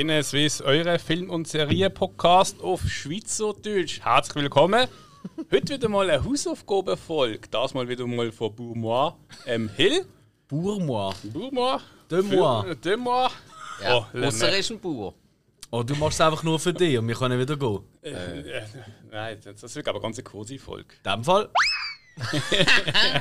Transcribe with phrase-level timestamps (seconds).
[0.00, 4.00] Sinneswiss, eure Film- und Serie-Podcast auf Schweizerdeutsch.
[4.02, 4.88] Herzlich willkommen.
[5.52, 7.46] Heute wieder mal eine Hausaufgabenfolge.
[7.50, 9.12] Das mal wieder mal von Bourmois
[9.44, 10.06] ähm, Hill.
[10.48, 11.12] Bourmois.
[11.24, 11.80] Bourmois.
[12.10, 12.62] De moi.
[12.62, 13.28] Für- De moi.
[13.82, 15.12] Ja, Oh, Ausser ist ein Bauer.
[15.70, 17.80] Oh, du machst es einfach nur für dich und wir können wieder gehen.
[18.00, 18.62] Äh,
[19.10, 20.94] nein, das das wird aber ganz eine Quasi-Folge.
[21.04, 21.50] In dem Fall.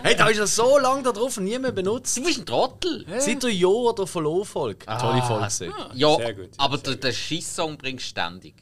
[0.04, 2.18] Hey, da ist ja so lange da drauf und nie mehr benutzt.
[2.18, 3.06] Du bist ein Trottel.
[3.20, 4.86] Seit der Jahr oder Verlauf-Folge.
[4.86, 5.46] Tolle Folge.
[5.46, 5.74] gewesen.
[5.94, 8.56] Ja, Sehr gut, aber sehr der, der Schießsong bringst du ständig.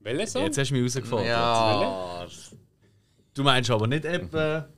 [0.00, 0.42] Welcher Song?
[0.44, 1.28] Jetzt hast du mich herausgefordert.
[1.28, 2.26] Ja.
[3.34, 4.68] Du meinst aber nicht etwa.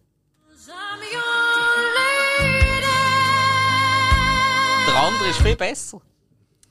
[4.87, 6.01] Der andere ist viel besser.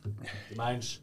[0.04, 1.02] Du meinst.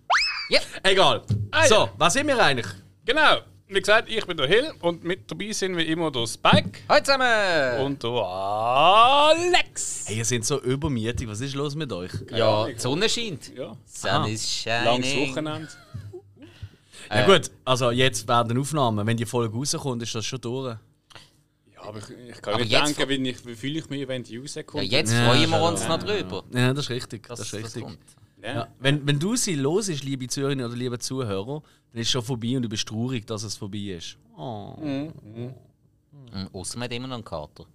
[0.48, 0.60] Ja.
[0.82, 1.22] Egal.
[1.50, 1.92] Ah, so, ja.
[1.96, 2.66] was sind wir eigentlich?
[3.04, 3.38] Genau.
[3.72, 7.04] Wie gesagt, ich bin der Hill und mit dabei sind wie immer der Spike Hallo
[7.04, 7.80] zusammen!
[7.86, 10.04] und der Alex.
[10.08, 11.28] Hey, ihr seid so übermütig.
[11.28, 12.10] Was ist los mit euch?
[12.32, 13.52] ja, die Sonne scheint.
[13.56, 14.84] Ja, Sun is shining.
[14.84, 15.68] langes Wochenende.
[17.12, 19.06] Ja gut, also jetzt werden Aufnahmen.
[19.06, 20.76] Wenn die Folge rauskommt, ist das schon durch.
[21.72, 24.06] Ja, aber ich, ich kann Aber nicht jetzt- denken, wie, ich, wie fühle ich mich,
[24.08, 24.74] wenn die rauskommt.
[24.84, 26.42] Ja, jetzt Ja, freuen wir ja, uns noch drüber.
[26.52, 27.26] Ja, das ist richtig.
[27.28, 27.82] Das, dass ist das richtig.
[27.84, 27.98] kommt.
[28.42, 28.54] Ja.
[28.54, 28.68] Ja.
[28.78, 32.22] Wenn, wenn du sie los ist, liebe Zuhörerinnen oder liebe Zuhörer, dann ist es schon
[32.22, 34.16] vorbei und du bist traurig, dass es vorbei ist.
[34.36, 34.76] Oh.
[34.80, 35.54] Mhm,
[36.52, 37.66] Ausser man hat immer noch einen Kater.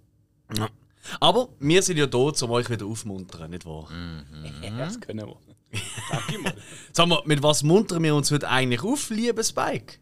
[1.20, 3.88] Aber wir sind ja da, um euch wieder aufmuntern, nicht wahr?
[3.90, 4.76] Mhm.
[4.78, 5.36] Das können wir.
[6.10, 6.54] Danke mal.
[6.92, 9.94] Sag mal, mit was muntern wir uns heute eigentlich auf, liebe Spike?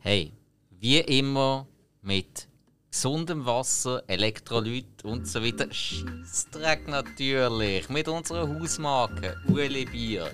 [0.00, 0.32] Hey,
[0.70, 1.66] wie immer
[2.02, 2.45] mit
[2.96, 5.70] gesundem Wasser, Elektrolyt und so weiter.
[5.70, 7.90] Scheissdreck natürlich.
[7.90, 10.30] Mit unserer Hausmarke Ueli Bier.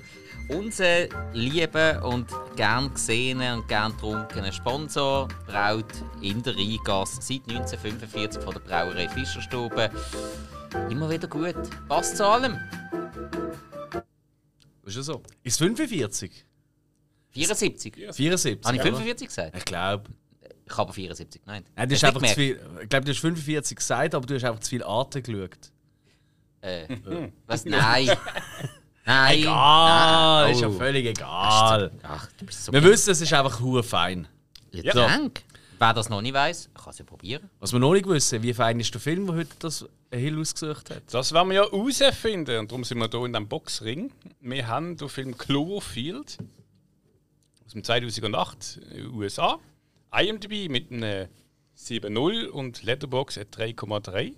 [0.48, 8.40] Unser lieben und gern gesehenen und gern trunkenen Sponsor braut in der Rheingasse seit 1945
[8.40, 9.90] von der Brauerei Fischerstube.
[10.88, 11.56] Immer wieder gut.
[11.88, 12.60] Passt zu allem.
[14.84, 15.20] Ist ja so.
[15.42, 16.46] Ist 45?
[17.30, 17.94] 74.
[18.12, 18.64] 74?
[18.64, 18.90] Habe ich oder?
[18.92, 19.56] 45 gesagt?
[19.56, 20.10] Ich glaube.
[20.72, 21.66] Ich habe 74 gemeint.
[21.76, 22.60] Nein, du hast einfach zu viel.
[22.82, 25.70] Ich glaube, du hast 45 gesagt, aber du hast einfach zu viel Arte geschaut.
[26.62, 26.88] Äh,
[27.46, 27.64] was?
[27.66, 28.10] Nein.
[29.04, 29.38] Nein.
[29.40, 30.54] Egal, Nein.
[30.54, 30.72] ist ja Oh.
[30.72, 31.90] völlig egal.
[32.02, 34.28] Ach, du bist so Wir wissen, es ist einfach hure fein.
[34.70, 35.00] Ja, So.
[35.00, 35.42] danke.
[35.78, 37.50] Wer das noch nicht weiß, kann es ja probieren.
[37.58, 40.90] Was wir noch nicht wissen, wie fein ist der Film, der heute das Hill ausgesucht
[40.90, 41.02] hat.
[41.10, 44.12] Das werden wir ja herausfinden und darum sind wir hier in diesem Boxring.
[44.40, 46.38] Wir haben den Film Cloverfield
[47.66, 49.58] aus dem 2008 in den USA.
[50.12, 51.28] IMDb mit einem
[51.76, 54.34] 7.0 und Letterboxd at 3,3.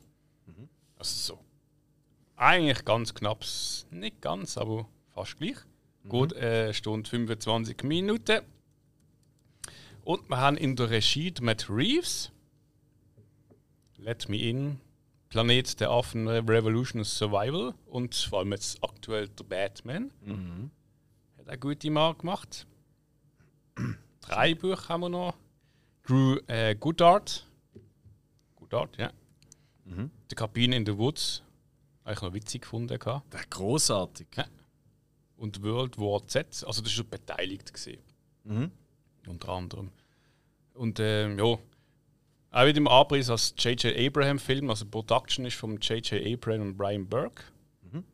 [0.96, 1.44] Also so.
[2.36, 3.44] Eigentlich ganz knapp,
[3.90, 5.56] nicht ganz, aber fast gleich.
[6.08, 8.40] Gut, äh, Stunde 25 Minuten.
[10.04, 12.30] Und wir haben in der Regie Matt Reeves.
[13.96, 14.80] Let Me In,
[15.30, 20.10] Planet der Affen, Revolution Survival und vor allem jetzt aktuell der Batman.
[21.38, 22.66] Hat eine gute Marke gemacht.
[24.20, 25.34] Drei Bücher haben wir noch.
[26.06, 27.46] Drew äh, Goodart.
[28.56, 29.10] Goodart, ja.
[30.30, 31.42] Die Kabine in the Woods.
[32.04, 32.88] Habe ich noch witzig gefunden.
[32.88, 32.98] Der
[33.50, 34.26] großartig.
[34.36, 34.44] Ja.
[35.36, 37.72] Und World War Z, also das ist schon beteiligt.
[38.44, 38.70] Mhm.
[39.26, 39.90] Unter anderem.
[40.74, 43.96] Und ähm, ja, auch wieder im Abriss als J.J.
[43.96, 46.24] Abraham-Film, also Production ist von J.J.
[46.34, 47.42] Abraham und Brian Burke.
[47.90, 48.04] Mhm.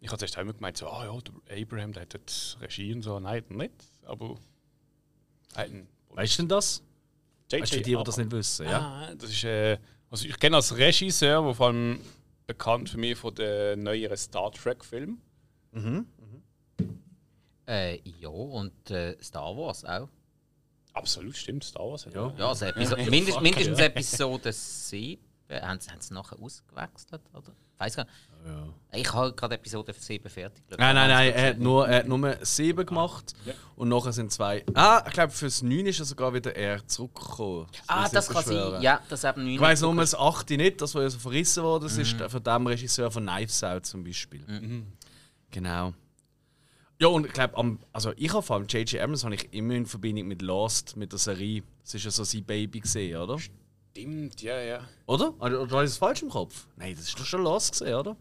[0.00, 3.02] Ich hatte erst einmal gemeint, so, ah ja, der Abraham, der hat jetzt Regie und
[3.02, 3.18] so.
[3.20, 3.72] Nein, nicht.
[4.04, 4.36] Aber.
[5.54, 6.82] er einen- Weißt du denn das?
[7.50, 7.62] J.J.
[7.62, 8.78] Weißt du, die, die das nicht wissen, ja?
[8.80, 9.78] Ah, das ist, äh,
[10.10, 12.00] also ich kenne als Regisseur, der vor allem
[12.46, 15.20] bekannt für mich von den neueren Star Trek-Filmen.
[17.66, 20.08] Äh, ja, und äh, Star Wars auch.
[20.92, 22.06] Absolut, stimmt, Star Wars.
[22.12, 22.32] Ja.
[22.36, 25.22] Ja, also Episo mindest, mindestens Episode 7.
[25.50, 27.22] Haben sie, haben sie nachher ausgewechselt?
[27.32, 27.52] Oder?
[27.74, 28.14] Ich weiß gar nicht.
[28.92, 30.64] Ich habe gerade Episode 7 fertig.
[30.66, 30.80] geschaut.
[30.80, 33.34] Nein, nein, nein, er hat nur, er hat nur sieben gemacht
[33.76, 34.64] und nachher sind zwei.
[34.74, 37.66] Ah, ich glaube, fürs 9 ist er sogar wieder eher zurückgekommen.
[37.86, 38.82] Ah, das kann sein.
[38.82, 39.54] Ja, das eben 9.
[39.54, 42.00] Ich weiss nur das 8 nicht, das, was ja so verrissen wurde, das Mhm.
[42.02, 44.44] ist von dem Regisseur von Knives Out zum Beispiel.
[45.52, 45.92] Genau.
[46.98, 49.00] Ja, und ich glaube, also ich habe vor allem J.J.
[49.00, 51.62] Abrams habe ich immer in Verbindung mit Lost, mit der Serie.
[51.82, 53.38] Das ist ja so sein Baby gesehen, oder?
[53.38, 54.80] Stimmt, ja, ja.
[55.06, 55.32] Oder?
[55.40, 56.66] Oder oder habe ich das falsch im Kopf?
[56.76, 58.16] Nein, das ist doch schon Lost gesehen, oder?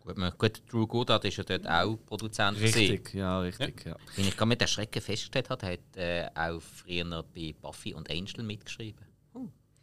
[0.00, 2.56] Gut, man- gut, Drew Goddard ist ja dort auch Produzent.
[2.56, 2.78] gewesen.
[2.78, 3.96] Richtig, ja, richtig, ja.
[4.14, 8.44] Wenn ich gerade mit Erschrecken festgestellt habe, hat äh, auch früher bei Buffy und Angel
[8.44, 9.04] mitgeschrieben.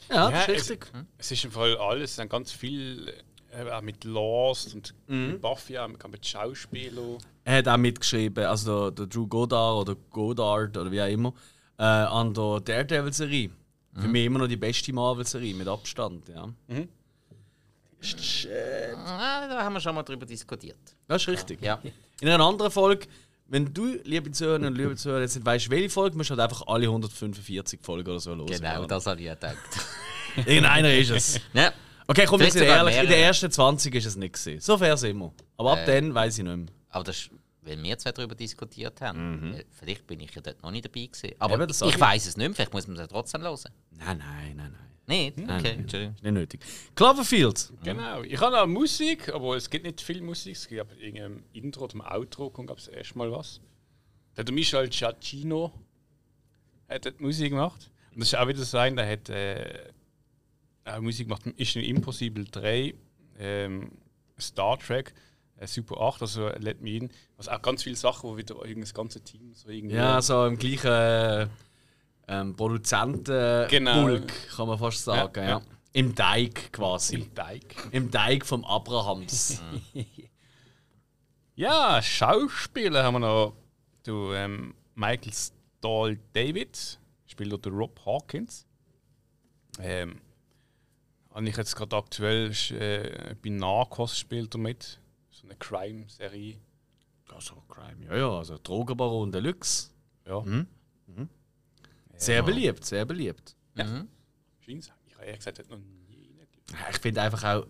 [0.09, 0.91] Ja, Ja, das ist es- richtig.
[1.17, 3.13] Es ist im Fall alles, es sind ganz viel
[3.51, 5.27] äh, auch mit Lost und Mhm.
[5.33, 7.17] mit Buffy, auch mit- mit Schauspielern.
[7.43, 11.33] Er hat auch mitgeschrieben, also der, der Drew Goddard oder Goddard oder wie auch immer,
[11.77, 13.51] äh, an der Daredevil-Serie.
[13.95, 16.45] Für mich immer noch die beste Marvel-Serie mit Abstand, ja.
[16.45, 16.73] Ah,
[18.53, 20.77] da haben wir schon mal drüber diskutiert.
[21.07, 21.61] Das ist richtig.
[21.61, 21.79] Ja.
[22.21, 23.07] In einer anderen Folge
[23.47, 26.41] wenn du, liebe Zuhörer und liebe Zuhörer, jetzt nicht weißt, welche Folge, musst du halt
[26.49, 28.49] einfach alle 145 Folgen oder so los.
[28.49, 29.57] Genau, das habe ich gedacht.
[30.37, 31.39] Irgendeiner ist es.
[31.53, 31.71] ja.
[32.07, 34.59] Okay, komm, jetzt ehrlich, in den ersten 20 ist es nicht gewesen.
[34.59, 35.31] So fair sind wir.
[35.57, 36.01] Aber ab Äh.
[36.01, 36.65] dann weiß ich nicht mehr.
[36.89, 37.29] Aber das ist,
[37.61, 39.53] weil wir zwei darüber diskutiert haben.
[39.53, 41.35] Weil Vielleicht bin ich ja dort noch nicht dabei gewesen.
[41.37, 41.63] Aber Mhm.
[41.63, 41.99] Eben, ich ich.
[41.99, 42.55] weiß es nicht mehr.
[42.55, 43.57] Vielleicht muss man es ja trotzdem hören.
[43.91, 44.82] Nein, nein, nein, nein.
[45.05, 45.37] Nicht?
[45.37, 46.15] Okay, Entschuldigung.
[46.15, 46.61] Ist nicht nötig.
[46.95, 47.73] Cloverfield.
[47.83, 48.21] Genau.
[48.23, 50.55] Ich habe auch Musik, aber es gibt nicht viel Musik.
[50.55, 53.59] Es gibt aber in irgendeinem Intro im Outro kommt gab es erstmal was.
[54.33, 55.73] Da hat der Michel Giacchino
[56.87, 57.91] hat dort Musik gemacht.
[58.13, 59.91] Und das ist auch wieder so ein, der hat äh,
[60.85, 61.45] auch Musik gemacht.
[61.57, 62.93] Ist in Impossible 3,
[63.39, 63.91] ähm,
[64.39, 65.13] Star Trek,
[65.57, 67.09] äh, Super 8, also Let Me In.
[67.37, 69.95] Also auch ganz viele Sachen, wo wieder irgendein das ganze Team so irgendwie.
[69.95, 71.47] Ja, so im gleichen äh,
[72.27, 74.21] ähm, Produzenten-Bulk, Genau.
[74.55, 75.43] kann man fast sagen.
[75.43, 75.61] Ja, Ja.
[75.95, 77.15] Im Teig quasi.
[77.15, 77.75] Im Teig.
[77.91, 79.61] Im Teig vom Abrahams.
[81.55, 83.53] Ja, Schauspieler haben wir noch.
[84.03, 88.65] Du, ähm, Michael Stahl David spielt den Rob Hawkins.
[89.79, 90.19] Ähm,
[91.31, 94.99] habe ich jetzt gerade aktuell äh, bei Narcos spielt er mit.
[95.29, 96.57] So eine Crime-Serie.
[97.31, 99.91] also, Crime, ja, ja, also Drogenbaron Deluxe.
[100.27, 100.41] Ja.
[100.41, 100.67] Mhm.
[102.23, 103.55] Sehr beliebt, sehr beliebt.
[104.61, 104.91] Scheint's.
[105.05, 106.35] Ich habe ehrlich gesagt noch nie.
[106.91, 107.67] Ich finde einfach auch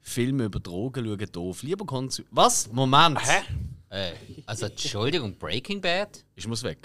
[0.00, 1.62] Filme über Drogen schauen doof.
[1.62, 2.24] Lieber Konsum.
[2.30, 2.70] Was?
[2.72, 3.18] Moment!
[3.20, 3.42] Hä?
[3.88, 4.12] Äh,
[4.46, 6.24] also, Entschuldigung, Breaking Bad?
[6.34, 6.78] Ich muss weg.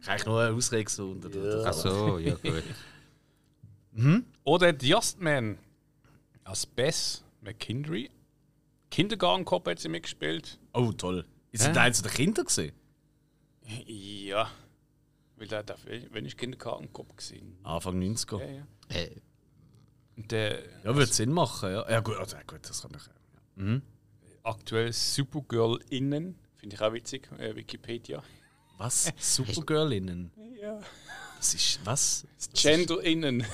[0.00, 1.20] Ich habe nur eine Ausrede gesucht.
[1.64, 2.64] Ach so, ja gut.
[4.44, 5.58] Oder The Just Man
[6.44, 8.10] als Bess McKindry.
[8.90, 10.58] Kindergarten Cop hat sie mitgespielt.
[10.72, 11.24] Oh, toll.
[11.52, 12.72] Ist das eins der Kinder gesehen?
[13.86, 14.50] Ja.
[15.42, 15.76] Weil der, der,
[16.12, 17.58] wenn ich Kindergarten Cop gesehen.
[17.64, 18.38] Anfang 90er.
[18.38, 19.06] Ja, ja.
[20.16, 21.90] Und der Ja, würde Sinn machen, ja.
[21.90, 23.82] Ja, gut, also, gut das kann ich.
[24.44, 28.22] aktuell Supergirl innen, finde ich auch witzig, äh, Wikipedia.
[28.78, 29.12] Was?
[29.18, 30.30] Supergirl innen?
[30.60, 30.78] Ja.
[31.38, 31.80] Das ist.
[31.84, 32.24] Was?
[32.54, 33.44] Gender innen.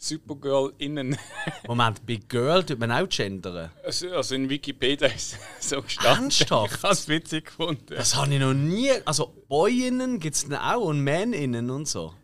[0.00, 1.18] Supergirl innen.
[1.66, 3.70] Moment, bei Girl tut man auch gendern.
[3.84, 6.24] Also, also in Wikipedia ist es so gestanden.
[6.24, 6.76] Ernsthaft?
[6.76, 7.94] Ich habe es witzig gefunden.
[7.94, 8.92] Das habe ich noch nie.
[9.04, 12.14] Also, Boyinnen gibt es auch und Mäninnen und so.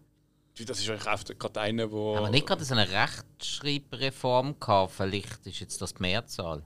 [0.67, 2.15] Das ist eigentlich auch gerade einer, wo.
[2.15, 4.93] haben wir nicht gerade so eine Rechtschreibreform gehabt?
[4.97, 6.63] Vielleicht ist jetzt das die Mehrzahl.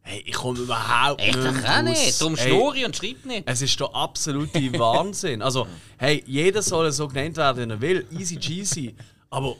[0.00, 2.20] Hey, ich komme überhaupt Echt, nicht ich auch nicht.
[2.22, 3.42] Darum Hey, schnurre ich und schreibe nicht.
[3.46, 5.42] Es ist der absolute Wahnsinn.
[5.42, 5.66] Also,
[5.98, 8.06] hey, jeder soll so genannt werden, wie er will.
[8.18, 8.94] Easy cheesy.
[9.28, 9.56] Aber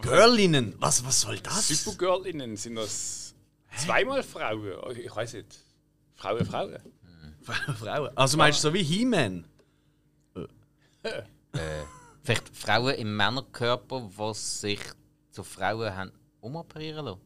[0.00, 1.68] Girlinnen, was, was soll das?
[1.68, 3.34] Supergirl innen sind das
[3.76, 4.96] zweimal Frauen.
[4.96, 5.58] Ich weiß nicht.
[6.14, 6.78] Frauen, Frauen.
[7.78, 8.16] Frauen.
[8.16, 9.46] Also meinst du so wie He-Man?
[12.22, 14.80] Vielleicht Frauen im Männerkörper, die sich
[15.30, 17.20] zu Frauen haben umoperieren lassen.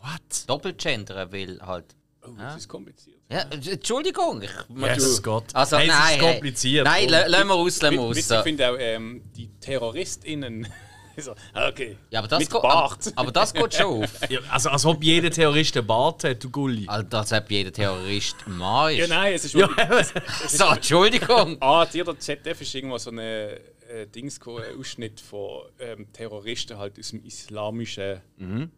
[0.00, 0.48] What?
[0.48, 1.94] Doppelgendern will halt.
[2.24, 3.20] Oh, das ist kompliziert.
[3.28, 4.42] Ja, Entschuldigung.
[4.42, 5.54] Ich, Jesus Gott.
[5.54, 6.32] Also, hey, es nein, ist hey.
[6.32, 6.84] kompliziert.
[6.84, 8.16] Nein, lassen wir aus, lassen wir aus.
[8.16, 10.66] Witzig finde auch ähm, die TerroristInnen.
[11.18, 11.96] so, okay.
[12.10, 13.12] Ja, aber das, Mit geht, aber, Bart.
[13.16, 14.10] aber das geht schon auf.
[14.30, 16.84] Ja, also als ob jeder Terrorist einen Bart hat, du Gulli.
[16.88, 19.10] Also, als ob jeder Terrorist ein Mann Ja, ist.
[19.10, 19.68] nein, es ist Ja,
[20.48, 21.56] so, Entschuldigung.
[21.60, 23.58] Ah, dir der ZDF ist irgendwo so eine
[23.88, 28.20] äh, Dings gekommen, ein Ausschnitt von ähm, Terroristen halt aus dem islamischen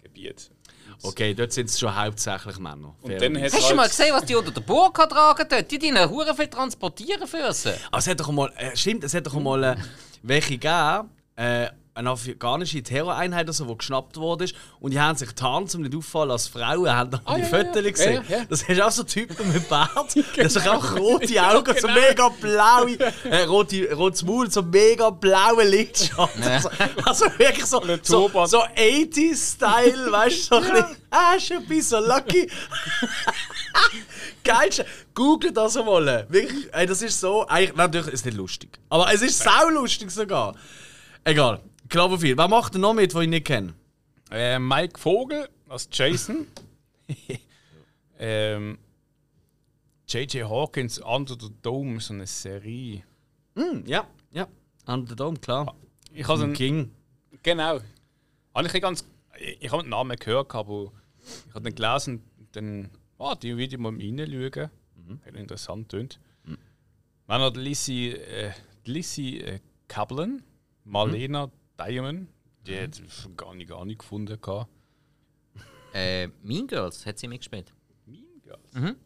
[0.02, 0.50] Gebiet.
[1.02, 2.94] okay, dort sind es schon hauptsächlich Männer.
[3.00, 5.70] Und dann hat Hast du mal halt, gesehen, was die unter der Burka tragen dort?
[5.70, 7.72] Die dienen hure viel transportieren für sie.
[7.90, 9.76] Aber es hat doch mal, äh, stimmt, es hat doch mal äh,
[10.22, 14.46] welche gegeben, äh, eine afghanische Terroreinheit, also, die geschnappt wurde.
[14.80, 16.90] Und die haben sich getan, um nicht auffallen als Frauen.
[16.90, 17.90] Haben dann die ja, Fotos ja.
[17.90, 18.24] gesehen.
[18.28, 18.44] Ja, ja.
[18.46, 19.92] Das ist auch so Typen mit Bart.
[20.36, 25.64] Das sind auch rote Augen, so mega blaue, äh, rote, rotes Maul, so mega blaue
[25.64, 26.42] Lidschatten.
[26.42, 26.70] Also,
[27.04, 31.98] also wirklich so, so, so 80s-Style, weißt du, so ein bisschen, ah, schon ein so
[32.00, 32.50] lucky.
[34.44, 34.86] Geilste.
[35.14, 36.26] Google das einmal.
[36.28, 37.46] Wirklich, ey, das ist so.
[37.46, 38.78] Eigentlich, natürlich ist es nicht lustig.
[38.88, 40.54] Aber es ist sau lustig sogar.
[41.22, 41.60] Egal.
[41.88, 42.38] Cloverfield.
[42.38, 43.74] Wer macht denn noch mit, den ich nicht kenne?
[44.30, 46.46] äh, Mike Vogel als Jason.
[48.18, 48.78] ähm,
[50.08, 50.48] J.J.
[50.48, 53.04] Hawkins Under the Dome, so eine Serie.
[53.54, 54.46] Hm, ja, ja.
[54.86, 55.74] Under the Dome, klar.
[56.12, 56.90] Ich habe Ein einen, King.
[57.42, 57.80] genau.
[58.54, 59.04] Habe ich nicht ganz.
[59.60, 60.92] Ich, habe den Namen gehört, aber
[61.48, 62.22] ich habe den gelesen.
[62.52, 64.70] Dann, ah, die Video mal reinschauen.
[64.96, 65.20] Mhm.
[65.24, 66.20] Hat interessant tönt.
[67.26, 68.52] Dann hat Lizzie, äh,
[68.84, 70.42] Lizzie äh, Kaplan,
[70.84, 72.28] Marlena Diamond,
[72.66, 74.38] die hat ich gar nicht, gar nicht gefunden.
[75.96, 77.72] Äh, mean Girls hat sie mitgespielt.
[78.04, 78.96] Mean Girls.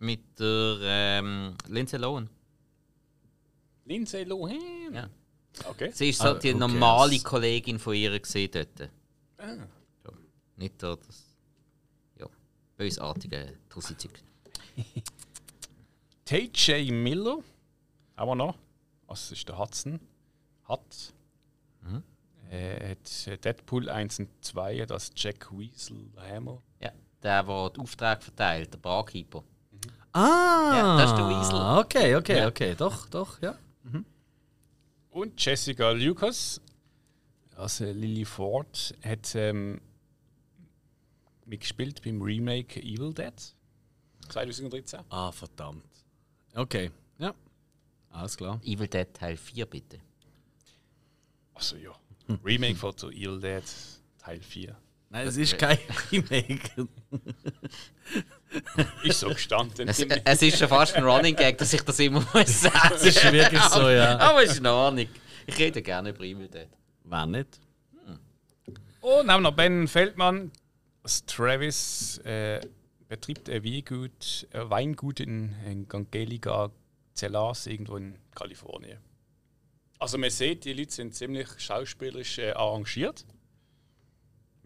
[0.00, 2.28] Mit der ähm, Lindsay Lohan.
[3.84, 4.92] Lindsay Lohan.
[4.92, 5.08] Ja.
[5.68, 5.92] Okay.
[5.92, 7.18] Sie ist so Ah, die who normale?
[7.20, 8.90] Kollegin von ihr gesehen dort.
[9.38, 9.54] Ah.
[9.54, 10.12] Ja.
[10.56, 11.36] Nicht so das.
[12.18, 12.26] Ja.
[12.76, 14.20] Bösartige Tussi-Zeug.
[16.24, 16.90] T.J.
[16.90, 17.38] Miller,
[18.16, 18.56] aber noch.
[19.06, 20.00] Was ist der Hudson?
[20.64, 21.12] Hat.
[22.54, 26.60] Er hat Deadpool 1 und 2 das Jack Weasel Hammer.
[26.80, 26.92] Ja,
[27.22, 29.42] der, der den Auftrag verteilt, der Barkeeper.
[30.12, 31.78] Ah, Ja, das ist der Weasel.
[31.80, 32.48] Okay, okay, Ja.
[32.48, 32.74] okay.
[32.76, 33.56] Doch, doch, ja.
[35.10, 36.60] Und Jessica Lucas,
[37.56, 39.80] also Lily Ford, hat ähm,
[41.46, 43.32] mitgespielt beim Remake Evil Dead
[44.28, 45.00] 2013.
[45.10, 45.84] Ah, verdammt.
[46.54, 47.34] Okay, ja.
[48.10, 48.60] Alles klar.
[48.64, 49.98] Evil Dead Teil 4, bitte.
[51.54, 51.92] Also ja,
[52.44, 53.62] Remake von so Evil Dead
[54.18, 54.76] Teil 4.
[55.10, 55.78] Nein, es ist kein
[56.12, 56.60] Remake.
[59.02, 59.88] Ist so gestanden.
[59.88, 63.04] Es, es ist schon fast ein Running Gag, dass ich das immer muss sagen Es
[63.04, 64.18] ist wirklich so, ja.
[64.18, 65.06] Aber es ist in Ordnung.
[65.46, 66.68] Ich rede gerne über Evil Dead.
[67.04, 67.60] Wer nicht?
[69.00, 70.52] Und haben noch Ben Feldmann.
[71.02, 72.60] Das Travis äh,
[73.08, 76.70] betreibt ein Weingut, ein Weingut in, in Angelica
[77.14, 78.98] Cellas, irgendwo in Kalifornien.
[80.02, 83.24] Also man sieht, die Leute sind ziemlich schauspielerisch äh, arrangiert.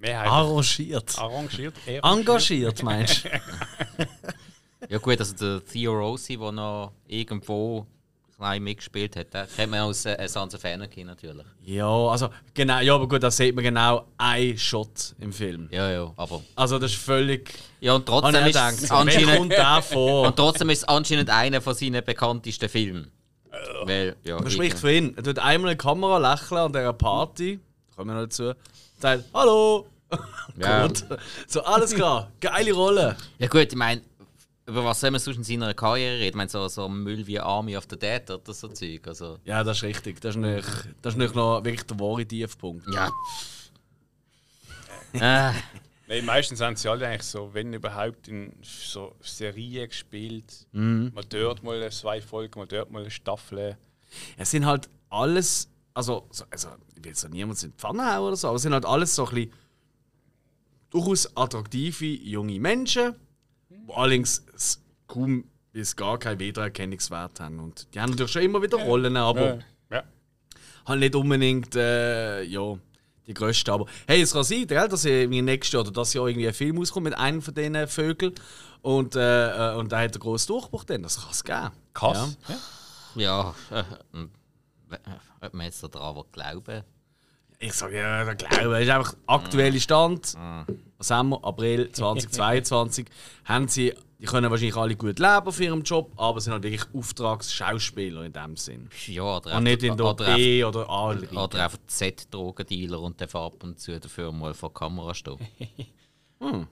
[0.03, 1.19] Arrangiert.
[1.19, 1.75] arrangiert.
[1.87, 3.29] Engagiert, meinst du?
[4.89, 7.87] Ja gut, also der Theo Rossi, der noch irgendwo
[8.35, 11.47] klein mitgespielt hat, den kennt man aus äh, Sons of Anarchy natürlich.
[11.65, 15.69] ja, also, genau, ja, aber gut, da sieht man genau einen Shot im Film.
[15.71, 16.43] Ja, ja, aber...
[16.55, 17.53] Also, das ist völlig.
[17.81, 19.55] Ja, und trotzdem ist gedacht, anscheinend...
[19.95, 23.11] Und trotzdem ist es anscheinend einer von seinen bekanntesten Filmen.
[23.85, 25.17] Weil, ja, Man spricht für ihn.
[25.17, 27.59] Er tut einmal in die Kamera lächeln an dieser Party.
[27.91, 28.53] Da kommen wir noch dazu.
[29.01, 29.87] Sagt, hallo!
[30.59, 30.87] Ja.
[30.87, 31.05] Gut.
[31.49, 32.31] So, alles klar.
[32.41, 33.17] Geile Rolle.
[33.39, 34.01] Ja gut, ich meine,
[34.65, 36.29] über was soll man sonst in seiner Karriere reden?
[36.29, 39.07] Ich meine, so, so Müll wie Army of the Dead oder so Zeug.
[39.07, 40.21] Also, Ja, das ist richtig.
[40.21, 40.67] Das ist nicht,
[41.03, 42.87] das ist nicht noch wirklich der wahre Tiefpunkt.
[42.95, 43.11] ja.
[45.13, 45.53] äh,
[46.09, 50.67] Nein, meistens haben sie alle eigentlich so, wenn überhaupt, in so Serien gespielt.
[50.73, 53.77] Mal dort mal zwei Folgen, mal dort mal eine Staffel.
[54.37, 58.29] Es sind halt alles, also, so- also ich will so niemand in die Pfanne hauen
[58.29, 59.53] oder so, aber es sind halt alles so ein bisschen
[60.91, 63.15] durchaus attraktive junge Menschen,
[63.69, 64.45] die allerdings
[65.09, 67.59] kaum bis gar keinen Wiedererkennungswert haben.
[67.61, 69.59] Und die haben natürlich schon immer wieder Rollen, aber
[69.91, 70.05] Ja.
[70.87, 72.79] halt nicht unbedingt äh, ja,
[73.27, 73.71] die grössten.
[73.71, 76.55] Aber hey, es kann sein, gell, dass irgendwie nächstes Jahr oder das Jahr irgendwie ein
[76.55, 78.35] Film auskommt mit einem von diesen Vögeln
[78.83, 81.03] und, äh, äh, und da hat einen grossen Durchbruch dann.
[81.03, 81.71] Das kann es geben.
[81.93, 82.39] Krass.
[83.17, 83.55] Ja.
[83.71, 84.31] ja, äh, ähm,
[84.91, 84.97] äh,
[85.47, 86.85] ob man jetzt daran glauben
[87.59, 90.35] Ich sage ja, der Glaube ist einfach aktueller Stand.
[90.99, 91.45] Was haben wir?
[91.45, 93.07] April 2022.
[93.45, 96.85] haben sie, die können wahrscheinlich alle gut leben für ihrem Job, aber sind halt wirklich
[96.95, 98.89] Auftragsschauspieler in dem Sinn.
[99.07, 101.11] Ja, oder Und nicht in der oder, B oder A.
[101.11, 105.39] einfach, oder einfach Z-Drogendealer und darf ab und zu dafür mal vor der Kamera stehen.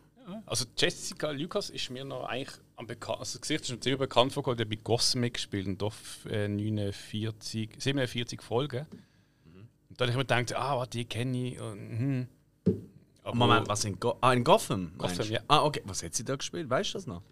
[0.47, 3.99] Also Jessica Lucas ist mir noch eigentlich am bekannt, also das Gesicht ist mir ziemlich
[4.01, 8.87] bekannt vorgekommen, der hat bei Gossen mitgespielt und auf äh, 49, 47 Folgen.
[9.95, 11.61] Und dann habe ich mir gedacht, ah, warte, die kenne ich.
[11.61, 12.27] Und, hm.
[13.23, 14.93] Aber Moment, was in, Go ah, in Gotham?
[14.99, 15.39] Gotham, ja.
[15.47, 15.83] Ah, okay.
[15.85, 16.69] Was hat sie da gespielt?
[16.69, 17.23] Weißt du das noch?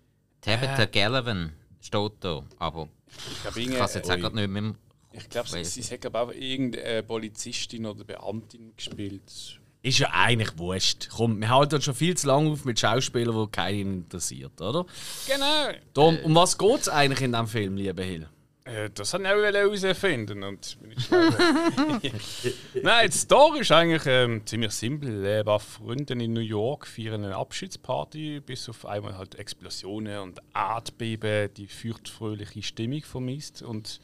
[0.41, 4.63] Tabitha Gallivan steht da, aber ich glaube, ich kann es jetzt auch gerade nicht mehr
[4.63, 4.77] im
[5.13, 9.59] ich glaube, sie, sie hat glaub, auch irgendeine Polizistin oder Beamtin gespielt.
[9.83, 11.09] Ist ja eigentlich wurscht.
[11.11, 14.87] Komm, wir halten uns schon viel zu lange auf mit Schauspielern, die keinen interessiert, oder?
[15.27, 15.73] Genau.
[15.93, 18.29] Darum, um was geht es eigentlich in diesem Film, lieber Hill?
[18.65, 21.11] Äh, das habe ich auch herausfinden und bin ich.
[22.83, 25.27] Nein, die Story ist eigentlich ähm, ziemlich simpel.
[25.27, 30.41] Ein paar Freunde in New York feiern eine Abschiedsparty, bis auf einmal halt Explosionen und
[30.55, 34.01] Erdbeben die feuchtfröhliche Stimmung vermisst und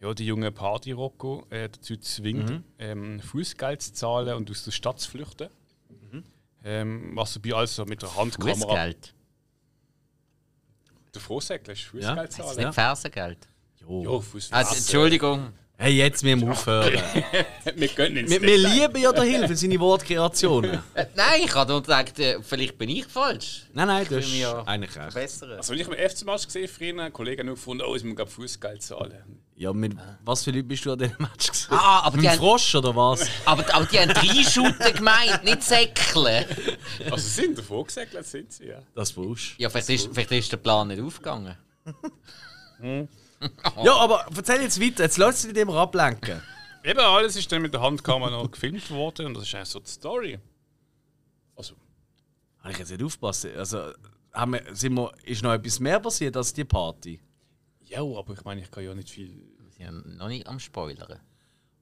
[0.00, 4.98] ja, die junge Party-Rocco äh, dazu zwingt, ähm, Fußgeld zu zahlen und aus der Stadt
[4.98, 5.48] zu flüchten.
[6.64, 8.54] Ähm, was dabei also mit der Handkamera.
[8.54, 9.14] Fußgeld.
[11.14, 11.90] Der Vorsäckler ist Ja.
[11.90, 12.66] Fußgeld Das ist zahlen.
[12.66, 13.48] nicht Fersengeld.
[13.88, 14.02] Jo.
[14.04, 15.52] Ja, Fuß Also, Entschuldigung.
[15.82, 16.92] Hey, jetzt müssen wir aufhören.
[17.74, 20.80] Wir gönnen ins wir, wir lieben ja den Hill für seine Wortkreationen.
[21.16, 23.64] Nein, ich habe nur gedacht, äh, vielleicht bin ich falsch.
[23.72, 25.12] Nein, nein, will mich ja eigentlich recht.
[25.12, 25.52] verbessern.
[25.52, 28.30] Also, wenn ich am FC-Match gesehen früher, ein Kollege hat nur gefunden, oh, ich muss
[28.30, 29.24] Fußgeld zahlen.
[29.56, 31.68] Ja, mit was für Leute bist du an diesem Match gesehen?
[31.72, 33.26] Ah, aber Mit die, dem haben, Frosch oder was?
[33.44, 36.46] aber, aber die haben drei Shooter gemeint, nicht Säckle.
[37.06, 38.82] Also, sie sind davor gesegelt, sind sie, ja.
[38.94, 39.56] Das Busch.
[39.58, 41.56] Ja, vielleicht ist, vielleicht ist der Plan nicht aufgegangen.
[43.84, 45.04] Ja, aber erzähl jetzt weiter.
[45.04, 46.42] Jetzt lass dich nicht immer ablenken.
[46.84, 49.80] Eben, alles ist dann mit der Handkamera noch gefilmt worden und das ist eigentlich so
[49.80, 50.38] die Story.
[51.56, 51.74] Also,
[52.60, 53.46] Habe ich jetzt nicht aufgepasst.
[53.56, 53.92] Also,
[54.32, 57.20] haben wir, sind wir, ist noch etwas mehr passiert als die Party?
[57.84, 59.28] ja, aber ich meine, ich kann ja nicht viel.
[59.76, 61.20] Sie sind noch nicht am Spoilern.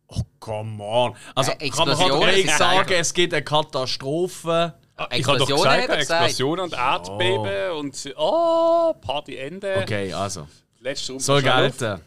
[0.09, 1.15] Oh, come on.
[1.37, 4.75] Also, Äh, kann man halt sind sagen, eigentlich- es gibt eine Katastrophe.
[5.13, 6.25] ich habe doch Explosionen gesagt.
[6.25, 9.79] Explosion und Erdbeben und oh, Partyende.
[9.83, 10.49] Okay, also.
[10.81, 12.01] Letzte Runde Soll gelten.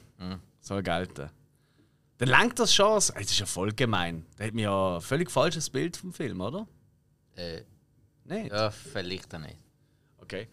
[0.60, 1.30] Soll gelten.
[2.18, 2.98] Dann lenkt das schon.
[2.98, 4.26] Es ist ja voll gemein.
[4.38, 6.68] Der hat mir ja ein völlig falsches Bild vom Film, oder?
[7.36, 7.62] Äh,
[8.26, 8.48] Nein.
[8.48, 9.58] ja, vielleicht auch nicht.
[10.20, 10.48] Okay.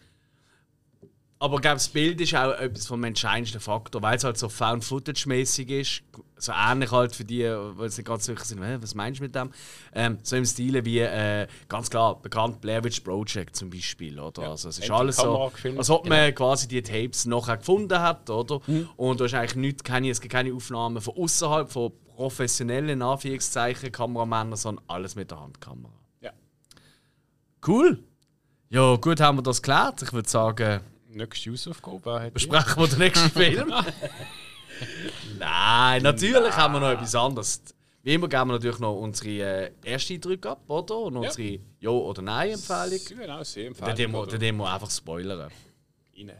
[1.39, 4.47] Aber ich glaube, das Bild ist auch etwas vom entscheidendsten Faktor, weil es halt so
[4.49, 6.03] Found-Footage-mäßig ist.
[6.41, 9.23] So ähnlich halt für die, die jetzt nicht ganz sicher sind, «Hä, was meinst du
[9.23, 9.51] mit dem?
[9.93, 14.19] Ähm, so im Stile wie, äh, ganz klar, bekannt Blair Witch Project zum Beispiel.
[14.19, 14.49] Oder?
[14.49, 18.29] Also, es ist alles so, als ob man quasi die Tapes nachher gefunden hat.
[18.29, 18.59] Oder?
[18.97, 23.91] Und da ist eigentlich nichts, keine, es gibt keine Aufnahmen von außerhalb, von professionellen Anführungszeichen,
[23.91, 25.93] Kameramännern, sondern alles mit der Handkamera.
[26.21, 26.31] Ja.
[27.65, 28.03] Cool!
[28.69, 30.01] Ja, gut, haben wir das geklärt.
[30.01, 30.81] Ich würde sagen,
[31.13, 33.73] Nächste Hausaufgabe besprechen wir den nächsten Film.
[35.39, 37.61] Nein, natürlich haben wir noch etwas anderes.
[38.03, 40.97] Wie immer geben wir natürlich noch unsere äh, erste Eindrücke ab, oder?
[40.97, 42.99] Und unsere Ja- oder Nein-Empfehlung.
[43.07, 44.11] Genau, sehr Dann empfehlen.
[44.11, 45.39] tun wir- dann tun wir einfach spoilern.
[45.41, 45.51] rein.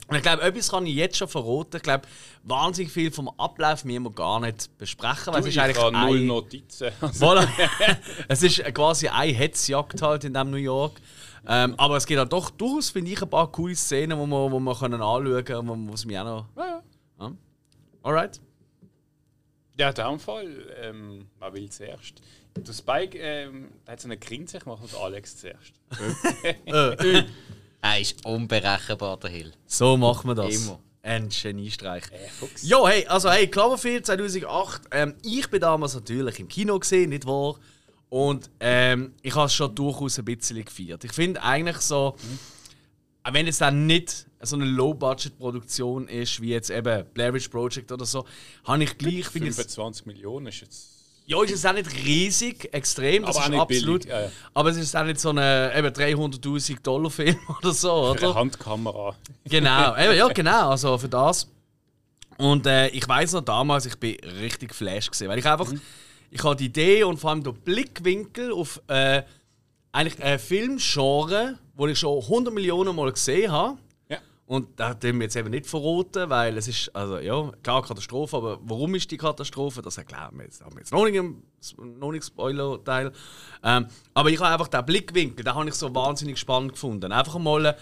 [0.07, 1.77] Und ich glaube, etwas kann ich jetzt schon verraten.
[1.77, 2.03] Ich glaube,
[2.43, 5.33] wahnsinnig viel vom Ablauf müssen wir gar nicht besprechen.
[5.33, 6.87] Weil Du, es ich ist eigentlich habe null ein, Notizen.
[7.01, 7.47] Voilà.
[8.27, 10.99] es ist quasi eine Hetzjagd halt in dem New York.
[11.47, 14.51] Ähm, aber es gibt halt doch durchaus, finde ich, ein paar coole Szenen, die wir,
[14.51, 16.45] wo wir können anschauen können, wo es mir auch noch...
[16.57, 16.81] ja, Ja.
[18.03, 18.39] Alright.
[19.77, 22.21] ja, in dem Fall, ähm, wer will zuerst?
[22.55, 25.73] Der Spike ähm, der hat so eine Grinse, ich mache Alex zuerst.
[26.65, 27.23] Äh,
[27.83, 29.53] Er ist unberechenbar, der Hill.
[29.65, 30.53] So machen wir das.
[30.55, 30.79] Immer.
[31.01, 32.03] Ein Geniestreich.
[32.11, 32.61] Äh, Fuchs.
[32.61, 34.83] Jo, hey, also hey, Cloverfield 2008.
[34.91, 37.55] Ähm, ich bin damals natürlich im Kino gesehen, nicht wahr?
[38.09, 41.03] Und ähm, ich habe es schon durchaus ein bisschen gefeiert.
[41.03, 42.15] Ich finde eigentlich so,
[43.23, 47.91] auch wenn es dann nicht so eine Low-Budget-Produktion ist, wie jetzt eben Blair Witch Project
[47.91, 48.25] oder so,
[48.65, 50.87] habe ich gleich, finde ich, 25 Millionen ist jetzt.
[51.25, 54.05] ja, ist es auch nicht riesig, extrem, das Aber ist absolut.
[54.05, 54.31] ja, ja.
[54.53, 58.29] Aber es ist auch nicht so ein eben 300.000 Dollar Film oder so, Für eine
[58.29, 58.35] oder?
[58.35, 59.15] Handkamera.
[59.45, 61.47] Genau, eben, ja, genau, also für das.
[62.37, 65.71] Und äh, ich weiß noch damals, ich bin richtig geflasht gesehen, weil ich einfach,
[66.31, 69.21] ich habe die Idee und vor allem den Blickwinkel auf äh,
[69.91, 73.77] eigentlich ein Filmgenre, wo ich schon 100 Millionen Mal gesehen habe.
[74.51, 78.35] Und da tun wir jetzt eben nicht verraten, weil es ist, also ja, klar Katastrophe,
[78.35, 80.61] aber warum ist die Katastrophe, das erklären wir jetzt.
[80.61, 81.41] Haben wir jetzt noch nicht im
[82.11, 83.13] nicht Spoiler-Teil.
[83.63, 87.13] Ähm, aber ich habe einfach den Blickwinkel, den habe ich so wahnsinnig spannend gefunden.
[87.13, 87.75] Einfach mal äh,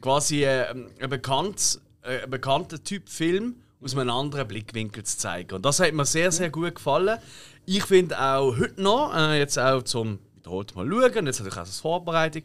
[0.00, 5.56] quasi äh, ein, bekannt, äh, ein bekannter Typ Film aus einem anderen Blickwinkel zu zeigen.
[5.56, 7.18] Und das hat mir sehr, sehr gut gefallen.
[7.66, 11.58] Ich finde auch heute noch, äh, jetzt auch zum wiederholt mal schauen, jetzt natürlich auch
[11.58, 12.44] als Vorbereitung,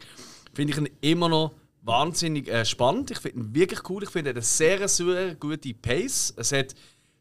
[0.52, 3.10] finde ich ihn immer noch wahnsinnig äh, spannend.
[3.10, 4.02] Ich finde ihn wirklich cool.
[4.02, 6.34] Ich finde, er hat eine sehr, sehr gute Pace.
[6.36, 6.74] Es hat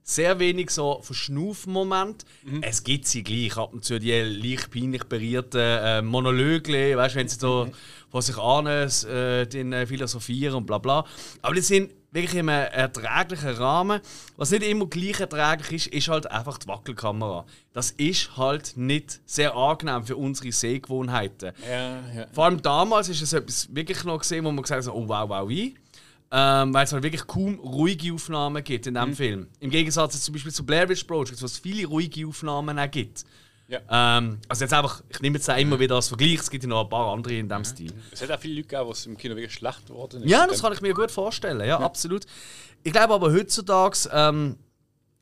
[0.09, 2.25] sehr wenig so Verschnaufmoment.
[2.61, 7.19] Es gibt sie gleich ab und zu die leicht peinlich berührten äh, Monologe, weißt du,
[7.19, 7.69] wenn sie so
[8.09, 11.05] von sich an äh, den, äh, philosophieren und bla bla.
[11.43, 14.01] Aber die sind wirklich in einem erträglichen Rahmen.
[14.37, 17.45] Was nicht immer gleich erträglich ist, ist halt einfach die Wackelkamera.
[17.73, 21.53] Das ist halt nicht sehr angenehm für unsere Sehgewohnheiten.
[21.69, 22.27] Ja, ja.
[22.31, 25.29] Vor allem damals ist es etwas wirklich noch gesehen, wo man gesagt hat, oh wow,
[25.29, 25.75] wow, wie.
[26.31, 29.47] Ähm, weil es halt wirklich kaum ruhige Aufnahmen gibt in diesem Film.
[29.59, 33.25] Im Gegensatz zum Beispiel zu Blair Witch Project, wo es viele ruhige Aufnahmen auch gibt.
[33.69, 34.17] Ja.
[34.17, 36.69] Ähm, also jetzt einfach, ich nehme jetzt auch immer wieder als Vergleich, es gibt ja
[36.69, 37.93] noch ein paar andere in diesem Stil.
[38.11, 40.29] Es hat auch viele Leute gegeben, es im Kino wirklich schlecht geworden ist.
[40.29, 42.25] Ja, das kann ich mir gut vorstellen, ja, absolut.
[42.83, 44.57] Ich glaube aber heutzutage, ähm,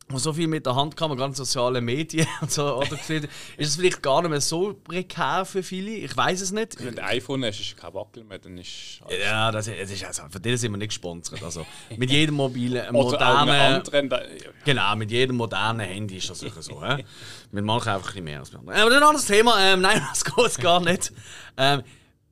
[0.10, 3.30] wo so viel mit der Hand kann man ganz soziale Medien und so, oder, ist
[3.58, 5.92] es vielleicht gar nicht mehr so prekär für viele.
[5.92, 6.84] Ich weiß es nicht.
[6.84, 9.02] Wenn du ein iPhone hast, ist kein Wackel mehr, dann ist.
[9.22, 11.44] Ja, das ist, das ist also, von denen sind wir nicht gesponsert.
[11.44, 11.66] Also,
[11.98, 14.10] mit jedem mobilen, modernen, anderen.
[14.10, 14.28] Da, ja.
[14.64, 16.82] genau, mit jedem modernen Handy ist das sicher so.
[16.82, 17.04] hä?
[17.52, 18.80] mit manchen einfach ein bisschen mehr als mit anderen.
[18.80, 19.60] Aber ein anderes Thema.
[19.60, 21.12] Ähm, nein, das geht gar nicht.
[21.58, 21.84] Ähm,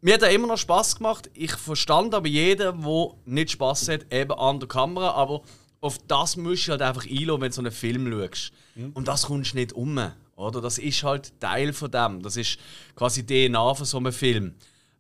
[0.02, 1.30] mir hat er immer noch Spaß gemacht.
[1.34, 5.12] Ich verstand aber jeden, der nicht Spaß hat, eben an der Kamera.
[5.12, 5.42] Aber
[5.86, 8.52] auf das musst du halt einfach einlassen, wenn du so einen Film schaust.
[8.94, 10.00] Und das kommst du nicht um.
[10.36, 10.60] Oder?
[10.62, 12.22] Das ist halt Teil von dem.
[12.22, 12.58] Das ist
[12.96, 14.56] quasi DNA von so einem Film.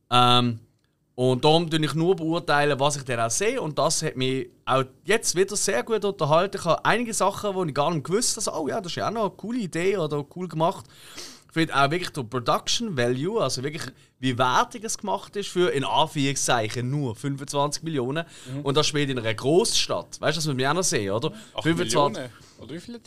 [0.09, 0.59] Ähm,
[1.15, 3.61] und darum tue ich nur beurteilen, was ich dann auch sehe.
[3.61, 6.57] Und das hat mich auch jetzt wieder sehr gut unterhalten.
[6.57, 8.45] Ich habe einige Sachen, die ich gar nicht gewusst habe.
[8.45, 10.85] Also, oh ja, das ist ja auch noch eine coole Idee oder cool gemacht.
[11.55, 13.83] Ich finde auch wirklich der Production Value, also wirklich,
[14.19, 18.25] wie wertig es gemacht ist für in Anführungszeichen nur 25 Millionen.
[18.63, 20.19] Und das spielt in einer Großstadt.
[20.19, 21.31] Weißt du, das müssen wir auch noch sehen, oder?
[21.53, 22.29] 8 Millionen.
[22.59, 22.99] Oder wie viel?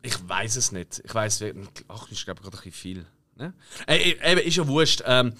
[0.00, 1.02] Ich weiß es nicht.
[1.04, 1.66] Ich weiß wirklich.
[1.88, 3.06] Ach, ist glaube ich gerade ein bisschen viel.
[3.34, 3.52] Ne?
[3.88, 5.02] Äh, äh, eben, ist ja wurscht.
[5.04, 5.32] Ähm,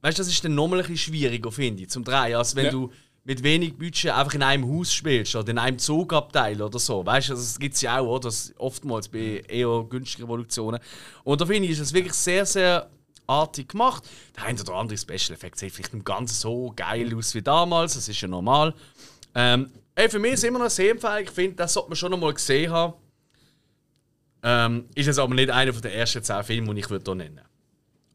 [0.00, 2.34] weißt du, das ist dann nochmal ein bisschen schwieriger, finde ich, zum Drehen.
[2.34, 2.70] als wenn Ja.
[2.72, 2.90] du
[3.26, 7.04] mit wenig Budget einfach in einem Haus spielst oder in einem Zugabteil oder so.
[7.04, 8.28] Weißt du, das gibt es ja auch, oder?
[8.28, 10.78] Das oftmals bei eher günstigen Produktionen.
[11.24, 12.88] Und da finde ich, ist es wirklich sehr, sehr
[13.26, 14.08] artig gemacht.
[14.36, 17.94] Der ein oder andere Special Effekt sieht vielleicht nicht ganz so geil aus wie damals,
[17.94, 18.72] das ist ja normal.
[19.34, 20.94] Ähm, Ey, für mich ist es immer noch sehr.
[21.20, 22.94] Ich finde, das sollte man schon noch mal gesehen haben.
[24.42, 27.40] Ähm, ist jetzt aber nicht einer der ersten zehn Filme, die ich würde hier nennen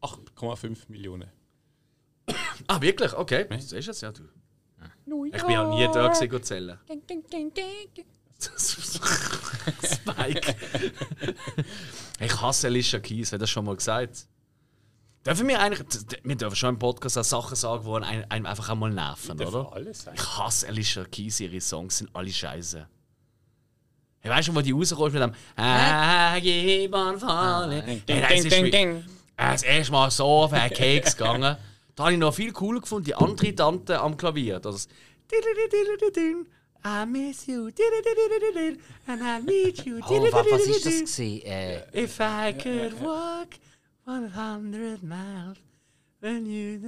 [0.01, 1.29] 8,5 Millionen.
[2.67, 3.13] Ah, wirklich?
[3.13, 3.47] Okay.
[3.49, 4.23] Das ist es ja, du.
[5.05, 6.77] Ich bin auch nie da gewesen, go zählen.
[9.83, 10.55] Spike.
[12.19, 14.25] ich hasse Alicia Keys, hat das schon mal gesagt?
[15.25, 15.87] Dürfen wir eigentlich,
[16.23, 19.71] wir dürfen schon im Podcast auch Sachen sagen, die einem, einfach einmal nerven, Darf oder?
[19.73, 20.15] alles sein.
[20.15, 22.87] Ich hasse Alicia Keys, ihre Songs sind alle scheiße.
[24.21, 28.01] Hey, weißt du, wo die rauskommst mit dem I keep on falling.
[28.05, 29.03] Das, ist äh,
[29.37, 31.57] das erste Mal so auf einen Keks gegangen.
[31.95, 34.59] Da habe ich noch viel cooler gefunden, die andere Tante am Klavier.
[34.59, 34.87] Das
[36.83, 37.69] I miss you
[39.07, 39.99] and I need you.
[40.03, 41.41] Oh, wa- was ist das gewesen?
[41.45, 43.49] Äh, If I could walk
[44.07, 45.57] 100 miles
[46.21, 46.79] when you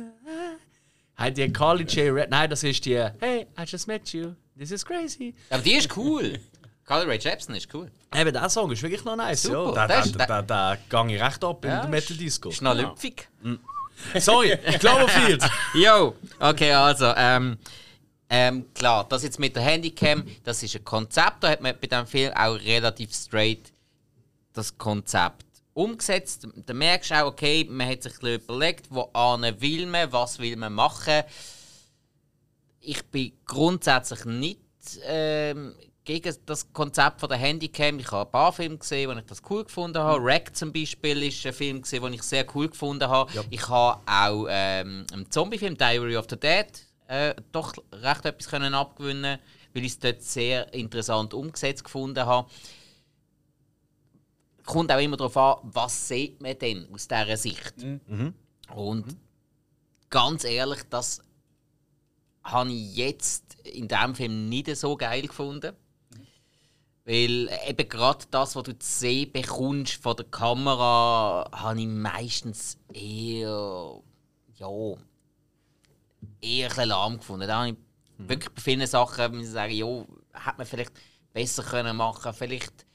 [1.15, 2.11] Hey, die Carly J.
[2.11, 2.31] Red.
[2.31, 4.33] Nein, das ist die Hey, I just met you.
[4.57, 5.35] This is crazy.
[5.51, 6.39] aber die ist cool.
[6.85, 7.89] Carly Rae Jepsen ist cool.
[8.15, 9.43] Eben, der Song ist wirklich noch nice.
[9.43, 9.73] Super, ja.
[9.73, 11.89] Da, das da, ist- da, da, da gehe ich recht ab in Ja, der
[14.19, 15.43] Sorry, Cloverfield.
[15.73, 17.57] Jo, okay, also, ähm,
[18.29, 21.87] ähm, klar, das jetzt mit der Handycam, das ist ein Konzept, da hat man bei
[21.87, 23.71] diesem Film auch relativ straight
[24.53, 26.47] das Konzept umgesetzt.
[26.65, 30.39] Da merkst du auch, okay, man hat sich ein bisschen überlegt, wo will man, was
[30.39, 31.23] will man machen.
[32.79, 34.59] Ich bin grundsätzlich nicht
[35.05, 35.73] ähm,
[36.05, 37.99] gegen das Konzept von der Handycam.
[37.99, 40.19] Ich habe ein paar Filme gesehen, wo ich das cool gefunden habe.
[40.21, 43.31] Rack zum Beispiel ist ein Film, gesehen, den ich sehr cool gefunden habe.
[43.49, 46.67] Ich habe auch ähm, einen Zombie-Film, Diary of the Dead,
[47.07, 49.39] äh, doch recht etwas können abgewinnen,
[49.73, 52.49] weil ich es dort sehr interessant umgesetzt gefunden habe.
[54.65, 57.73] Kommt auch immer darauf an, was sieht man denn aus dieser Sicht.
[58.73, 59.17] Und
[60.09, 61.21] ganz ehrlich, das
[62.43, 65.73] habe ich jetzt in diesem Film nicht so geil gefunden.
[67.05, 72.77] Weil eben gerade das, was du zu sehen bekommst von der Kamera, habe ich meistens
[72.93, 74.01] eher,
[74.55, 74.67] ja,
[76.39, 77.47] eher ein bisschen lahm gefunden.
[77.47, 77.77] Da habe ich
[78.17, 80.93] wirklich bei vielen Sachen muss ich sagen, ja, hätte man vielleicht
[81.33, 82.85] besser können machen vielleicht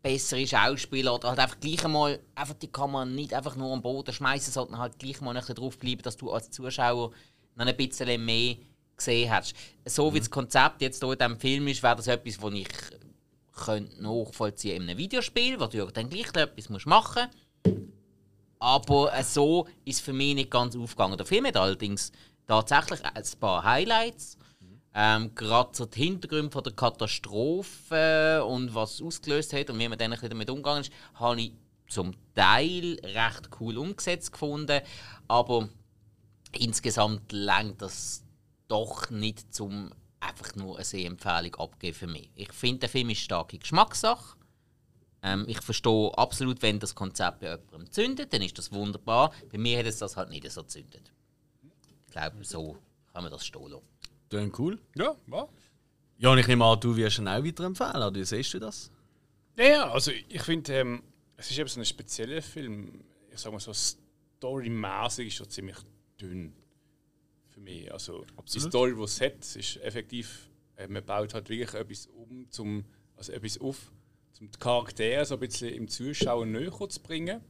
[0.00, 4.12] bessere Schauspieler oder halt einfach gleich einmal einfach die Kamera nicht einfach nur am Boden
[4.12, 7.10] schmeißen, sondern halt gleich mal ein bisschen drauf bleiben, dass du als Zuschauer
[7.56, 8.56] noch ein bisschen mehr
[8.96, 9.54] gesehen hast.
[9.84, 12.68] So wie das Konzept jetzt hier in diesem Film ist, wäre das etwas, was ich
[13.64, 17.28] könnte nachvollziehen in einem Videospiel, wo du dann gleich etwas machen
[17.64, 17.88] musst.
[18.58, 21.16] Aber äh, so ist für mich nicht ganz aufgegangen.
[21.16, 22.12] Der Film hat allerdings
[22.46, 24.36] tatsächlich ein paar Highlights.
[24.94, 29.88] Ähm, Gerade so die Hintergründe von der Katastrophe und was es ausgelöst hat und wie
[29.88, 31.52] man dann damit umgegangen ist, habe ich
[31.88, 34.80] zum Teil recht cool umgesetzt gefunden.
[35.28, 35.68] Aber
[36.52, 38.24] insgesamt langt das
[38.66, 39.90] doch nicht zum
[40.20, 42.30] einfach nur eine Sehempfehlung abgeben für mich.
[42.34, 44.36] Ich finde, der Film ist starke Geschmackssache.
[45.22, 49.32] Ähm, ich verstehe absolut, wenn das Konzept bei jemandem zündet, dann ist das wunderbar.
[49.50, 51.12] Bei mir hat es das halt nicht so zündet.
[52.06, 52.78] Ich glaube, so
[53.12, 53.86] kann man das stehen lassen.
[54.28, 54.78] Dann cool.
[54.96, 55.48] Ja, ja.
[56.18, 58.90] Ja, und ich nehme an, du wirst ihn auch weiterempfehlen, oder wie siehst du das?
[59.56, 61.02] Ja, ja, also ich finde, ähm,
[61.36, 63.04] es ist eben so ein spezieller Film.
[63.32, 65.76] Ich sag mal so, storymäßig ist schon ziemlich
[66.20, 66.52] dünn
[67.58, 67.92] für mich.
[67.92, 72.46] Also die Story, die es hat, ist effektiv, äh, man baut halt wirklich etwas um,
[72.50, 72.84] zum,
[73.16, 73.92] also etwas auf,
[74.40, 77.40] um die Charaktere so ein bisschen im Zuschauer näher zu bringen.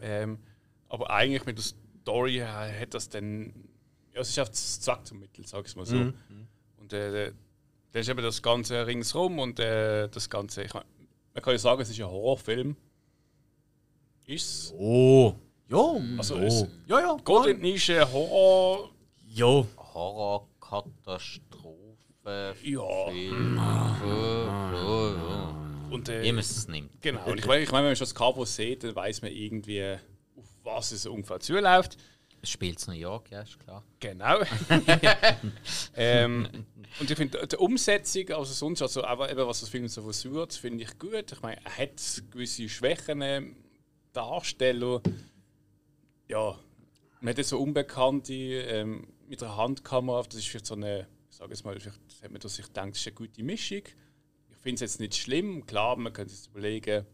[0.00, 0.38] Ähm,
[0.88, 3.52] aber eigentlich mit der Story äh, hat das dann,
[4.14, 5.96] ja, es ist einfach das Zack zum Mittel, sag ich mal so.
[6.76, 7.32] Und äh,
[7.92, 11.82] da ist eben das Ganze ringsrum und äh, das Ganze, ich man kann ja sagen,
[11.82, 12.76] es ist ein Horrorfilm.
[14.24, 15.34] Ist Oh.
[15.68, 17.16] Ja, Also es- ja, ja.
[17.24, 18.90] Geht in die Nische Horror.
[19.28, 19.64] Ja.
[19.94, 23.08] Horror, Katastrophe, Ja.
[23.10, 23.60] Film.
[25.90, 26.90] Und, äh, Wie man es nimmt.
[27.00, 27.24] Genau.
[27.26, 29.96] Und ich meine, ich mein, wenn man schon das Cover sieht, dann weiß man irgendwie,
[30.36, 31.96] auf was es ungefähr zuläuft.
[32.42, 33.82] Es spielt in New York, ja, ist klar.
[33.98, 34.38] Genau.
[35.96, 36.48] ähm,
[37.00, 40.54] und ich finde, die Umsetzung, also sonst, also aber eben, was das Film so versucht,
[40.54, 41.32] finde ich gut.
[41.32, 43.56] Ich meine, er hat gewisse Schwächen, ähm,
[44.12, 45.00] Darsteller.
[46.28, 46.58] Ja,
[47.20, 51.52] man hat so Unbekannte ähm, mit der Handkamera, das ist vielleicht so eine, ich sage
[51.52, 53.82] es mal, vielleicht hat man sich gedacht, das ist eine gute Mischung.
[54.50, 57.06] Ich finde es jetzt nicht schlimm, klar, man könnte sich überlegen,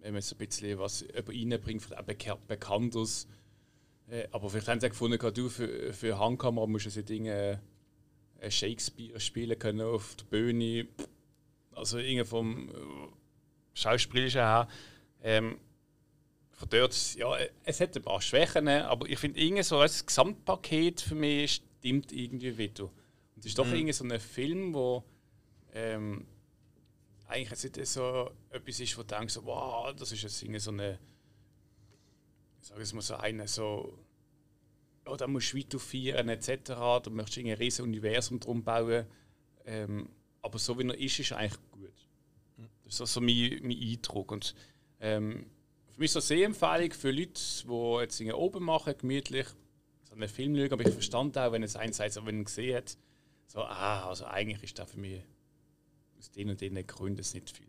[0.00, 3.26] wenn man so ein bisschen was über reinbringt, vielleicht auch Beka- Bekanntes.
[4.10, 7.62] Äh, aber vielleicht haben sie gefunden, du für, für Handkamera musst du so Dinge
[8.40, 10.86] äh, Shakespeare spielen können auf der Bühne.
[11.72, 12.72] Also irgendwie vom äh,
[13.72, 14.68] Schauspielerischen her.
[15.22, 15.58] Ähm,
[16.54, 20.06] von dort, ja, äh, es hat ein paar Schwächen, aber ich finde irgendwie so als
[20.06, 22.84] Gesamtpaket für mich stimmt irgendwie wieder.
[22.84, 25.04] Und Es ist doch irgendwie so ein Film, wo
[25.72, 26.26] ähm,
[27.26, 30.60] eigentlich jetzt nicht so etwas ist, wo du denkst, so, wow, das ist jetzt irgendwie
[30.60, 30.98] so eine,
[32.60, 33.98] ich sage es mal so eine, so,
[35.06, 37.02] oh, da musst du weiter feiern etc.
[37.02, 39.06] Du möchtest irgendwie ein riesiges Universum drum bauen.
[39.66, 40.08] Ähm,
[40.42, 42.08] aber so wie er ist, ist er eigentlich gut.
[42.84, 44.30] Das ist so, so mein, mein Eindruck.
[44.30, 44.54] Und,
[45.00, 45.46] ähm,
[45.94, 49.46] für mich ist das eine Sehempfehlung für Leute, die jetzt Dinge oben machen, gemütlich,
[50.08, 50.72] so einen Film schauen.
[50.72, 52.98] Aber ich verstand auch, wenn es einerseits, wenn man gesehen hat,
[53.46, 55.22] so, ah, also eigentlich ist das für mich
[56.18, 57.68] aus den und den Gründen nicht viel.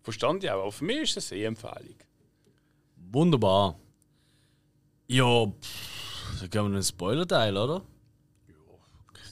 [0.00, 1.96] Verstand ich auch, aber für mich ist das eine Sehempfehlung.
[2.96, 3.78] Wunderbar.
[5.08, 7.84] Ja, pff, dann gehen wir in den Spoiler-Teil, oder?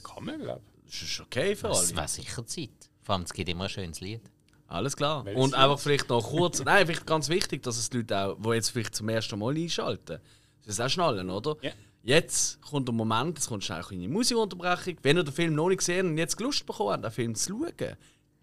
[0.03, 1.95] Kann man, glaube Das ist okay für Das alle.
[1.97, 2.69] wäre sicher Zeit.
[3.01, 4.21] Vor allem, es gibt immer ein schönes Lied.
[4.71, 5.25] Alles klar.
[5.25, 8.37] Welches Und einfach vielleicht noch kurz, nein, vielleicht ganz wichtig, dass es die Leute auch,
[8.39, 10.19] die jetzt vielleicht zum ersten Mal einschalten,
[10.65, 11.57] das auch schnallen, oder?
[11.61, 11.71] Ja.
[12.03, 14.95] Jetzt kommt der Moment, jetzt kommt schnell eine Musikunterbrechung.
[15.03, 17.49] Wenn ihr den Film noch nicht gesehen und jetzt Lust bekommen habt, den Film zu
[17.49, 17.97] schauen,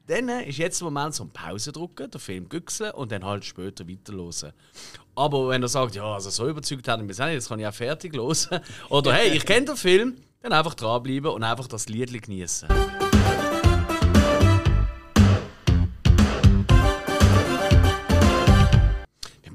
[0.06, 3.88] dann ist jetzt der Moment zum Pause drücken, den Film güchseln und dann halt später
[3.88, 4.52] weiterhören.
[5.14, 7.66] Aber wenn ihr sagt, ja, also so überzeugt hat mich auch nicht, jetzt kann ich
[7.66, 8.60] auch fertig hören.
[8.90, 12.68] Oder hey, ich kenne den Film, dann einfach dranbleiben und einfach das Lied genießen.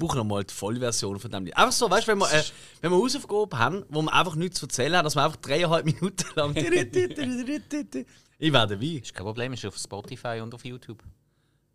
[0.03, 1.55] Wir brauchen noch mal die Vollversion von dem Lied.
[1.55, 2.43] Einfach so, weißt du, wenn wir, äh,
[2.81, 5.85] wenn wir Hausaufgaben haben, wo wir einfach nichts zu erzählen haben, dass wir einfach dreieinhalb
[5.85, 6.53] Minuten lang.
[6.57, 8.85] ich wäre dabei.
[8.85, 11.01] Ist kein Problem, ist auf Spotify und auf YouTube.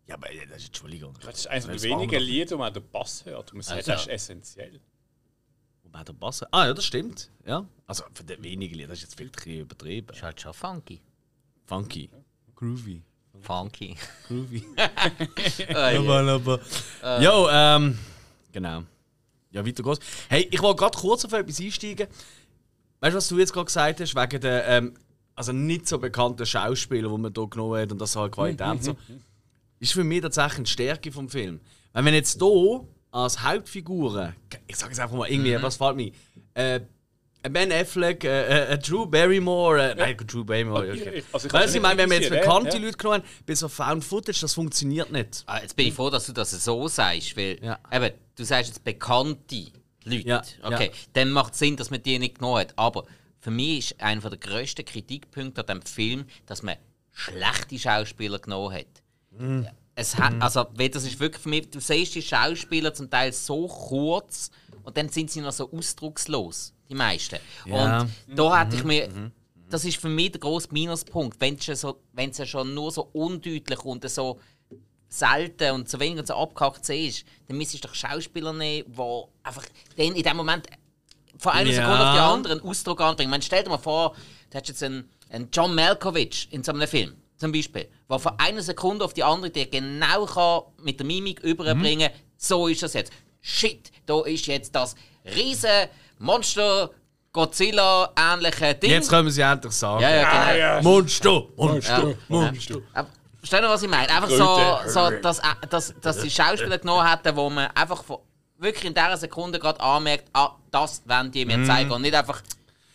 [0.05, 1.15] Ja, aber äh, das ist Entschuldigung.
[1.25, 2.21] Das ist eines der wenigen.
[2.21, 3.51] Lieder, wo man den Bass hört.
[3.51, 4.79] Man sagt, Also- das ist essentiell.
[5.83, 6.43] Wobei der Bass.
[6.51, 7.31] Ah, ja, das stimmt.
[7.47, 7.65] Ja.
[7.87, 10.13] Also für die wenigen Lieder, das ist jetzt viel zu übertrieben.
[10.13, 11.01] Ist halt schon funky.
[11.65, 12.11] Funky.
[12.55, 13.01] Groovy.
[13.41, 13.95] Funky.
[14.27, 14.63] Groovy.
[15.73, 15.99] Ah, ja.
[15.99, 16.59] aber,
[17.01, 17.21] aber.
[17.21, 17.97] Jo, ähm.
[18.51, 18.83] Genau.
[19.51, 19.99] Ja, weiter geht's.
[20.29, 22.07] Hey, ich wollte gerade kurz auf etwas einsteigen.
[22.99, 24.93] Weißt du, was du jetzt gerade gesagt hast, wegen der ähm,
[25.39, 28.97] also nicht so bekannten Schauspieler, die man hier genommen hat und das halt Qualität so.
[29.79, 31.61] Ist für mich tatsächlich eine Stärke vom Film.
[31.93, 34.35] Weil wenn jetzt hier als Hauptfiguren,
[34.67, 36.11] ich sage es einfach mal irgendwie, was fällt mir?
[36.53, 36.81] Äh,
[37.43, 41.09] Ben Affleck, äh, äh, Drew Barrymore, äh, nein, Drew Barrymore, okay.
[41.19, 42.83] Ich- also ich du, ich meine, wenn wir jetzt bekannte ja.
[42.83, 45.43] Leute genommen haben, bei so Found Footage, das funktioniert nicht.
[45.45, 47.79] Ah, Jetzt bin ich froh, dass du das so sagst, weil Ja.
[47.93, 49.67] eben, du sagst jetzt bekannte
[50.03, 50.27] Leute.
[50.27, 50.99] Ja, Okay, ja.
[51.13, 52.73] dann macht es Sinn, dass man die nicht genommen hat.
[52.75, 53.05] Aber
[53.39, 56.75] für mich ist einer der grössten Kritikpunkte an diesem Film, dass man
[57.13, 58.85] schlechte Schauspieler genommen hat.
[59.37, 59.65] Mhm.
[59.95, 63.31] Es hat, also, weil das ist wirklich für mich, du siehst die Schauspieler zum Teil
[63.33, 64.49] so kurz
[64.83, 67.39] und dann sind sie noch so ausdruckslos, die meisten.
[67.65, 68.01] Ja.
[68.01, 69.09] Und da hätte ich mir,
[69.69, 73.09] das ist für mich der grosse Minuspunkt, wenn es ja, so, ja schon nur so
[73.13, 74.39] undeutlich und so
[75.07, 79.23] selten und so wenig und so abgehackt ist, dann müsstest du doch Schauspieler nehmen, die
[79.43, 79.65] einfach
[79.97, 80.67] dann in dem Moment
[81.37, 81.75] von einer Ja.
[81.77, 83.31] Sekunde auf die andere einen Ausdruck anbringen.
[83.31, 84.15] Man stell dir mal vor,
[84.49, 88.33] du hättest jetzt einen, einen John Malkovich in so einem Film, zum Beispiel, der von
[88.37, 92.19] einer Sekunde auf die andere dir genau kann mit der Mimik überbringen Mhm.
[92.37, 93.11] so ist das jetzt.
[93.41, 95.87] Shit, da ist jetzt das riesen
[96.19, 96.91] Monster
[97.31, 98.91] Godzilla-ähnliche Ding.
[98.91, 100.01] Jetzt können wir sie endlich sagen.
[100.01, 100.59] ja, ja, genau.
[100.59, 100.81] ja.
[100.81, 101.43] Monster!
[101.55, 102.09] Monster!
[102.09, 102.15] Ja.
[102.27, 102.75] Monster!
[102.93, 104.09] Aber Verstehst du, was ich meine?
[104.09, 108.17] Einfach so, so dass, äh, dass, dass die Schauspieler genommen hätten, wo man einfach von,
[108.57, 111.89] wirklich in dieser Sekunde gerade anmerkt, ah, das wollen die mir zeigen.
[111.91, 112.41] Und nicht einfach,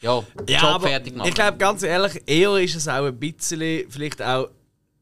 [0.03, 1.29] ja, Ja, Job aber fertig machen.
[1.29, 4.51] ich glaube, ganz ehrlich, eher ist es auch ein bisschen vielleicht auch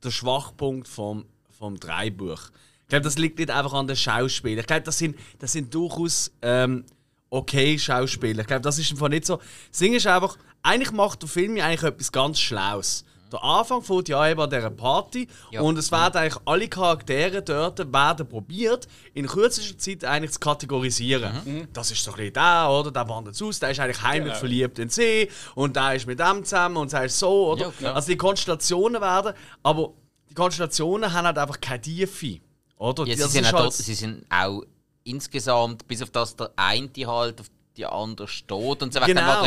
[0.05, 1.25] der Schwachpunkt vom,
[1.59, 2.51] vom Dreibuch.
[2.83, 4.61] Ich glaube, das liegt nicht einfach an den Schauspielern.
[4.61, 6.85] Ich glaube, das sind, das sind durchaus ähm,
[7.33, 8.43] okay Schauspieler.
[8.43, 9.39] Ich glaube, das ist einfach nicht so.
[9.71, 13.05] Das Ding ist einfach, eigentlich macht der Film ja eigentlich etwas ganz Schlaues.
[13.33, 15.63] Der Anfang fängt ja eben an dieser Party Ja.
[15.63, 21.67] und es werden eigentlich alle Charaktere dort werden probiert, in kürzester Zeit eigentlich zu kategorisieren.
[21.73, 22.91] Das ist so ein bisschen der, oder?
[22.91, 24.39] Der wandert aus, der ist eigentlich heimlich Genau.
[24.39, 27.73] verliebt in sie und der ist mit dem zusammen und der ist so, oder?
[27.81, 29.95] Ja, also die Konstellationen werden, aber
[30.29, 32.39] die Konstellationen haben halt einfach keine Tiefe,
[32.77, 33.07] oder?
[33.07, 34.63] ja, sie, sind halt- sie sind auch
[35.05, 39.07] insgesamt, bis auf das der eine halt auf die andere steht und so weiter.
[39.15, 39.45] Genau.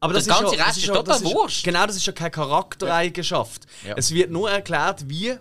[0.00, 1.64] Aber der das ganze ist ja, Rest das ist ja- total das wurscht.
[1.64, 3.66] Genau, das ist ja keine Charaktereigenschaft.
[3.86, 3.94] Ja.
[3.96, 5.34] Es wird nur erklärt, wie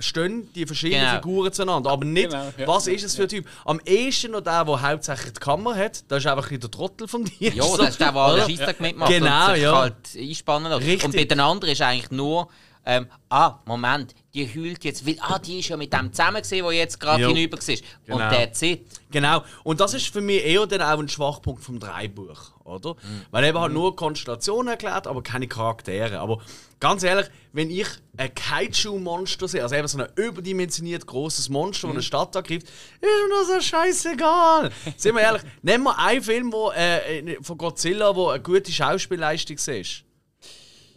[0.00, 1.14] stehen die verschiedenen Genau.
[1.14, 1.90] Figuren zueinander.
[1.90, 2.66] Aber nicht, Genau, ja.
[2.66, 3.46] was ist es für ein Typ.
[3.64, 7.06] Am ehesten noch der, der hauptsächlich die Kamera hat, das ist einfach ein der Trottel
[7.06, 7.56] vom Dienst.
[7.56, 8.42] Ja, das ist der, der alle?
[8.42, 9.76] Scheissdreck mitmacht Genau, und sich ja.
[9.78, 10.84] halt einspannen lässt.
[10.86, 11.04] Richtig.
[11.04, 12.48] Und bei den anderen ist eigentlich nur,
[12.84, 16.64] ähm, ah, Moment, die heult jetzt, weil, ah, die ist ja mit dem zusammen gewesen,
[16.64, 17.74] der jetzt gerade hinüber war.
[18.06, 18.16] Genau.
[18.16, 18.86] Und der zieht.
[19.10, 19.42] Genau.
[19.64, 22.96] Und das ist für mich eher dann auch ein Schwachpunkt vom Dreibuch, oder?
[23.30, 26.20] Weil eben halt nur Konstellationen erklärt, aber keine Charaktere.
[26.20, 26.40] Aber
[26.78, 31.94] ganz ehrlich, wenn ich ein Kaiju-Monster sehe, also eben so ein überdimensioniert großes Monster, das
[31.94, 34.70] eine Stadt angreift, ist mir das so scheißegal.
[34.96, 39.56] Sind wir ehrlich, nehmen wir einen Film wo, äh, von Godzilla, wo eine gute Schauspielleistung
[39.56, 40.04] ist.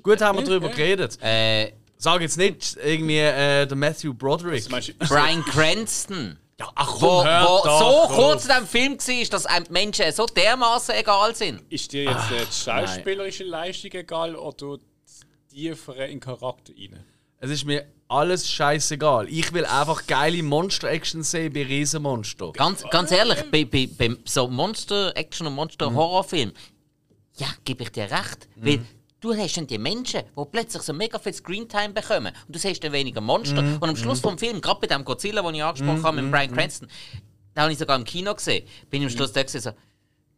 [0.04, 1.18] Gut haben wir darüber geredet.
[1.22, 1.74] Äh,
[2.04, 4.64] Sag jetzt nicht irgendwie äh, der Matthew Broderick.
[4.64, 4.94] Was meinst du?
[5.08, 6.36] Brian Cranston.
[6.60, 8.10] Ja, ach Wo, hör wo doch so auf.
[8.12, 11.62] kurz in diesem Film war, dass einem die Menschen so dermaßen egal sind.
[11.70, 15.20] Ist dir jetzt äh, die schauspielerische Leistung egal oder das
[15.52, 17.04] Tiefere in Charakter rein?
[17.38, 19.30] Es ist mir alles scheißegal.
[19.30, 22.52] Ich will einfach geile Monster-Action sehen bei Riesenmonster.
[22.54, 25.56] Ganz, ganz ehrlich, bei, bei, bei so Monster-Action und Mhm.
[25.58, 26.52] Monster-Horrorfilm,
[27.38, 28.48] ja, gebe ich dir recht.
[28.56, 28.80] Weil
[29.22, 32.34] du hast dann die Menschen, die plötzlich so mega viel Screentime bekommen.
[32.48, 33.62] Und du siehst dann weniger Monster.
[33.62, 33.76] Mhm.
[33.76, 36.52] Und am Schluss vom Film, gerade bei dem Godzilla, den ich angesprochen habe, mit Brian
[36.52, 36.90] Cranston,
[37.56, 39.72] den habe ich sogar im Kino gesehen, bin ich am Schluss da gewesen, so,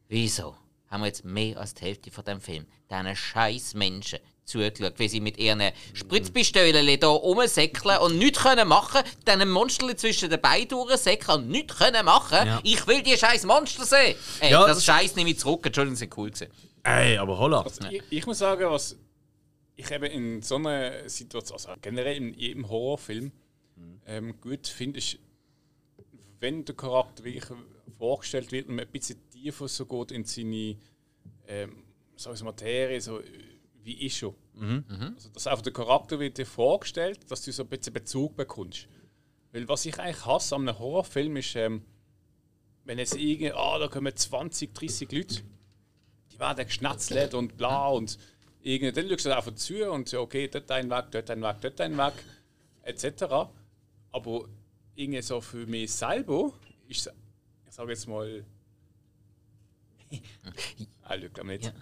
[0.08, 0.56] wieso
[0.90, 5.08] haben wir jetzt mehr als die Hälfte von dem Film diesen scheiß Menschen zugeschaut, wie
[5.08, 10.42] sie mit ihren Spritzpistolen da rumsäckeln und nichts können machen, dann ein Monster zwischen den
[10.42, 12.46] Beinen durchsäckeln und nichts können machen.
[12.48, 12.60] Ja.
[12.64, 14.16] Ich will die scheiß Monster sehen.
[14.40, 15.66] Ey, Ja, das das- Scheiß nehme ich zurück.
[15.66, 16.48] Entschuldigung, sie sind cool gewesen.
[16.84, 17.62] Ey, aber holla.
[17.62, 18.98] Also ich, ich muss sagen, was
[19.76, 23.32] ich eben in so einer Situation, also generell in jedem Horrorfilm,
[24.06, 25.18] ähm, gut finde, ist,
[26.40, 27.46] wenn der Charakter wirklich
[27.98, 30.76] vorgestellt wird und man ein bisschen tiefer so geht in seine
[31.48, 31.84] ähm,
[32.16, 33.22] so Materie, so
[33.84, 34.36] wie ist schon.
[35.16, 38.88] Also, dass einfach der Charakter wird dir vorgestellt, dass du so ein bisschen Bezug bekommst.
[39.52, 41.84] Weil was ich eigentlich hasse an einem Horrorfilm ist, ähm,
[42.86, 45.44] wenn jetzt irgendwie, ah, da kommen 20, 30 Leute
[46.34, 48.18] die werden geschnetzelt und bla und
[48.62, 51.62] irgendwie, dann schaust du einfach zu und so, okay, dort ein Weg, dort ein Weg,
[51.62, 52.14] dort ein Weg,
[52.84, 53.24] etc.
[54.12, 54.48] Aber
[54.96, 56.54] irgendwie so für mich selber
[56.88, 57.14] ist es,
[57.68, 58.44] ich sage jetzt mal,
[61.04, 61.74] ah, nicht.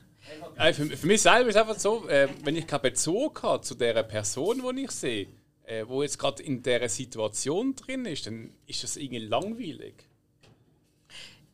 [0.58, 3.62] Äh, für, für mich selber ist es einfach so, äh, wenn ich keinen Bezug habe
[3.64, 5.28] zu der Person, die ich sehe,
[5.66, 9.96] äh, wo jetzt gerade in dieser Situation drin ist, dann ist das irgendwie langweilig.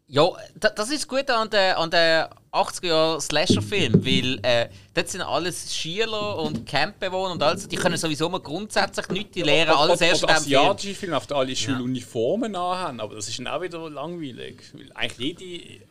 [0.09, 5.75] Ja, da- das ist gut an den, an den 80er-Jahre-Slasher-Film, weil äh, dort sind alles
[5.75, 10.21] Schüler und Campbewohner und alles, die können sowieso mal grundsätzlich nichts, die lernen alles erst
[10.23, 10.61] in Oder diesem Film.
[10.61, 14.61] asiatische Filme, auf die alle Schuluniformen anhaben, aber das ist dann auch wieder langweilig.
[14.73, 15.83] Weil eigentlich jede,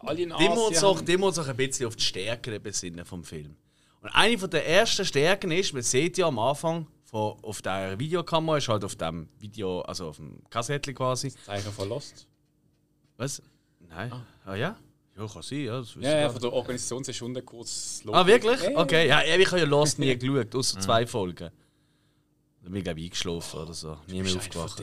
[0.00, 3.04] alle in muss uns Asien auch, haben- uns auch ein bisschen auf die Stärken besinnen
[3.04, 3.56] vom Film.
[4.02, 7.98] Und eine von der ersten Stärken ist, man sieht ja am Anfang von, auf der
[7.98, 11.30] Videokamera, ist halt auf dem Video, also auf dem Kassettchen quasi.
[11.44, 12.26] Zeichen von Lost.
[13.16, 13.42] Was?
[13.88, 14.10] Nein.
[14.44, 14.76] Ah, ja?
[15.18, 15.78] Ja, kann sein, ja.
[15.80, 18.16] Das Ja, ja, von der Organisation ist schon kurz Logo.
[18.16, 18.62] Ah, wirklich?
[18.62, 18.78] Ja.
[18.78, 21.50] Okay, ja, ich habe ja Lost nie geschaut, außer zwei Folgen.
[22.62, 23.98] Da bin ich, glaube ich, eingeschlafen oder so.
[24.06, 24.80] Nie mehr aufgewacht.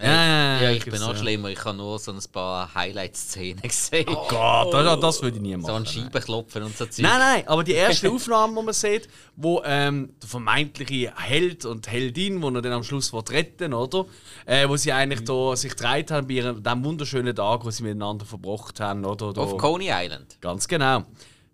[0.00, 1.16] Ja, ja, ich bin noch ja.
[1.16, 4.06] schlimmer, ich habe nur so ein paar Highlight-Szenen gesehen.
[4.08, 5.66] Oh Gott, das, das würde ich nie machen.
[5.66, 5.86] so an.
[5.86, 7.04] Scheiben klopfen und so Zeug.
[7.04, 11.90] Nein, nein, aber die erste Aufnahme, die man sieht, wo ähm, der vermeintliche Held und
[11.90, 14.06] Heldin, wo er dann am Schluss retten, oder?
[14.46, 17.84] Äh, wo sie eigentlich da sich gedreht haben bei ihrem, dem wunderschönen Tag, wo sie
[17.84, 19.32] miteinander verbracht haben, oder?
[19.32, 19.42] Da.
[19.42, 20.38] Auf Coney Island.
[20.40, 21.04] Ganz genau.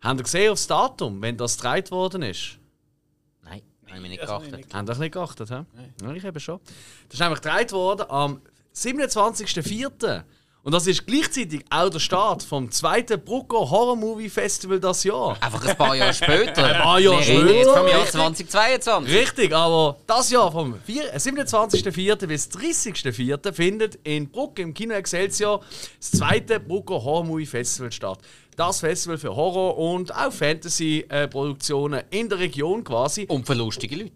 [0.00, 2.59] Habt ihr gesehen aufs Datum, wenn das gedreht worden ist?
[3.90, 4.74] Nein, habe ich nicht Das ich geachtet.
[4.74, 5.64] Habt ihr nicht geachtet, hä?
[6.02, 6.60] Ja, ich eben schon.
[7.08, 8.40] Das ist nämlich gedreht worden am
[8.74, 10.22] 27.04.
[10.62, 15.36] Und das ist gleichzeitig auch der Start vom zweiten Brucker Horror Movie Festival das Jahr.
[15.40, 16.62] Einfach ein paar Jahre später.
[16.76, 18.12] Ein paar Jahre Wir reden jetzt später, vom Jahr richtig.
[18.50, 19.14] 2022.
[19.14, 22.26] Richtig, aber das Jahr vom vier- äh, 27.04.
[22.26, 23.52] bis 30.04.
[23.54, 25.60] findet in Bruck im Kino Excelsior
[25.98, 28.18] das zweite Brucker Horror Movie Festival statt.
[28.56, 33.24] Das Festival für Horror und auch Fantasy-Produktionen in der Region quasi.
[33.28, 34.12] Und für lustige Leute.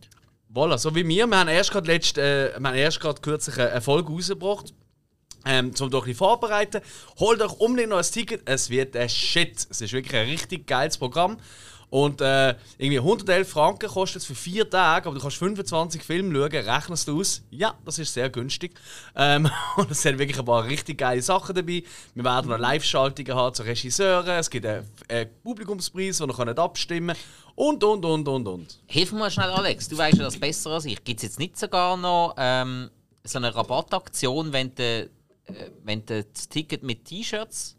[0.55, 1.27] Voilà, so wie wir.
[1.27, 4.75] Wir haben erst gerade letzt, äh, wir haben erst gerade kürzlich eine Folge rausgebracht.
[5.47, 6.81] Ähm, zum doch ein vorbereiten.
[7.19, 8.43] Holt euch unbedingt noch ein Ticket.
[8.45, 9.67] Es wird ein Shit.
[9.71, 11.37] Es ist wirklich ein richtig geiles Programm.
[11.95, 16.35] Und äh, irgendwie 111 Franken kostet es für vier Tage, aber du kannst 25 Filme
[16.35, 17.43] schauen, rechnest du aus.
[17.51, 18.73] Ja, das ist sehr günstig.
[19.15, 21.85] Ähm, und es sind wirklich ein paar richtig geile Sachen dabei.
[22.15, 24.29] Wir werden noch Live-Schaltungen haben zu Regisseuren.
[24.29, 27.17] Es gibt einen, einen Publikumspreis, den ihr könnt abstimmen
[27.55, 28.81] Und, und, und, und, und.
[28.87, 29.89] Hilf mir mal schnell, Alex.
[29.89, 31.05] Du weißt ja das besser als ich.
[31.05, 32.91] Gibt es jetzt nicht sogar noch ähm,
[33.23, 35.09] so eine Rabattaktion, wenn du,
[35.85, 37.77] wenn du das Ticket mit T-Shirts?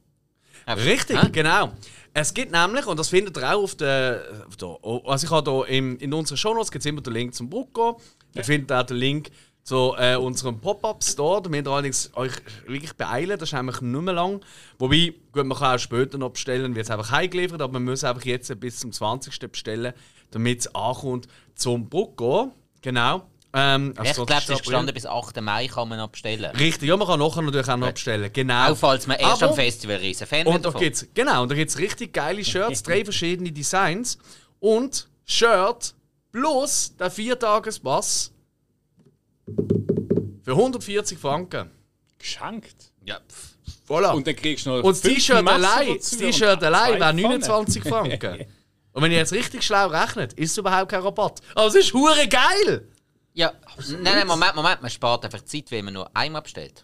[0.68, 1.30] Richtig, Hä?
[1.32, 1.74] genau.
[2.14, 4.46] Es gibt nämlich, und das findet ihr auch auf der.
[4.48, 8.00] Auf der also, ich habe hier in unseren Shownotes gibt's immer den Link zum Brucko.
[8.34, 9.30] Ihr findet auch den Link
[9.64, 11.42] zu äh, unserem Pop-Up-Store.
[11.42, 12.34] Da müsst ihr allerdings euch
[12.68, 14.42] wirklich beeilen, das ist nämlich nicht mehr lang.
[14.78, 18.04] Wobei, gut, man kann auch später noch bestellen, wird es einfach heimgeliefert, aber man muss
[18.04, 19.52] einfach jetzt bis zum 20.
[19.52, 19.94] bestellen,
[20.32, 22.54] damit es ankommt zum Brucko.
[22.82, 23.28] Genau.
[23.58, 24.50] Ähm, Ich glaube, 20.
[24.50, 25.40] es ist gestanden, bis 8.
[25.42, 26.54] Mai kann man abstellen.
[26.58, 28.30] Richtig, ja, man kann nachher natürlich auch noch bestellen.
[28.34, 28.72] Genau.
[28.72, 30.82] Auch falls man erst Aber- am Festival riesen Fan und da davon.
[30.82, 34.18] gibt's genau, und da gibt's richtig geile Shirts, drei verschiedene Designs
[34.60, 35.96] und Shirt
[36.34, 38.32] plus der Viertagespass
[40.44, 41.72] für 140 Franken.
[42.20, 42.92] Geschenkt.
[43.06, 43.20] Ja.
[43.88, 44.12] Voilà.
[44.14, 47.22] Und dann kriegst du noch Und das T-Shirt allein, das und T-Shirt allein wäre Pfannen.
[47.24, 48.46] 29 Franken.
[48.94, 51.42] Und wenn ihr jetzt richtig schlau rechnet, ist es überhaupt kein Rabatt.
[51.54, 52.88] Aber es ist hure geil!
[53.36, 53.54] Ja,
[53.90, 54.82] nein, nein, Moment, Moment.
[54.82, 56.84] Man spart einfach Zeit, wenn man nur einmal bestellt.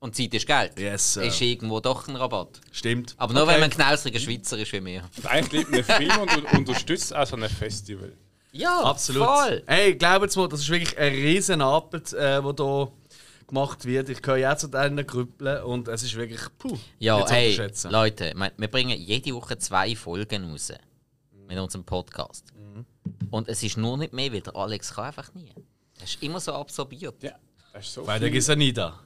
[0.00, 0.76] Und Zeit ist Geld.
[0.80, 1.22] Yes, sir.
[1.22, 2.60] Ist irgendwo doch ein Rabatt.
[2.72, 3.14] Stimmt.
[3.18, 3.52] Aber nur Okay.
[3.52, 5.04] wenn man ein knausriger Schweizer ist wie mir.
[5.24, 8.12] Eigentlich liebt man Film und un- unterstützt auch so ein Festival.
[8.50, 9.24] Ja, Absolut.
[9.24, 9.62] voll.
[9.66, 12.92] Hey, glaubt mir, das ist wirklich eine riesen Arbeit, äh, die hier
[13.46, 14.08] gemacht wird.
[14.08, 17.56] Ich gehöre ja zu diesen Grüppeln und es ist wirklich puh, Ja, hey.
[17.88, 20.72] Leute, wir bringen jede Woche zwei Folgen raus.
[21.46, 22.46] Mit unserem Podcast.
[22.56, 22.84] Mhm.
[23.32, 25.50] Und es ist nur nicht mehr, weil der Alex kann einfach nie.
[25.98, 27.22] Er ist immer so absorbiert.
[27.22, 27.32] Ja,
[27.72, 28.38] das ist so Weil der viel.
[28.38, 29.00] ist ja nie da.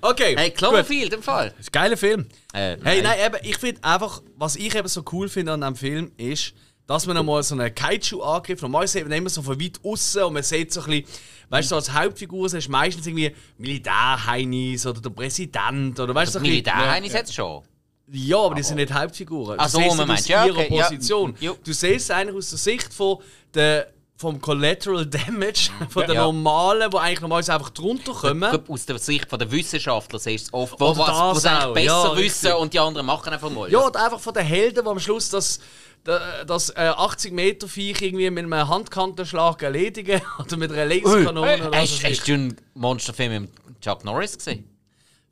[0.00, 0.50] Okay, Hey.
[0.50, 1.50] Cloverfield im Fall.
[1.50, 2.26] Das ist ein geiler Film.
[2.52, 5.76] Äh, Hey, nein, eben, ich finde einfach, was ich eben so cool finde an diesem
[5.76, 6.54] Film ist,
[6.88, 8.62] dass man einmal so einen Kaiju angreift.
[8.62, 11.04] Normal sieht man immer so von weit außen und man sieht so ein bisschen,
[11.50, 16.32] weißt du, so als Hauptfigur ist meistens irgendwie Militärheinis oder der Präsident oder weißt du,
[16.32, 17.62] so ein bisschen- Militärheinis jetzt schon.
[18.10, 19.56] Ja, aber die sind nicht Hauptfiguren.
[19.58, 20.84] Ach Du so, meint, aus ja, ihrer okay, ja.
[20.84, 21.34] Position.
[21.40, 21.56] Jo.
[21.62, 23.18] Du siehst es eigentlich aus der Sicht von
[23.52, 26.22] der, vom Collateral Damage, von den Ja.
[26.22, 28.60] Normalen, die eigentlich normalerweise einfach drunter kommen.
[28.68, 32.16] Aus der Sicht der Wissenschaftler siehst du es oft, wo, was, sie eigentlich besser ja,
[32.16, 32.54] wissen richtig.
[32.54, 33.70] und die anderen machen einfach mal.
[33.70, 35.60] Ja, oder einfach von den Helden, die am Schluss das,
[36.04, 41.60] das, äh, 80 Meter Viech irgendwie mit einem Handkantenschlag erledigen oder mit einer Laserkanone Hey,
[41.60, 44.64] was hast, hast du einen Monsterfilm mit Chuck Norris gesehen?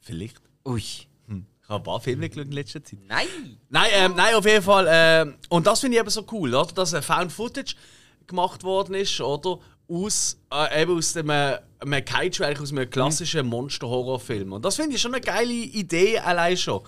[0.00, 0.36] Vielleicht.
[0.66, 0.82] Ui.
[1.66, 3.00] Ich habe ein paar Filme geschaut in letzter Zeit.
[3.08, 3.26] Nein!
[3.68, 4.86] Nein, ähm, nein, auf jeden Fall.
[4.88, 6.72] ähm, und das finde ich eben so cool, oder?
[6.72, 7.74] dass ein Found Footage
[8.28, 9.58] gemacht worden ist, oder?
[9.88, 14.52] Aus, äh, eben aus dem äh, einem Kaiju, eigentlich aus einem klassischen Monster-Horrorfilm.
[14.52, 16.82] Und das finde ich schon eine geile Idee allein schon.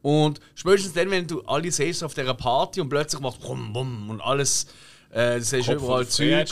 [0.00, 4.08] Und spätestens dann, wenn du alle siehst auf dieser Party und plötzlich macht bum, bum
[4.08, 4.66] und alles,
[5.12, 6.48] äh, du siehst überall Zeug.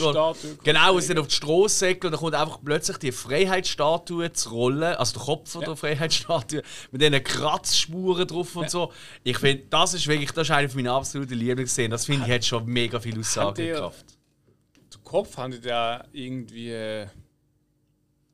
[0.63, 4.51] Genau, es sind auf die Straße säckeln und dann kommt einfach plötzlich die Freiheitsstatue zu
[4.51, 8.93] rollen, also der Kopf von der Freiheitsstatue, mit diesen Kratzspuren drauf und so.
[9.25, 11.91] Ich finde, das ist wirklich, das ist eine meiner absoluten Lieblingsszenen.
[11.91, 14.05] Das finde ich hat schon mega viel Aussagekraft.
[14.77, 17.07] Den Kopf haben die da irgendwie äh,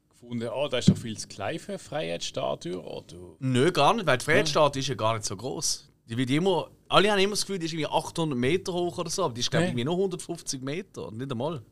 [0.09, 2.83] gefunden, oh, da ist doch viel zu klein für eine Freiheitsstatue.
[2.83, 5.89] Oder Nö, gar nicht, weil die Freiheitsstatue ist ja gar nicht so groß.
[6.09, 9.11] Die wird immer, alle haben immer das Gefühl, die ist irgendwie 800 Meter hoch oder
[9.11, 9.81] so, aber die ist, glaube ich, Nee.
[9.83, 11.63] irgendwie nur 150 Meter, nicht einmal.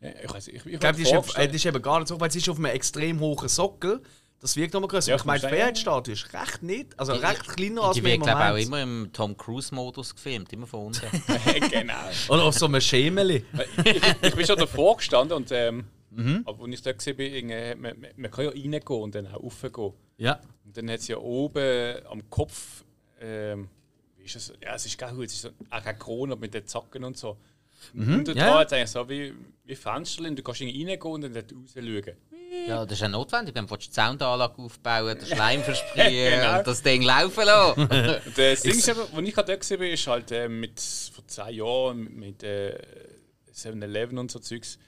[0.00, 1.98] ja, ich weiß ich, ich, Ich glaube, die, ist eben- äh, die ist eben gar
[1.98, 4.00] nicht so hoch, weil sie ist auf einem extrem hohen Sockel.
[4.40, 5.08] Das wirkt nochmal größer.
[5.10, 5.46] Ja, ich meine, die.
[5.46, 9.08] Freiheitsstatue ist recht nicht, also recht kleiner als Die wird, glaube ich, auch immer im
[9.12, 11.00] Tom Cruise-Modus gefilmt, immer von unten.
[11.70, 11.94] genau.
[12.28, 13.44] Oder auf so einem Schemeli.
[14.22, 15.84] ich bin schon davor gestanden und ähm,
[16.16, 16.42] Mhm.
[16.44, 19.42] aber als ich da gesehen bin, man, man, man kann ja reingehen und dann auch
[19.42, 19.92] raufgehen.
[20.18, 20.38] Ja.
[20.64, 22.84] Und dann hat es ja oben am Kopf,
[23.20, 23.68] ähm,
[24.24, 24.52] ist das?
[24.62, 27.16] Ja, es ist gar gut, es ist so, auch keine Krone mit den Zacken und
[27.16, 27.36] so.
[27.92, 28.24] Und Mhm.
[28.28, 28.54] ja, ja.
[28.54, 32.16] war es eigentlich so wie, wie Fensterchen, du kannst reingehen und dann dort raus schauen.
[32.66, 36.06] ja, das ist ja notwendig, wenn du die Soundanlage aufbauen den Schleim versprühen
[36.40, 36.58] Genau.
[36.58, 37.80] und das Ding laufen lassen.
[37.82, 41.54] Und das Ding ist aber, als ich gesehen bin, ist halt äh, mit vor zehn
[41.56, 42.78] Jahren mit äh,
[43.54, 44.78] 7-Eleven und so Zeugs.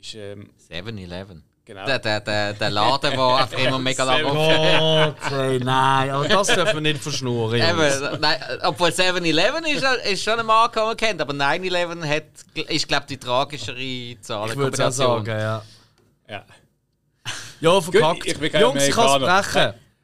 [0.00, 1.42] Ist, ähm, 7-Eleven.
[1.66, 1.84] Genau.
[1.84, 6.28] Der, der, der, der Laden, der einfach immer mega lang offen Gott, ey, nein, aber
[6.28, 7.60] das dürfen wir nicht verschnurren.
[7.60, 12.68] Eben, nein, obwohl 7-Eleven ist, ist schon eine Marke, die man kennt, aber 9-11 hat-
[12.70, 14.48] ist, glaube ich, die tragischere Zahl.
[14.48, 15.62] Ich würde es auch sagen, ja.
[16.28, 16.44] Ja.
[17.60, 18.26] Ja, verkackt.
[18.26, 19.54] ich bin kein Jungs, ich kann es.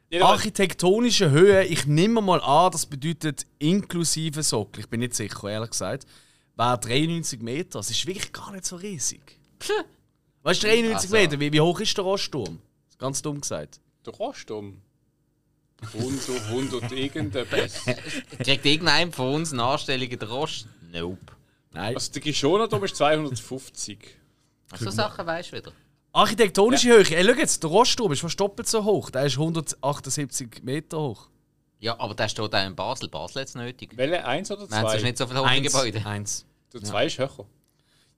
[0.09, 4.81] Jedenfalls- Architektonische Höhe, ich nehme mal an, das bedeutet inklusive Sockel.
[4.81, 6.05] Ich bin nicht sicher, ehrlich gesagt.
[6.55, 7.79] Wäre 93 Meter.
[7.79, 9.39] Das ist wirklich gar nicht so riesig.
[10.43, 11.15] Weißt du, 93 Also.
[11.15, 12.59] Meter, wie, wie hoch ist der Rosturm?
[12.97, 13.79] Ganz dumm gesagt.
[14.05, 14.81] Der Rostum.
[15.93, 17.83] 100, 100 irgendetwas.
[18.39, 20.67] Kriegt irgendein von uns eine Anstellung in der Rost?
[20.91, 21.17] Nope.
[21.71, 21.95] Nein.
[21.95, 23.99] Also der Gischonerturm ist 250.
[24.79, 25.71] So Sachen weißt du wieder.
[26.13, 27.17] Architektonische Höhe.
[27.17, 29.09] Ey, schau jetzt, der Rosturm ist fast doppelt so hoch.
[29.09, 31.27] Der ist 178 Meter hoch.
[31.79, 33.09] Ja, aber der steht auch in Basel.
[33.09, 33.91] Basel hat es nötig.
[33.97, 34.23] Welche?
[34.23, 34.97] Eins oder Nein, es zwei?
[34.97, 35.71] ist nicht so viele hohe Eins.
[35.73, 36.05] Gebäude.
[36.05, 36.45] Eins.
[36.71, 37.45] Der zwei ist höher.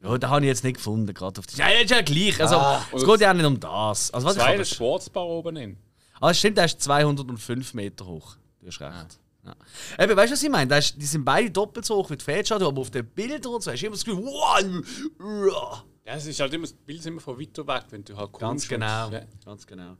[0.01, 1.57] Ja, den habe ich jetzt nicht gefunden, gerade auf die.
[1.57, 2.39] Ja, ist ja gleich.
[2.39, 2.57] Also,
[2.95, 4.11] es und- geht ja auch nicht um das.
[4.11, 5.77] Also, was ich Zwei ist Schwarzbar oben hin.
[6.21, 8.35] Ah, stimmt, der ist 205 Meter hoch.
[8.61, 9.19] Du hast recht.
[9.45, 9.55] Ja.
[10.03, 10.67] Eben, weißt du, was ich meine?
[10.67, 13.53] Da ist- Die sind beide doppelt so hoch wie die Fährtschade, aber auf den Bildern
[13.53, 15.83] und so hast du immer das Gefühl, wow!
[16.05, 18.31] Ja, es ist halt immer, das Bild ist immer von weiter weg, wenn du halt
[18.31, 18.41] kommst.
[18.41, 19.09] Ganz genau.
[19.09, 19.21] Ja.
[19.43, 19.97] Ganz genau.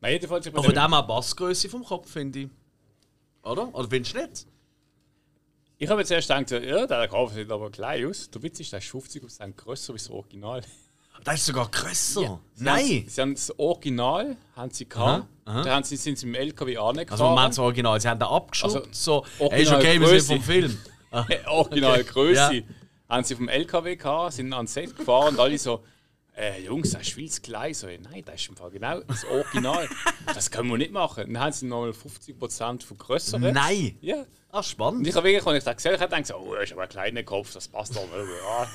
[0.00, 0.46] Nein, jedenfalls.
[0.48, 2.48] Aber dem auch Bassgröße vom Kopf, finde ich.
[3.42, 3.74] Oder?
[3.74, 4.46] Oder findest du nicht?
[5.84, 8.30] Ich habe jetzt erst gedacht, so, ja, der Kopf sieht aber klein aus.
[8.30, 10.62] Der Witz ist, der ist 50 Prozent grösser als das Original.
[11.22, 12.20] Das ist sogar grösser.
[12.20, 13.04] Sie haben, Nein!
[13.06, 15.26] sie haben das Original haben sie gehabt.
[15.46, 17.10] Da haben sie, sind sie im LKW angefahren.
[17.12, 18.00] Also, Moment, das Original.
[18.00, 18.74] Sie haben den abgeschraubt.
[18.74, 20.78] Also, so, hey, ist Original okay, wir sind vom Film.
[21.46, 22.54] Original Größe.
[22.54, 22.62] Ja.
[23.08, 25.82] Haben sie vom LKW gehabt, sind ans Set gefahren und alle so,
[26.36, 27.74] äh, Jungs, das ist viel zu klein.
[27.74, 29.88] So, nein, das ist im Fall genau das Original.
[30.26, 31.32] das können wir nicht machen.
[31.32, 33.40] Dann haben sie nochmal 50% vergrößert.
[33.40, 33.96] Nein!
[34.00, 34.24] Ja.
[34.50, 35.06] Ah, Und spannend.
[35.06, 37.22] ich habe wirklich, als ich das gesehen habe, gedacht, oh, das ist aber ein kleiner
[37.24, 38.06] Kopf, das passt doch.
[38.12, 38.70] Ja.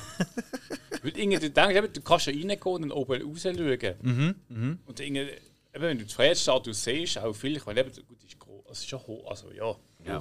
[1.02, 4.76] Weil irgendwie, du denkst, du kannst ja reingehen und dann oben raus schauen.
[4.86, 5.38] Und irgendwie, eben,
[5.74, 8.90] wenn du die Freiheitsstatue siehst, auch viel, ich meine, eben, gut, ist groß, also ist
[8.90, 9.74] schon hoch, also ja,
[10.06, 10.20] Ja.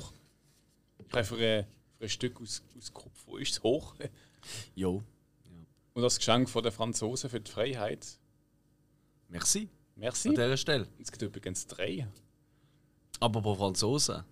[1.09, 1.67] Ich habe für, ein-
[1.97, 3.95] für ein Stück aus, aus Kopf, wo ist es hoch?
[4.77, 5.03] Jo.
[5.99, 8.07] Und das Geschenk von den Franzosen für die Freiheit.
[9.29, 9.69] Merci.
[9.97, 10.29] Merci.
[10.29, 10.87] An dieser Stelle.
[11.03, 12.07] Es gibt übrigens drei.
[13.19, 14.23] Aber bei Franzosen.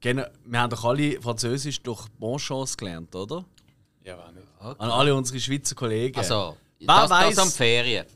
[0.00, 3.44] Wir haben doch alle Französisch durch Bonchance gelernt, oder?
[4.04, 4.46] Ja, war nicht.
[4.60, 6.16] An alle unsere Schweizer Kollegen.
[6.16, 8.06] Also, Wer das, weiss- das am Ferien.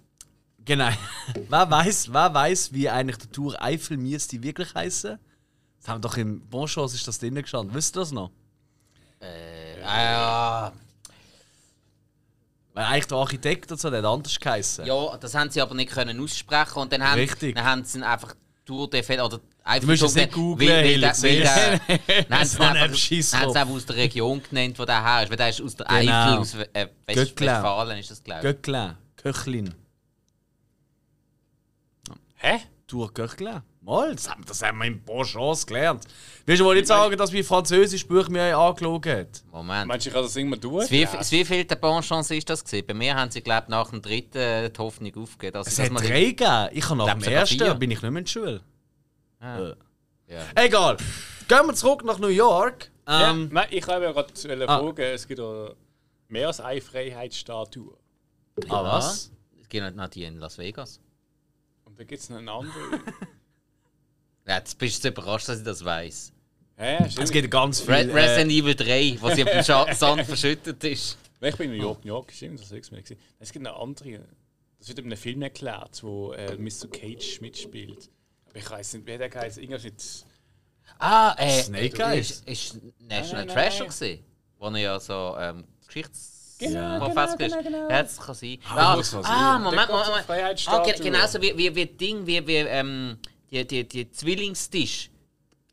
[0.65, 0.91] Genau.
[1.49, 5.19] wer, weiß, wer weiß, wie eigentlich der Tour Eiffel müsste wirklich heißen?
[5.81, 7.75] Das haben wir doch im Bonchance ist das drin gestanden.
[7.75, 8.31] Wisst ihr das noch?
[9.19, 10.73] Äh, ah,
[12.75, 14.85] Weil eigentlich der Architekt und so, der hat anders geheißen.
[14.85, 17.55] ja, das haben sie aber nicht können aussprechen und dann haben, Richtig.
[17.55, 18.35] dann haben sie einfach
[18.67, 21.81] Tour de Fête oder einfach es so nicht googlen, weil- weil weil siehst der-
[22.95, 25.31] sie So haben sie einfach aus der Region genannt, wo der her ist.
[25.31, 26.13] Weil der ist aus der Genau.
[26.13, 26.89] Eifel, aus äh.
[27.07, 28.43] Westfalen ist das, glaube ich.
[28.45, 28.95] Göcklin.
[29.17, 29.75] Köchlin.
[32.37, 32.61] Hä?
[32.87, 33.63] Tour Göcklin.
[33.85, 36.05] Mal, das haben, das haben wir im Bonchance gelernt.
[36.47, 39.29] Willst du wohl nicht sagen, dass wir Französisch Buch mir angeschaut haben?
[39.53, 39.87] Moment.
[39.89, 40.85] Meinst du, ich kann das irgendwann durch?
[40.85, 42.87] Das wie, das wievielte Bonchance ist das gewesen?
[42.87, 45.53] Bei mir haben sie, glaube ich, nach dem dritten äh, die Hoffnung aufgegeben.
[45.53, 46.69] Dass Es hat man- drei gegeben.
[46.73, 48.61] Ich habe nach dem ersten bin ich nicht mehr in der Schule.
[49.41, 49.75] Ah, Äh.
[50.29, 50.41] ja.
[50.55, 50.97] Egal.
[51.47, 52.91] Gehen wir zurück nach New York.
[53.07, 54.33] Ja, Ähm, nein, ich habe ja gerade
[54.67, 54.79] Ah.
[54.79, 55.69] fragen, es gibt ja
[56.29, 57.95] mehr als eine Freiheitsstatue.
[58.71, 59.31] ah, was?
[59.61, 61.01] Es gibt noch die in Las Vegas.
[61.85, 62.73] Und dann gibt es noch eine andere.
[64.47, 66.33] Ja, jetzt bist du überrascht, dass ich das weiß.
[66.77, 66.99] Hä?
[67.19, 68.15] Es gibt ganz Re viele.
[68.15, 71.17] Resident Evil 3, wo sie auf dem Sand verschüttet ist.
[71.41, 73.19] Ich bin in New York, New York, stimmt, das Mal gesehen.
[73.39, 74.21] Es gibt eine andere.
[74.79, 76.89] Das wird in einem Film erklärt, wo äh, Mr.
[76.91, 78.11] Cage mitspielt.
[78.47, 79.59] Aber ich weiß nicht, wer der heißt.
[79.59, 80.03] Irgendwas mit.
[80.99, 82.31] Ah, äh, Snake äh, Eyes?
[82.31, 84.25] Ist, ist National Nein, nein, Treasure gewesen,
[84.59, 86.57] wo er ja so ähm, Geschichts...
[86.59, 87.39] Genau, genau, ist.
[87.39, 87.91] genau, genau.
[87.91, 88.59] Ja, das kann sein.
[88.69, 89.63] Ah, Ah, ah, sein.
[89.63, 90.69] Moment, Moment, Moment.
[90.69, 93.19] Ah, genauso wie, wie, wie Ding, wie, wie ähm,
[93.63, 95.11] die, die, die Zwillingstisch.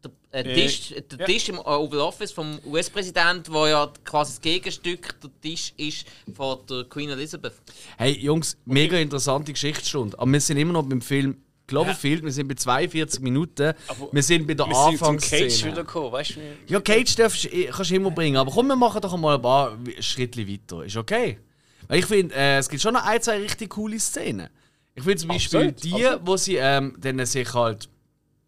[0.03, 0.11] Der,
[0.45, 1.25] äh, Äh, Tisch, der ja.
[1.25, 6.05] Tisch im Oval Office vom US-Präsident, wo ja quasi das Gegenstück der Tisch ist
[6.35, 7.53] von der Queen Elizabeth.
[7.97, 10.17] Hey Jungs, mega interessante Geschichtsstunde.
[10.19, 12.23] Aber wir sind immer noch beim Film Cloverfield.
[12.23, 13.73] Wir sind bei 42 Minuten.
[13.87, 15.47] Aber wir sind bei der Wir Anfangsszene.
[15.47, 16.39] Cage wiedergekommen, weißt du?
[16.67, 18.37] Ja, Cage darfst, kannst du immer bringen.
[18.37, 20.83] Aber komm, wir machen doch mal ein paar Schritte weiter.
[20.83, 21.39] Ist okay?
[21.87, 24.49] Weil ich finde, äh, es gibt schon noch ein, zwei richtig coole Szenen.
[24.95, 26.27] Ich finde zum Beispiel Absolut, die, absolut.
[26.27, 27.89] wo sie ähm, dann sich halt,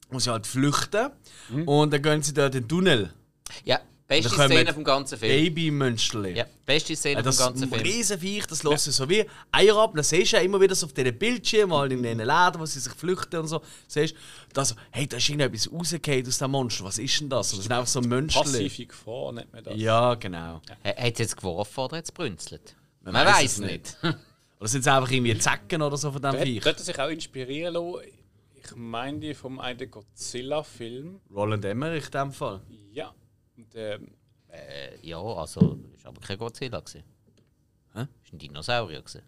[0.09, 1.09] wo sie halt flüchten
[1.49, 1.67] Mhm.
[1.67, 3.13] und dann gehen sie dort in den Tunnel.
[3.65, 5.31] Ja, beste Szene vom ganzen Film.
[5.31, 6.37] Baby-Mönsterli.
[6.37, 7.81] Ja, beste Szene Ja, das vom ganzen Film.
[7.81, 9.91] Riesenviech, das lässt sich so wie Eier ab.
[9.95, 12.65] Dann siehst du ja immer wieder so auf diesen Bildschirmen, mal in den Läden, wo
[12.65, 13.61] sie sich flüchten und so.
[13.87, 14.17] Siehst du,
[14.53, 16.83] da so, hey, da ist irgendetwas rausgefallen aus dem Monster.
[16.85, 17.51] Was ist denn das?
[17.51, 18.63] Das sind einfach so Mönsterli.
[18.69, 19.73] Passive Gefahr nennt man das.
[19.77, 20.61] Ja, genau.
[20.83, 22.75] Hat es jetzt geworfen oder hat es brünzelt?
[23.01, 23.97] Man, weiß weiß es es nicht.
[24.03, 24.17] nicht.
[24.63, 26.63] Oder sind es einfach irgendwie Zecken oder so von diesem Der Viech?
[26.65, 28.07] hat sich auch inspirieren lassen.
[28.55, 31.19] Ich meine die vom einen Godzilla-Film.
[31.35, 32.61] Roland Emmerich in dem Fall.
[32.93, 33.13] Ja.
[33.57, 34.07] Und, ähm,
[34.47, 36.79] Äh, ja, also, ist aber kein Godzilla.
[36.79, 37.03] Gewesen.
[37.93, 38.03] Hä?
[38.23, 39.01] Ist ein Dinosaurier.
[39.01, 39.23] Gewesen.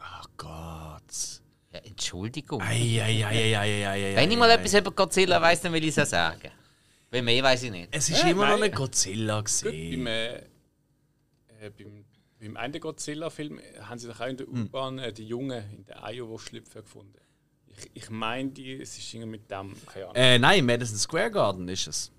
[0.00, 1.40] Oh Gott.
[1.72, 2.60] Ja, Entschuldigung.
[2.60, 4.16] Eieieiei.
[4.16, 6.50] Wenn ich mal etwas über Godzilla weiß, dann will ich es auch sagen.
[7.10, 7.88] Weil mehr weiß ich nicht.
[7.90, 8.68] Es ist Äh, immer noch nein.
[8.68, 10.06] nicht Godzilla gut, beim, gesehen.
[10.08, 12.04] äh, äh, beim,
[12.46, 16.02] beim einen Godzilla-Film haben sie doch auch in der U-Bahn äh, die Jungen in der
[16.04, 17.14] Iowa-Schlüpfer gefunden.
[17.68, 20.16] Ich, ich meine, die, es ist irgendwie mit dem, keine Ahnung.
[20.16, 22.12] Äh, nein, Madison Square Garden ist es.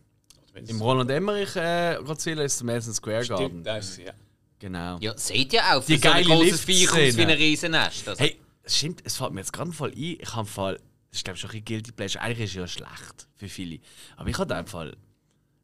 [0.67, 3.47] Im Roland Emmerich äh, Godzilla ist es Madison Square Garden.
[3.47, 4.13] Stimmt, das ist ja.
[4.59, 4.97] Genau.
[4.99, 8.09] Ja, seht ihr auch, Die so geile großes Viech aus wie ein Riesennest.
[8.09, 10.17] Also, Hey, es stimmt, es fällt mir jetzt gerade voll ein.
[10.19, 10.75] Ich habe Fall,
[11.09, 12.23] das ist glaube ich schon ein Guilty Pleasure.
[12.23, 13.80] Eigentlich ist es ja schlecht für viele.
[14.15, 14.97] Aber ich habe den Fall,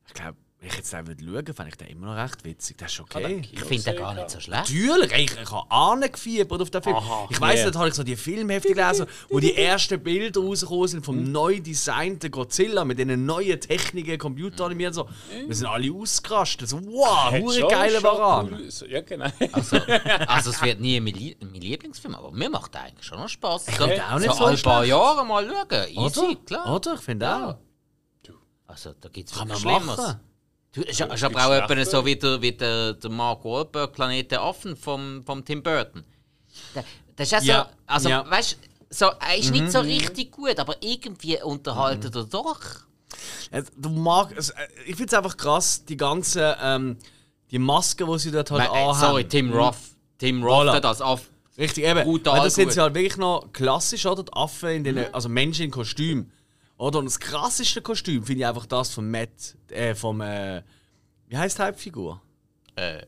[0.07, 2.78] ich glaube, wenn ich jetzt den würde schauen, fand ich den immer noch recht witzig.
[2.78, 3.41] Das ist okay.
[3.51, 4.70] ich finde den gar nicht so schlecht.
[4.70, 6.95] Natürlich, ich, ich habe angefiebert auf den Film.
[6.95, 7.66] Aha, ich weiss yeah.
[7.66, 11.59] nicht, habe ich so die Filmhefte gelesen, wo die ersten Bilder rausgekommen sind vom neu
[11.59, 15.09] designten Godzilla mit diesen neuen Techniken, Computeranimiert so.
[15.45, 16.70] Wir sind alle ausgerastet.
[16.70, 18.53] So, wow, hure schon- geile schon Varan.
[18.53, 19.28] cool- so- Ja, genau.
[19.51, 19.78] Also,
[20.28, 23.28] also es wird nie mein, Lie mein Lieblingsfilm, aber mir macht der eigentlich schon noch
[23.28, 23.66] Spaß.
[23.66, 24.86] So, finde auch nicht so so ein paar.
[24.86, 25.88] Jahre mal schauen.
[25.89, 26.36] Easy, Oder?
[26.45, 26.74] klar.
[26.74, 26.93] Oder?
[26.93, 27.49] Ich finde Ja.
[27.49, 27.55] auch.
[28.66, 29.86] Also da gibt es Schlimmeres.
[29.86, 30.20] machen.
[30.76, 34.41] Ist, ist aber auch etwa so wie der, wie der, der Mark Wahlberg Planet der
[34.41, 36.03] Affen vom, vom Tim Burton.
[36.76, 36.84] Der,
[37.15, 38.30] das ist auch Ja, so, also ja.
[38.30, 38.57] weißt
[38.89, 42.59] so, er ist nicht so richtig gut, aber irgendwie unterhaltet er doch.
[43.51, 46.97] Äh, Du mag, es- äh, ich finde es einfach krass, die ganzen ähm,
[47.51, 48.99] die Masken, die sie dort halt Nein, äh, anhaben.
[48.99, 49.76] sorry, Tim Roth.
[50.17, 50.74] Tim Roth Voilà.
[50.74, 51.30] hat das auf.
[51.57, 52.03] Richtig, eben.
[52.03, 54.24] Brutal Weil das sind sie halt wirklich noch klassisch, oder?
[54.24, 56.32] Die Affen in den, also Menschen in Kostüm.
[56.84, 57.00] Oder?
[57.00, 60.62] Und das krasseste Kostüm finde ich einfach das von Matt, äh, vom, äh,
[61.28, 62.22] wie heißt die Hauptfigur?
[62.76, 63.04] Äh,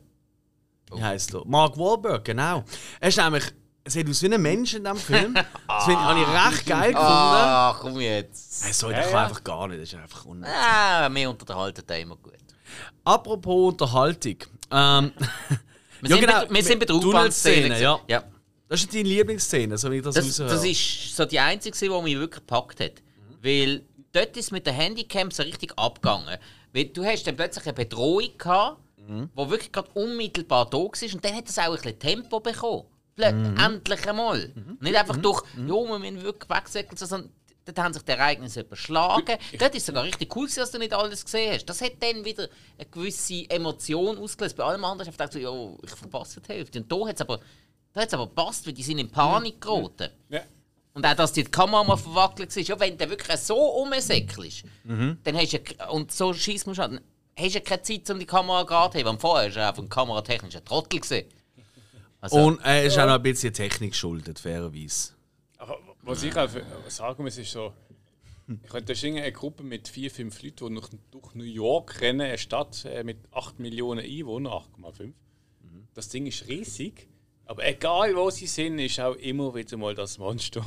[0.94, 1.44] Wie heißt er?
[1.46, 2.64] Mark Wahlberg, genau.
[3.00, 3.44] Er ist nämlich,
[3.84, 5.34] er sieht aus wie ein Mensch in diesem Film.
[5.68, 7.10] Das finde ich, habe ich recht geil gefunden.
[7.12, 8.66] ah, komm jetzt.
[8.66, 9.24] Er soll Ja, ja.
[9.26, 10.54] einfach gar nicht, das ist einfach unnötig.
[10.56, 12.34] Ah, wir unterhalten da immer gut.
[13.04, 14.38] Apropos Unterhaltung.
[14.72, 15.12] Ähm,
[16.02, 17.82] Wir, Ja, sind, genau, bei, wir sind bei der Tunnelszene, U-Bahn-Szene.
[17.82, 18.00] ja.
[18.08, 18.24] ja.
[18.68, 20.50] das ist deine Lieblingsszene, so wie ich das, Das, raushöre.
[20.50, 22.92] das ist so die einzige, die mich wirklich gepackt hat.
[23.46, 26.38] Weil dort ist mit der Handycam so richtig abgegangen.
[26.74, 28.82] Weil du hast dann plötzlich eine Bedrohung gehabt,
[29.38, 30.86] die wirklich gerade unmittelbar da war.
[31.14, 32.86] Und dann hat es auch ein bisschen Tempo bekommen.
[33.18, 34.52] Plö- Endlich einmal.
[34.82, 37.32] Nicht einfach durch, jo, wir müssen wirklich wegsäckeln, sondern
[37.66, 39.38] dort haben sich die Ereignisse überschlagen.
[39.58, 41.66] Dort ist es sogar richtig cool, dass du nicht alles gesehen hast.
[41.66, 44.58] Das hat dann wieder eine gewisse Emotion ausgelöst.
[44.58, 46.80] Bei allem anderen habe ich gedacht, so, jo, ich verpasse die Hälfte.
[46.80, 47.40] Und da hat es aber,
[47.94, 50.10] da hat's aber gepasst, weil die sind in Panik geraten.
[50.30, 50.42] Ja.
[50.96, 52.64] Und auch, dass die Kamera mal verwackelt war.
[52.64, 56.92] Ja, wenn du wirklich so rumsäckelst, dann hast du ja, und so schießt man schon,
[56.92, 57.02] dann
[57.38, 59.14] hast du ja keine Zeit, um die Kamera gerade zu haben.
[59.14, 61.02] Weil vorher war er einfach ein kameratechnischer Trottel.
[61.02, 61.26] Gewesen.
[62.22, 65.14] Also, Und er ist auch noch ein bisschen Technik geschuldet, fairerweise.
[65.58, 66.50] Aber was ich auch
[66.88, 67.74] sagen muss, ist so,
[68.48, 72.22] ich könnte da eine Gruppe mit vier, fünf Leuten, die durch, durch New York rennen,
[72.22, 75.12] eine Stadt äh, mit 8 Millionen Einwohnern, 8,5.
[75.94, 77.10] Das Ding ist riesig,
[77.46, 80.66] aber egal wo sie sind, ist auch immer wieder mal das Monster.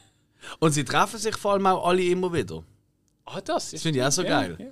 [0.58, 2.62] Und sie treffen sich vor allem auch alle immer wieder.
[3.26, 4.56] Ah, das ist finde ich auch so ja, geil.
[4.58, 4.66] Ja.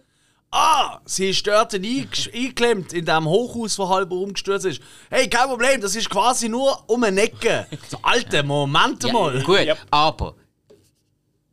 [0.50, 4.80] Ah, sie ist dort eingeklemmt in dem Hochhaus, das halb umgestürzt ist.
[5.10, 7.66] Hey, kein Problem, das ist quasi nur um eine Ecke.
[7.88, 9.42] So, alter, Moment ja, mal.
[9.42, 9.76] Gut, Ja.
[9.90, 10.34] aber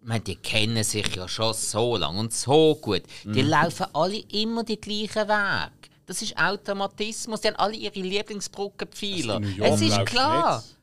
[0.01, 3.01] ich meine, die kennen sich ja schon so lange und so gut.
[3.23, 5.89] Die laufen alle immer den gleichen Weg.
[6.05, 7.41] Das ist Automatismus.
[7.41, 9.41] Die haben alle ihre Lieblingsbrückenpfeiler.
[9.59, 10.57] Es ist klar.
[10.57, 10.75] nicht.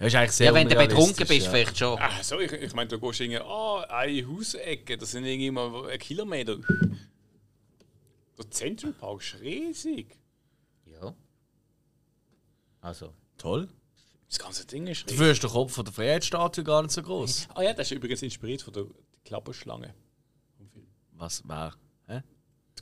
[0.00, 1.50] Ja, ist eigentlich sehr Ja, wenn du betrunken bist, ja.
[1.50, 1.98] vielleicht schon.
[2.00, 5.90] Ah, so, ich, ich meine, du gehst irgendwie, ah, eine Hausecke, das sind irgendwie mal
[5.90, 6.56] ein Kilometer.
[8.38, 10.18] Der Central Park ist riesig.
[10.86, 11.14] Ja.
[12.80, 13.14] Also.
[13.38, 13.68] Toll.
[14.28, 15.16] Das ganze Ding ist riesig.
[15.16, 17.48] Dafür ist der Kopf von der Freiheitsstatue gar nicht so groß.
[17.54, 18.86] Ah ja, das ist übrigens inspiriert von der
[19.24, 19.94] Klapperschlange.
[21.12, 21.76] Was war?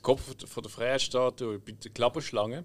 [0.03, 2.63] Kopf von der- Freiheitsstatue bei der Klapperschlange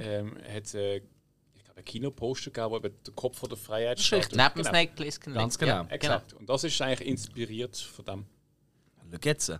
[0.00, 4.18] ähm, hat äh, ich glaube, ein Kinoposter gegeben, wo eben der Kopf von der Freiheitsstatue.
[4.20, 4.38] richtig.
[4.38, 4.68] Neben genau.
[4.70, 5.34] Snake Plissken.
[5.34, 5.82] Ganz genau.
[5.82, 6.32] Ja, Exakt.
[6.34, 8.24] Und das ist eigentlich inspiriert von dem.
[9.12, 9.52] Schau jetzt.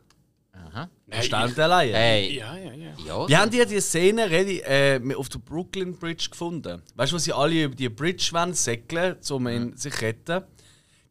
[0.53, 0.89] Aha.
[1.09, 1.93] Erstaunt allein.
[1.95, 2.37] Hey.
[2.37, 2.93] Ja, ja, ja.
[3.07, 3.29] Ja.
[3.29, 6.83] Wie haben die die Szene ready, äh, auf der Brooklyn Bridge gefunden?
[6.97, 10.45] Weißt du, wo sie alle über die Bridge wollen, säckeln, um in sich zu retten?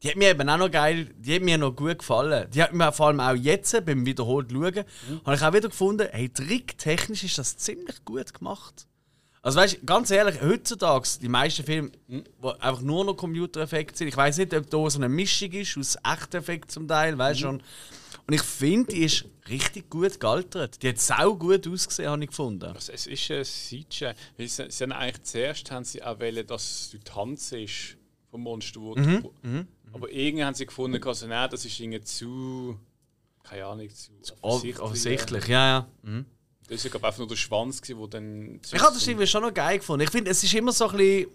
[0.03, 2.49] Die hat mir eben auch noch geil, die hat mir noch gut gefallen.
[2.51, 4.83] Die hat mir vor allem auch jetzt beim wiederholt schauen,
[5.25, 8.87] habe ich auch wieder gefunden, hey, tricktechnisch ist das ziemlich gut gemacht.
[9.41, 11.91] Also weißt du, ganz ehrlich, heutzutage, die meisten Filme,
[12.39, 15.77] wo einfach nur noch Computereffekte sind, ich weiß nicht, ob da so eine Mischung ist
[15.77, 17.63] aus echten Effekten zum Teil, weißt du schon.
[18.27, 20.83] Und ich finde, die ist richtig gut gealtert.
[20.83, 22.65] Die hat sau gut ausgesehen, habe ich gefunden.
[22.65, 24.11] Also, es ist ein CGI.
[24.37, 27.95] Weil Sie, sie haben eigentlich zuerst haben sie auch wollen, dass du Tanz ist
[28.29, 28.81] vom Monster.
[28.81, 28.95] Wo
[29.97, 32.79] Aber irgendwie haben sie gefunden, also, nein, das ist irgendwie zu.
[33.43, 36.23] Keine Ahnung, zu Offensichtlich, offensichtlich ja, ja.
[36.69, 38.59] Das war glaub, einfach nur der Schwanz, der dann.
[38.71, 40.03] Ich habe das irgendwie schon noch geil gefunden.
[40.03, 41.31] Ich finde, es ist immer so ein bisschen.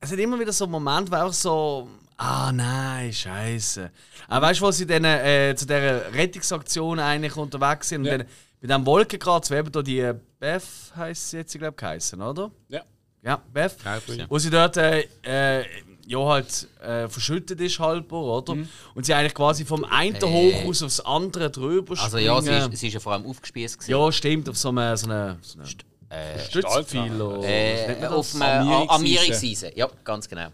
[0.00, 1.88] Es hat immer wieder so Momente, wo einfach so.
[2.16, 3.90] Ah nein, scheiße.
[4.28, 8.04] Aber weißt du, wo sie dann äh, zu dieser Rettungsaktion eigentlich unterwegs sind?
[8.04, 8.14] Ja.
[8.14, 8.28] Und dann
[8.60, 10.62] bei diesem Wolkenkratz, wo eben da die Beth
[10.96, 12.50] heisst sie jetzt, glaube ich, geheißen, oder?
[12.68, 12.82] Ja.
[13.22, 13.76] Ja, Beth.
[13.84, 14.26] Ja.
[14.28, 15.64] Wo sie dort äh, äh,
[16.08, 18.56] ja halt äh, verschüttet ist halber, oder?
[18.94, 20.20] Und sie eigentlich quasi vom einen Äh.
[20.22, 23.78] Hochhaus aufs andere drüber Also ja, sie ist, sie ist ja vor allem aufgespießt.
[23.78, 23.90] gewesen.
[23.90, 27.42] Ja, stimmt, auf so einem so eine, so eine Stützpfeiler.
[27.44, 28.90] Äh, auf einem Armierungseisen.
[28.90, 29.70] Armierungseisen.
[29.76, 30.48] Ja, ganz genau.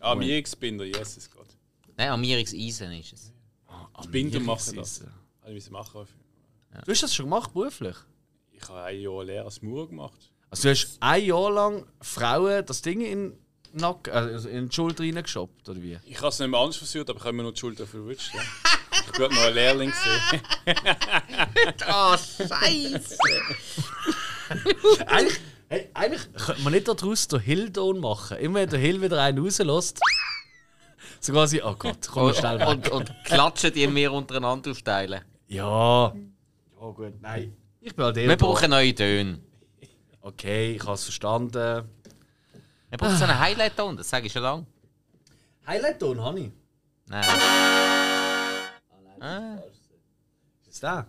[0.00, 1.46] Ah, Mierungsbinder, Jesus Gott.
[1.96, 3.32] Nein, Armierungseisen ist es.
[4.04, 5.02] Die Binder machen das.
[5.42, 6.06] Habe ich machen.
[6.84, 7.96] Du hast das schon gemacht, beruflich?
[8.52, 10.30] Ich habe ein Jahr Lehre als Maurer gemacht.
[10.50, 13.32] Also du hast ein Jahr lang Frauen das Ding in,
[13.72, 15.98] Nacken, also in die Schulter reingeschoppt, oder wie?
[16.04, 18.32] Ich habe es nicht mehr anders versucht, aber ich habe mir noch die Schulter verwünscht.
[18.34, 18.40] Ja.
[19.06, 19.92] Ich bin noch ein Lehrling.
[21.86, 23.18] Ah, Scheiße!
[25.06, 28.38] eigentlich, hey, eigentlich könnte man nicht daraus den Hillton machen.
[28.38, 30.00] Immer wenn der Hill wieder einen rauslässt.
[31.20, 32.68] So quasi, oh Gott, komm mal schnell weg.
[32.68, 35.22] Und, und klatschen die mir untereinander aufteilen.
[35.48, 36.14] Ja.
[36.80, 37.56] Ja gut, nein.
[37.80, 39.40] Ich bin halt Wir brauchen neue Töne.
[40.22, 41.88] Okay, ich habe es verstanden.
[42.90, 44.66] Wir brauchen so einen Highlight-Ton, das sage ich schon lange.
[45.66, 46.50] Highlight-Ton habe ich.
[47.06, 47.24] Nein.
[49.20, 49.58] Ah,
[50.68, 51.04] Ist das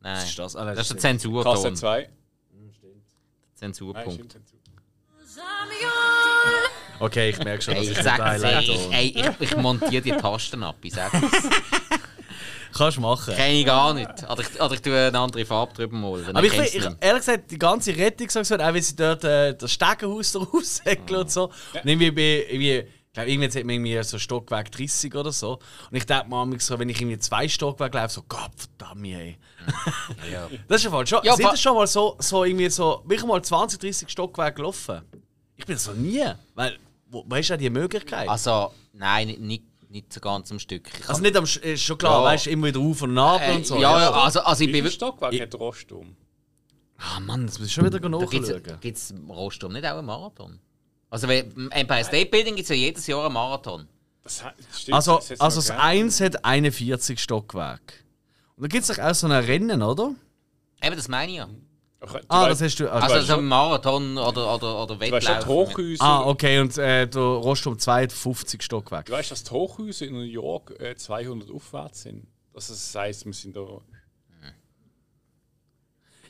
[0.00, 0.24] nein.
[0.24, 0.56] ist das?
[0.56, 1.76] Ah, nein, das ist der das Kasse Zensurton.
[1.76, 2.10] 2.
[2.52, 2.72] Nein,
[3.54, 4.12] Zensurpunkt.
[4.14, 4.36] stimmt.
[6.98, 9.56] Okay, ich merke schon, dass Ey, ich ich nicht sag Highlight ey, ey, ich, ich
[9.56, 11.12] montiere die Tasten ab, ich sag's.
[12.76, 13.34] Kannst du machen.
[13.34, 14.08] Kenn ich gar nicht.
[14.30, 16.36] Oder ich, oder ich tue eine andere Farbe drüber malen.
[16.36, 16.96] Aber ich, ich, nicht.
[17.00, 21.30] ehrlich gesagt, die ganze Rettungsaktion, auch wenn sie dort äh, das Stegenhaus da raussäckeln und
[21.30, 21.44] so.
[21.44, 25.58] Und irgendwie bei, irgendwie, ich glaube, irgendwann hat man irgendwie so Stockwerk 30 oder so.
[25.90, 29.38] Und ich denke mir so, wenn ich irgendwie zwei Stockwerke laufe, so, Gott verdammt, ey.
[30.30, 30.48] Ja.
[30.68, 31.20] Das ist ja voll schon.
[31.24, 35.00] Ja, sind ihr schon mal so, so irgendwie so, wirklich mal 20, 30 Stockwerke gelaufen?
[35.56, 36.24] Ich bin das noch nie.
[36.54, 38.28] Weil, wo, wo hast du ja die Möglichkeit?
[38.28, 39.64] Also, Also, nein, nicht,
[39.96, 40.88] nicht, so ganz am Stück.
[41.00, 42.24] Ich hab- nicht am, Sch- ist schon klar, Ja.
[42.30, 43.76] weißt du, immer wieder auf und ab äh, und so.
[43.78, 44.88] ja, ja, also, also ich bin.
[44.90, 46.16] Stockwerk hat Rostum?
[46.98, 48.78] Ah Mann, das muss ich schon wieder nachschauen.
[48.80, 50.58] gibt es Rostum nicht auch einen Marathon?
[51.10, 53.86] Also, weil im Empire State Building gibt es ja jedes Jahr einen Marathon.
[54.22, 54.42] Das
[54.74, 55.82] stimmt, Also, das also das gegeben.
[55.82, 57.94] 1 hat 41 Stockwerke.
[58.56, 60.14] Und da gibt es doch auch so ein Rennen, oder?
[60.82, 61.48] Eben, das meine ich ja.
[62.00, 62.90] Du Ah, weißt- das hast du.
[62.92, 65.46] Also, Also, so ein Marathon oder, oder, oder Du weißt, dass die Wettlauf.
[65.48, 69.10] Hochhäuser, ah, okay, und äh, der Rostum 2 hat 50 Stockwerke.
[69.10, 72.26] du weißt, dass die Hochhäuser in New York äh, 200 aufwärts sind.
[72.54, 73.66] Also, das heisst, wir sind da.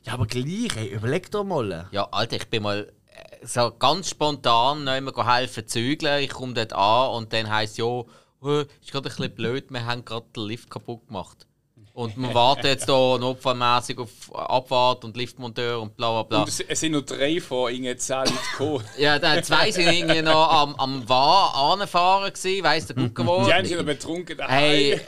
[0.05, 1.89] Ja, aber gleich, ey, überleg doch mal.
[1.91, 6.23] Ja, Alter, ich bin mal äh, so ganz spontan noch immer helfen zügeln.
[6.23, 8.03] Ich komme dort an und dann heisst ja,
[8.45, 11.49] äh, ist gerade ein bisschen blöd, wir haben gerade den Lift kaputt gemacht.
[11.97, 16.39] Und wir warten jetzt hier notfallmäßig auf Abfahrt und Liftmonteur und bla bla bla.
[16.41, 18.85] Und es, sind nur drei von ihnen 10 Leuten gekommen.
[18.99, 23.47] Ja, dann zwei sind irgendwie noch am, am War anfahren gewesen, weiss der Gucker wo.
[23.47, 24.59] Die einen sind aber betrunken daheim.
[24.59, 25.01] Hey,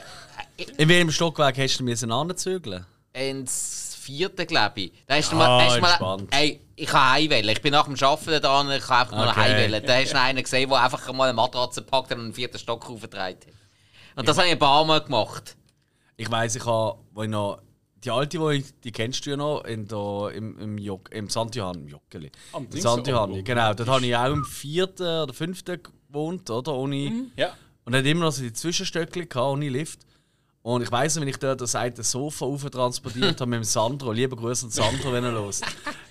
[0.77, 2.83] In welchem Stockwerk hast du müssen anzügeln?
[3.13, 4.91] ins vierte, glaube ich.
[5.05, 6.27] Da hast du Ah, mal, hast du mal, entspannt.
[6.31, 7.49] ey, ich kann heimwählen.
[7.49, 9.81] Ich bin nach dem Arbeiten da und ich kann einfach mal Okay.
[9.85, 12.57] Da hast du einen gesehen, der einfach mal eine Matratze gepackt hat und einen vierten
[12.57, 13.53] Stock aufgetragen hat.
[14.15, 15.55] Und das habe ich ein paar Mal gemacht.
[16.19, 17.61] Ich weiss, ich habe, wo ich noch.
[18.03, 21.29] Die alte, wo ich, die kennst du ja noch, in der, im, im, Jog, im
[21.29, 21.53] St.
[21.53, 22.31] Johann, im Joggeli.
[22.53, 23.05] Am Im St.
[23.07, 23.73] Johann, genau.
[23.73, 26.73] Dort habe ich auch im vierten oder fünften gewohnt, oder?
[26.73, 27.51] Ohne, Ja.
[27.83, 29.99] Und hat immer noch so die Zwischenstöckchen gehabt, ohne Lift.
[30.61, 33.63] Und ich weiss, noch, wenn ich dort das eine Sofa rauf transportiert habe mit dem
[33.63, 35.61] Sandro, lieber Grüße an Sandro, wenn er los.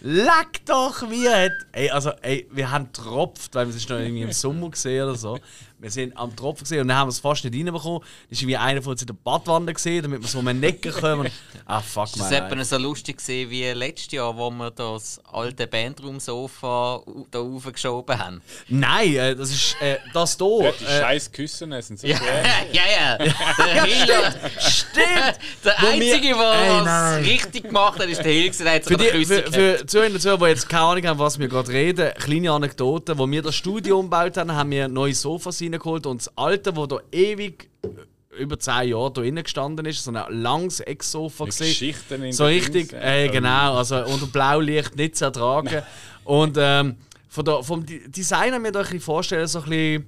[0.01, 1.53] Leck doch, wie hat.
[1.73, 5.17] Ey, also, ey, wir haben getropft, weil wir es noch irgendwie im Sommer gesehen oder
[5.17, 5.39] so.
[5.81, 8.01] Wir sind am Tropfen gesehen und dann haben wir es fast nicht reinbekommen.
[8.01, 10.61] Da ist irgendwie einer von uns in der Badwanne gesehen, damit wir so um den
[10.61, 11.29] Necken kommen.
[11.71, 12.31] Ah, fuck, Das man.
[12.31, 18.19] war etwa so lustig gewesen wie letztes Jahr, wo wir das alte Bandraum-Sofa da raufgeschoben
[18.19, 18.43] haben.
[18.69, 20.63] Nein, äh, das ist äh, das hier.
[20.65, 22.19] Ja, die äh, scheiß Küssen sind so Ja,
[22.73, 23.19] ja, ja.
[23.59, 25.39] Der Hiller, Stimmt!
[25.65, 28.51] der Einzige, der es richtig gemacht hat, ist der Hill.
[28.51, 31.39] Der hat Für die, für, für Zuhörer und Zuhörer, die jetzt keine Ahnung haben, was
[31.39, 33.19] wir gerade reden, kleine Anekdote.
[33.19, 36.89] Wo wir das Studio umgebaut haben, haben wir neue Sofas reingeholt und das alte, das
[36.89, 41.53] da ewig äh, über 10 Jahre da innen gestanden ist, so ein langes Ex-Sofa Mit
[41.53, 41.69] gesehen.
[41.69, 45.83] Geschichten in So richtig, äh, genau, also unter Blaulicht nicht zu ertragen.
[46.25, 46.97] und ähm,
[47.29, 50.07] von der, vom Design haben wir da ein bisschen vorstellen, so ein bisschen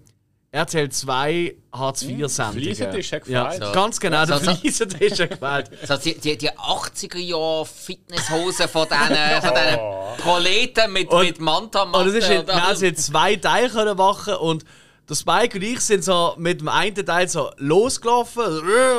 [0.53, 2.63] RTL 2 Hartz IV Sendungen.
[2.63, 3.65] Fliesentisch hat ja, gefällt.
[3.67, 3.73] So.
[3.73, 4.51] ganz genau, der So, so.
[4.51, 5.71] Hat gefällt.
[5.87, 9.79] So, die, die, die 80er Jahre Fitnesshosen von diesen von diesen
[10.19, 14.65] Proleten mit, Und- mit Manta Und es ist haben jetzt zwei Teile können machen und
[15.11, 18.45] der Spike und ich sind so mit dem einen Teil so losgelaufen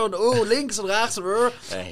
[0.03, 1.25] und oh, links und rechts und,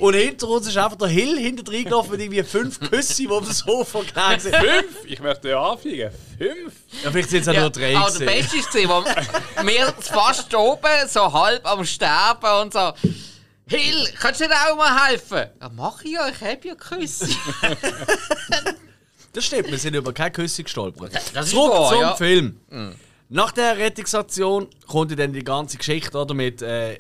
[0.02, 3.30] und hinter uns ist einfach der Hill hinter drin gelaufen mit irgendwie fünf Küsse, die
[3.30, 4.56] auf dem Sofa gelegen sind.
[4.56, 5.06] Fünf?
[5.06, 6.12] Ich möchte ja anfliegen.
[6.38, 6.74] Fünf?
[7.04, 8.52] Ja, vielleicht sind es ja, nur drei Aber der gewesen.
[8.52, 12.92] Beste war, wo wir fast oben, so halb am Sterben und so.
[13.68, 15.46] Hill, kannst du dir auch mal helfen?
[15.62, 17.30] Ja, mach ich ja, ich habe ja Küsse.
[19.32, 21.14] Das stimmt, wir sind über keine Küsse gestolpert.
[21.14, 22.16] das ist Zurück wahr, zum ja.
[22.16, 22.60] Film.
[23.30, 26.98] Nach der Rettungsaktion kommt dann die ganze Geschichte oder, mit, äh,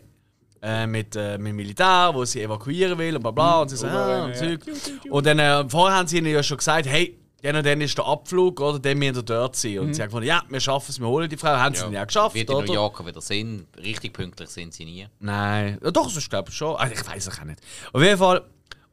[0.61, 3.61] äh, mit, äh, mit dem Militär, wo sie evakuieren will und bla bla.
[3.61, 5.09] Und sie so, ah, und, Überrennen, Zeug.
[5.09, 7.97] und dann äh, vorher haben sie ihnen ja schon gesagt, hey, dann und dann ist
[7.97, 8.77] der Abflug, oder?
[8.79, 9.79] Dann müssen wir dort sein.
[9.79, 11.55] Und sie haben gefunden, ja, wir schaffen es, wir holen die Frau.
[11.57, 12.73] Haben sie dann ja geschafft, Wird in New oder?
[12.73, 13.65] York wieder Sinn.
[13.77, 15.07] Richtig pünktlich sind sie nie.
[15.19, 16.75] Nein, ja, doch, das ist glaube ich schon.
[16.75, 17.61] Also, ich weiß es auch nicht.
[17.93, 18.43] Auf jeden Fall,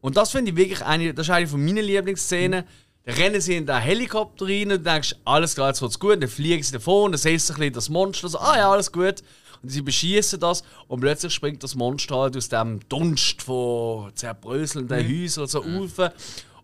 [0.00, 2.64] und das finde ich wirklich eine, das ist eine von meinen Lieblingsszenen.
[3.06, 6.20] Da rennen sie in den Helikopter rein und du denkst, alles klar, jetzt wird's gut.
[6.20, 8.90] Dann fliegen sie davon, dann siehst du ein bisschen das Monster, so, ah ja, alles
[8.90, 9.22] gut.
[9.62, 15.08] Und sie beschießen das und plötzlich springt das Monster halt aus dem Dunst von zerbröselnden
[15.08, 16.10] Häusern so rauf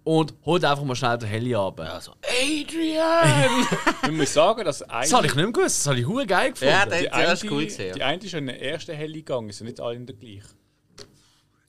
[0.02, 1.78] und holt einfach mal schnell den Heli ab.
[1.78, 3.64] Also, Adrian!
[4.02, 6.26] ich muss sagen, dass eine, Das habe ich nicht mehr gewusst, das habe ich hure
[6.26, 6.72] geil gefunden.
[6.72, 7.94] Ja, die, das eine, ist cool gewesen, ja.
[7.94, 10.56] die eine ist in der ersten Heli gegangen, sind nicht alle in der gleichen.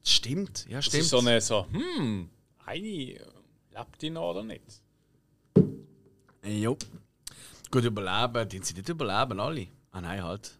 [0.03, 1.03] Stimmt, ja, Das stimmt.
[1.03, 2.27] ist so eine so, hm,
[2.65, 3.19] eine
[3.73, 4.81] lebt die noch oder nicht?
[6.45, 6.77] Jo.
[7.71, 9.67] Gut überleben, die sie nicht überleben, alle.
[9.91, 10.51] Ah nein, halt.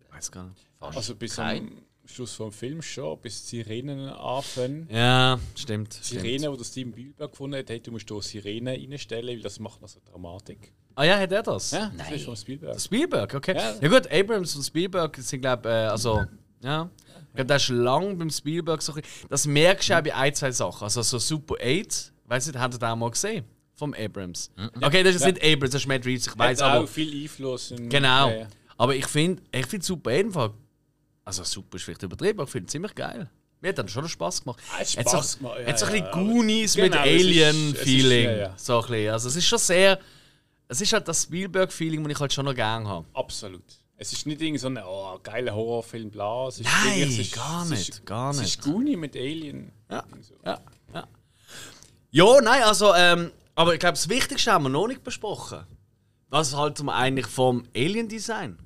[0.00, 0.60] Ich weiß gar nicht.
[0.78, 1.68] fast Also bis kein.
[1.68, 1.72] am
[2.04, 4.88] Schluss vom Film schon, bis die Sirenen anfangen.
[4.90, 5.92] Ja, stimmt.
[5.94, 6.52] Sirene, stimmt.
[6.52, 9.80] wo der Steven Spielberg gefunden hat, hey, du musst hier Sirene reinstellen, weil das macht
[9.80, 10.72] noch so Dramatik.
[10.94, 11.70] Ah ja, hat er das?
[11.70, 12.80] Ja, das ist von Spielberg.
[12.80, 13.56] Spielberg, okay.
[13.56, 13.74] Ja.
[13.80, 16.24] Ja, gut, Abrams und Spielberg sind, glaube ich, äh, also,
[16.62, 16.90] ja.
[17.28, 18.92] Ich glaube, das ist lang beim Spielberg so
[19.28, 20.82] Das merkst du auch bei ein, zwei Sachen.
[20.84, 23.44] Also so Super 8, weißt du, habt ihr den auch mal gesehen?
[23.74, 24.50] Vom Abrams.
[24.82, 25.28] Okay, das ist Ja.
[25.28, 26.86] nicht Abrams, das ist Matt Reeves, ich weiß, auch aber.
[26.86, 27.70] viel Einfluss.
[27.70, 28.28] In, Genau.
[28.28, 28.46] Ja, ja.
[28.76, 30.50] Aber ich finde, ich finde Super 8 einfach.
[31.24, 33.28] Also super ist vielleicht übertrieben, aber ich finde es ziemlich geil.
[33.60, 34.58] Mir hat dann schon Spaß gemacht.
[34.72, 36.10] Ah, es Hat Spaß so, gemacht, ja, hat so ein bisschen.
[36.12, 38.48] Goonies Genau, mit es es Alien-Feeling.
[38.56, 39.10] So ein bisschen.
[39.12, 39.98] Also es ist schon sehr.
[40.68, 43.06] Es ist halt das Spielberg-Feeling, das ich halt schon noch gerne habe.
[43.12, 43.62] Absolut.
[43.96, 46.48] Es ist nicht irgendwie so ein oh, geiler Horrorfilm, bla.
[46.48, 48.48] Es ist Nein, es ist, gar es nicht, ist, gar Es nicht.
[48.58, 49.72] ist Goonie mit Alien.
[49.90, 50.04] Ja.
[50.22, 50.34] So.
[50.44, 50.58] Ja,
[52.10, 52.40] ja.
[52.40, 55.66] Nein, also, ähm, aber ich glaube, das Wichtigste haben wir noch nicht besprochen.
[56.28, 58.58] Was halten wir eigentlich vom Alien-Design?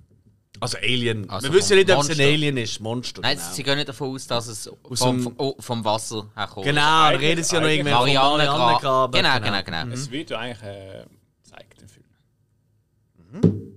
[0.61, 1.29] Also Alien.
[1.29, 2.21] Also wir wissen ja nicht, ob es ein.
[2.21, 2.79] Alien ist.
[2.81, 3.21] Monster.
[3.23, 3.51] Nein, genau.
[3.53, 6.65] sie gehen nicht davon aus, dass es dem- vom, vom, oh, vom Wasser herkommt.
[6.67, 9.21] Genau, da reden sie ja noch irgendwie Marianne Marianengraben.
[9.21, 9.95] Genau, genau, genau.
[9.95, 11.05] Es wird ja eigentlich äh,
[11.43, 13.73] gezeigt im Film.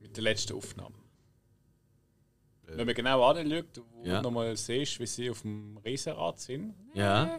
[0.00, 0.94] Mit der letzten Aufnahme.
[2.66, 4.16] Wenn man genau anschaut, wo Ja.
[4.18, 7.38] du nochmal siehst, wie sie auf dem Riesenrad sind, Ja.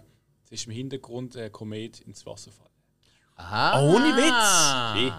[0.49, 2.69] Es ist im Hintergrund ein Komet ins Wasser fallen.
[3.35, 3.81] Aha.
[3.81, 4.95] Ohne Witz.
[4.95, 5.13] Wie?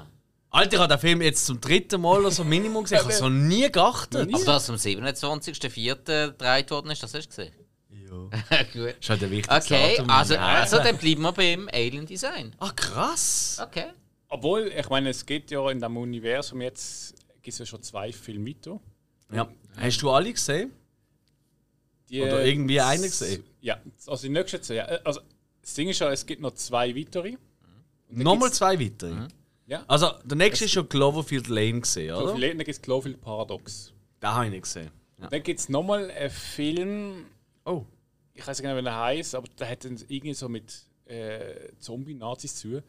[0.50, 2.98] Alter, ich habe den Film jetzt zum dritten Mal oder so Minimum gesehen.
[2.98, 4.28] Ich habe so nie geachtet.
[4.34, 6.30] Aber dass am 27.04.
[6.32, 7.54] gedreht worden ist, das hast du gesehen?
[7.88, 8.62] Ja.
[8.72, 8.96] Gut.
[9.00, 10.10] ist halt der wichtigste Okay, Datum.
[10.10, 12.52] also, also dann bleiben wir beim Alien Design.
[12.58, 13.60] Ah, krass.
[13.62, 13.86] Okay.
[14.28, 18.12] Obwohl, ich meine, es geht ja in diesem Universum jetzt, gibt es ja schon zwei
[18.12, 18.54] Filme.
[19.32, 19.48] Ja.
[19.76, 20.72] Hast du alle gesehen?
[22.08, 23.44] Die, Oder irgendwie einen gesehen?
[23.60, 24.74] Ja, also die nächsten zwei.
[24.76, 25.20] Ja, äh, also,
[25.60, 27.36] das Ding ist ja, es gibt noch zwei weitere.
[28.08, 29.28] Nochmal zwei weitere.
[29.66, 29.84] Ja.
[29.86, 32.22] Also, der nächste ist schon Cloverfield Lane gesehen, oder?
[32.22, 33.92] Cloverfield, dann gibt es Cloverfield Paradox.
[34.22, 34.90] Den habe ich nicht gesehen.
[35.20, 35.28] Ja.
[35.28, 37.26] Dann gibt es nochmal einen Film,
[37.64, 37.84] Oh.
[38.34, 40.72] ich weiß nicht genau, wie er heißt, aber der hat dann irgendwie so mit
[41.04, 42.82] äh, Zombie-Nazis zu tun.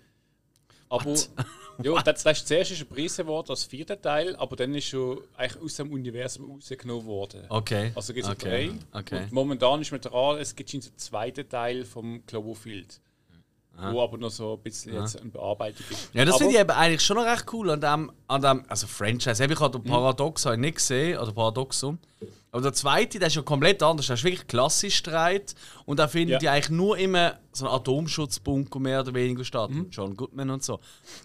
[0.91, 1.15] Aber
[1.83, 4.85] ja, das, das ist zuerst ist er gepriesen worden als vierter Teil, aber dann ist
[4.85, 7.45] schon eigentlich aus dem Universum rausgenommen worden.
[7.47, 7.93] Okay.
[7.95, 8.73] Also gibt es okay.
[8.91, 8.99] drei.
[8.99, 9.23] Okay.
[9.23, 12.99] Und momentan ist man dran, es gibt schon den zweiten Teil vom Cloverfield.
[13.91, 16.09] Wo aber noch so ein bisschen jetzt eine Bearbeitung ist.
[16.13, 18.87] Ja, das finde ich eben eigentlich schon noch recht cool an dem, an dem also
[18.87, 19.43] Franchise.
[19.43, 21.97] Ich habe den Paradox habe ich nicht gesehen, oder Paradoxum.
[22.51, 24.07] Aber der zweite, der ist ja komplett anders.
[24.07, 25.55] Der ist wirklich klassisch Streit.
[25.85, 26.49] Und da findet Ja.
[26.49, 29.69] ja eigentlich nur immer so ein Atomschutzbunker mehr oder weniger statt.
[29.71, 30.79] Mit John Goodman und so.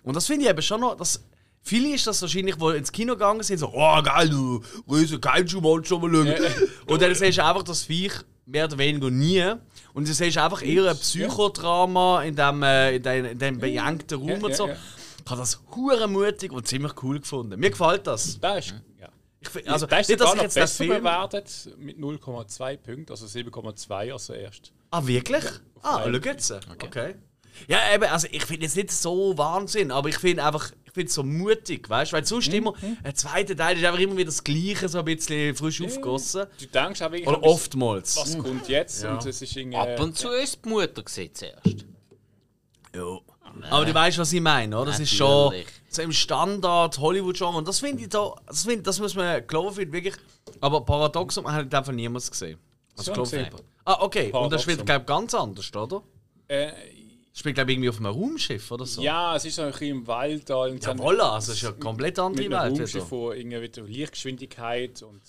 [0.04, 0.96] Und das finde ich eben schon noch.
[0.96, 1.24] Das,
[1.62, 5.98] viele ist das wahrscheinlich, die ins Kino gegangen sind, so, oh geil, du riesen Kaiju-Monster
[5.98, 6.34] mal schauen.
[6.86, 8.12] Und dann siehst du einfach das Viech
[8.44, 9.52] mehr oder weniger nie.
[9.96, 14.18] Und du siehst einfach eher ein Psychodrama in dem, äh, in dem, in dem beengten
[14.18, 14.68] Raum Ja, und ja, so.
[14.68, 14.76] ja.
[15.24, 17.58] Ich habe das hure mutig und ziemlich cool gefunden.
[17.58, 18.38] Mir gefällt das.
[18.38, 19.08] Da ist, ja.
[19.40, 20.98] Ich, Also, also, da ist nicht, sogar dass ich noch jetzt besser Film...
[20.98, 24.72] bewertet mit 0,2 Punkten, also 7,2 als erst.
[24.90, 25.44] Ah, wirklich?
[25.80, 26.14] ah, Fall.
[26.14, 26.50] schau jetzt.
[26.68, 27.14] Okay.
[27.68, 31.08] Ja, eben, also ich finde jetzt nicht so Wahnsinn, aber ich finde einfach, ich finde
[31.08, 32.16] es so mutig, weißt du?
[32.16, 35.54] Weil sonst immer, ein zweiter Teil ist einfach immer wieder das Gleiche, so ein bisschen
[35.54, 36.46] frisch aufgegossen.
[36.58, 38.16] Du denkst auch wirklich, Oder oftmals.
[38.16, 39.14] was kommt jetzt Ja.
[39.14, 39.76] und es ist irgendwie...
[39.76, 41.84] Ab und zu ist die Mutter gesehen zuerst.
[42.94, 43.18] Ja.
[43.70, 44.90] Aber du weißt, was ich meine, oder?
[44.90, 45.54] Das ist schon
[45.88, 49.46] so im Standard Hollywood genre Und das finde ich da, das, finde, das muss man
[49.46, 50.14] Cloverfield wirklich.
[50.60, 52.58] Aber Paradoxum hat einfach niemand gesehen.
[52.96, 53.64] Also Cloverfield.
[53.84, 54.24] Ah, okay.
[54.26, 54.60] Und das Paradoxum.
[54.60, 56.02] spielt, glaube ich, ganz anders, oder?
[56.48, 56.72] Äh,
[57.38, 59.02] spielt, glaube ich, irgendwie auf einem Raumschiff oder so.
[59.02, 60.56] ja, es ist so ein bisschen im Wald da.
[60.64, 62.80] Und Ja, voilà, also es ist ja eine komplett andere mit einem Welt.
[62.80, 63.06] Raumschiff wieder.
[63.06, 65.20] von irgendwie Lichtgeschwindigkeit und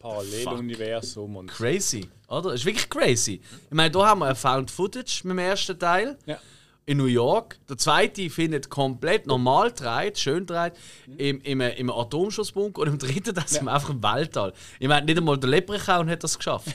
[0.00, 1.50] Paralleluniversum und...
[1.50, 2.50] Crazy, oder?
[2.50, 3.40] Das ist wirklich crazy.
[3.70, 6.18] Ich meine, da haben wir ein Found Footage mit dem ersten Teil.
[6.26, 6.38] Ja.
[6.86, 7.58] in New York.
[7.66, 10.74] Der zweite findet komplett normal dreht, schön dreht,
[11.16, 12.82] im, im, im Atomschutzbunker.
[12.82, 14.52] Und im dritten, das sind wir einfach im Weltall.
[14.78, 16.74] Ich meine, nicht einmal der Leprechaun hat das geschafft.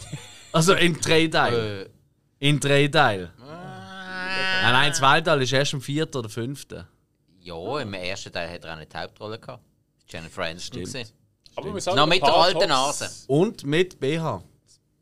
[0.52, 1.86] also in drei Teilen.
[1.86, 1.90] Äh,
[2.40, 3.30] In drei Teilen.
[4.63, 6.86] Nein, nein, das Weltall ist erst im vierten oder fünften.
[7.41, 9.63] ja, im ersten Teil hat er auch nicht die Hauptrolle gehabt.
[10.07, 11.07] Jennifer Aniston gesehen.
[11.55, 13.09] Aber wir sagen, Noch mit der alten Nase.
[13.27, 14.41] Und mit BH.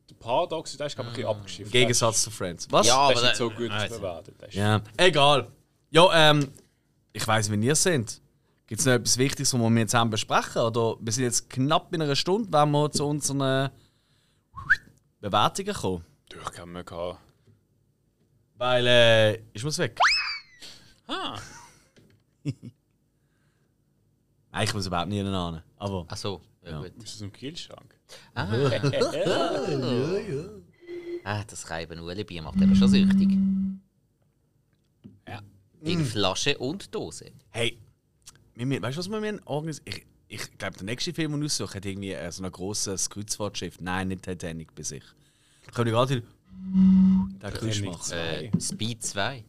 [0.09, 1.67] Der Paradox, der ist glaube ich ein bisschen abgeschifft.
[1.67, 2.67] Im Gegensatz zu Friends.
[2.71, 2.88] Was?
[2.88, 3.95] Ja, Der ist aber nicht so gut also.
[3.97, 4.41] bewertet.
[4.43, 5.47] Ist- Ja, egal.
[5.91, 6.51] Ja, ähm,
[7.13, 8.19] ich weiß, wie ihr seid.
[8.65, 10.61] Gibt es noch etwas Wichtiges, was wir zusammen besprechen?
[10.61, 13.69] Oder wir sind jetzt knapp in einer Stunde, wenn wir zu unseren
[15.21, 16.05] Bewertungen kommen.
[16.30, 17.17] Durchkommen kann.
[18.58, 19.99] Weil, äh, ich muss weg.
[21.08, 21.39] Ah.
[24.51, 25.28] Nein, ich muss überhaupt nicht hin.
[25.28, 26.05] Aber.
[26.08, 26.95] Ach so, ja, gut.
[26.97, 27.93] Ist das im Kühlschrank?
[31.24, 33.38] Ah, das Reiben Ueli-Bier macht eben schon süchtig.
[35.28, 35.41] Ja.
[35.82, 37.34] In Flasche und Dose.
[37.49, 37.78] Hey,
[38.55, 39.88] wir, weißt du, was wir müssen organisieren?
[39.89, 43.10] Ich, ich glaube, der nächste Film, den ich aussuche, hat irgendwie äh, so ein grosses
[43.10, 43.82] Kreuzfahrtschiff.
[43.82, 45.03] Nein, nicht Titanic bei sich.
[45.66, 46.24] Da können wir gerade
[46.58, 48.14] den Geräusch machen.
[48.14, 49.43] Äh, Speed 2.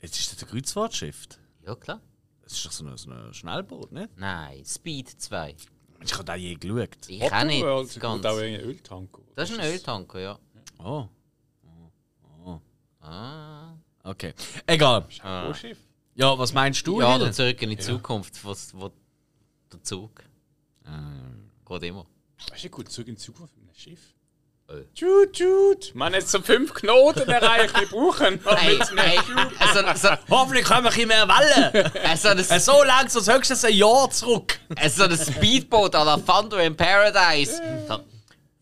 [0.00, 1.26] Jetzt ist das ein Kreuzfahrtschiff.
[1.66, 2.00] Ja, klar.
[2.42, 4.08] Das ist doch so ein, so ein Schnellboot, ne?
[4.16, 5.54] Nein, Speed 2.
[6.04, 6.96] Ich habe da je geschaut.
[7.08, 7.62] Ich auch nicht.
[7.62, 8.24] Waterworld Ganz.
[8.26, 9.22] auch ein Öltanker.
[9.34, 10.38] Das ist ein Öltanker, ja.
[10.78, 11.08] Oh,
[13.00, 13.74] Ah.
[14.02, 14.34] okay.
[14.66, 15.06] Egal.
[15.22, 15.78] Ein Schiff.
[16.14, 18.90] Ja, was meinst du, Ja, oder zurück in die Zukunft, was, wo
[19.72, 20.22] der Zug.
[20.84, 21.50] Ähm.
[21.64, 22.06] Geht immer.
[22.50, 24.14] Weißt du, gut, zurück in die Zukunft mit einem Schiff.
[24.94, 25.94] Tschut, tschut.
[25.94, 28.38] Man jetzt so fünf Knoten erreicht, wir brauchen.
[28.44, 29.18] Hey, hey,
[29.58, 31.90] also, so, Hoffentlich können wir ein bisschen mehr Wellen.
[32.04, 34.58] also, das, so lang, so höchstens ein Jahr zurück.
[34.76, 37.62] also das Speedboot à la Thunder in Paradise.
[37.88, 38.00] So,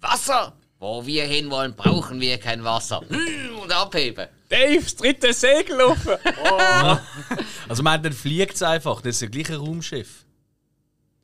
[0.01, 0.53] Wasser!
[0.79, 3.01] Wo wir hinwollen, brauchen wir kein Wasser.
[3.09, 4.29] Hm, Und abheben.
[4.49, 6.17] Dave, das dritte Segel offen.
[6.45, 6.97] Oh.
[7.69, 10.25] Also man dann fliegt es einfach, das ist ja gleich ein Raumschiff.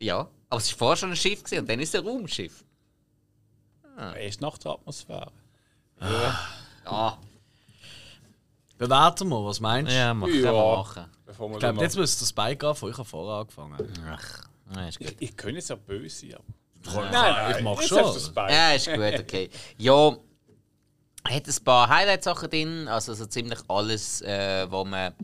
[0.01, 2.65] Ja, aber es war vorher schon ein Schiff gewesen, und dann ist es ein Raumschiff.
[4.19, 5.31] Erst nach der Atmosphäre.
[6.01, 7.19] Ja,
[8.79, 9.97] Bewerten wir, was meinst du?
[9.97, 10.53] ja mach, Ja.
[10.53, 11.05] machen.
[11.25, 13.77] Bevor wir Ich glaube, jetzt müsste der Spike anfangen, ich habe vorher angefangen.
[14.09, 15.15] Ach, ja, ist gut.
[15.21, 17.03] Ich könnte jetzt ja böse sein, aber.
[17.05, 17.99] Nein, nein, ich mach jetzt schon.
[18.03, 18.53] das Bein.
[18.53, 19.51] Ja, ist gut, okay.
[19.79, 20.17] Ja,
[21.29, 25.15] hat ein paar Highlight-Sachen drin, also so ziemlich alles, äh, wo man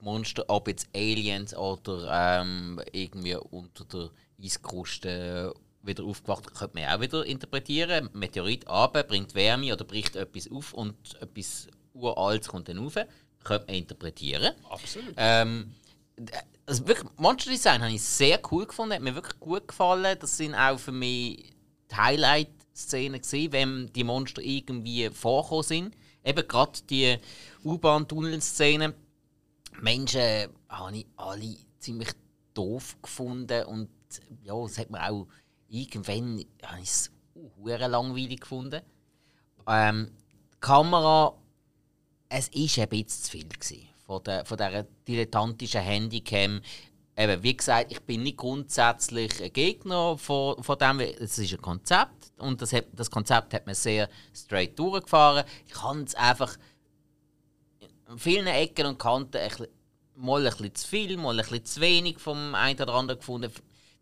[0.00, 4.10] Monster, ob jetzt Aliens oder ähm, irgendwie unter der
[4.40, 5.52] Eiskruste
[5.82, 8.08] wieder aufgewacht, könnte man auch wieder interpretieren.
[8.12, 12.94] Meteorit runter, bringt Wärme oder bricht etwas auf und etwas Uraltes kommt dann rauf.
[13.44, 14.54] Könnte man interpretieren.
[14.70, 15.14] Absolut.
[15.16, 15.74] Ähm,
[16.66, 20.16] also wirklich, Monster Design habe ich sehr cool gefunden, hat mir wirklich gut gefallen.
[20.20, 21.52] Das sind auch für mich
[21.90, 23.20] die Highlight-Szenen
[23.52, 25.94] wenn die Monster irgendwie vorkommen sind.
[26.24, 27.18] Eben gerade die
[27.64, 28.94] U-Bahn-Tunnel-Szenen.
[29.80, 32.10] Menschen habe ich alle ziemlich
[32.54, 33.88] doof gefunden und
[34.42, 35.26] ja, es hat mir auch
[35.72, 38.82] irgendwann habe ich es hure langweilig gefunden.
[39.66, 40.12] Ähm,
[40.54, 41.34] die Kamera
[42.28, 43.48] es ist ein bisschen zu viel
[44.06, 46.62] von, der, von dieser dilettantischen Handycam.
[47.14, 51.00] Eben, wie gesagt, ich bin nicht grundsätzlich ein Gegner von, von dem.
[51.00, 55.44] Es ist ein Konzept und das, hat, das Konzept hat man sehr straight durchgefahren.
[55.66, 56.56] Ich habe es einfach
[58.06, 59.66] an vielen Ecken und Kanten ein
[60.14, 63.52] mal ein bisschen zu viel, mal ein bisschen zu wenig vom einen oder anderen gefunden.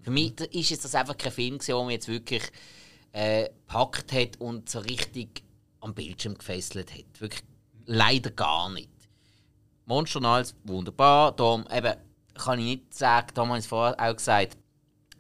[0.03, 2.43] Für mich ist es das einfach kein Film, gewesen, der mich jetzt wirklich
[3.13, 5.43] äh, gepackt hat und so richtig
[5.81, 7.21] am Bildschirm gefesselt hat.
[7.21, 7.43] Wirklich
[7.87, 8.91] leider gar nicht.
[9.87, 11.33] Monster Niles, wunderbar.
[11.33, 11.95] Darum eben,
[12.35, 14.57] kann ich nicht sagen, da habe ich es vorher auch gesagt,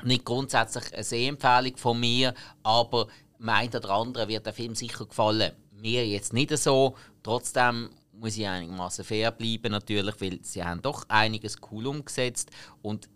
[0.05, 3.09] nicht grundsätzlich eine Sehempfehlung von mir, aber
[3.39, 5.53] meint oder andere wird der Film sicher gefallen.
[5.73, 6.97] Mir jetzt nicht so.
[7.23, 12.51] Trotzdem muss ich einigermaßen fair bleiben natürlich, weil sie haben doch einiges cool umgesetzt
[12.83, 13.09] und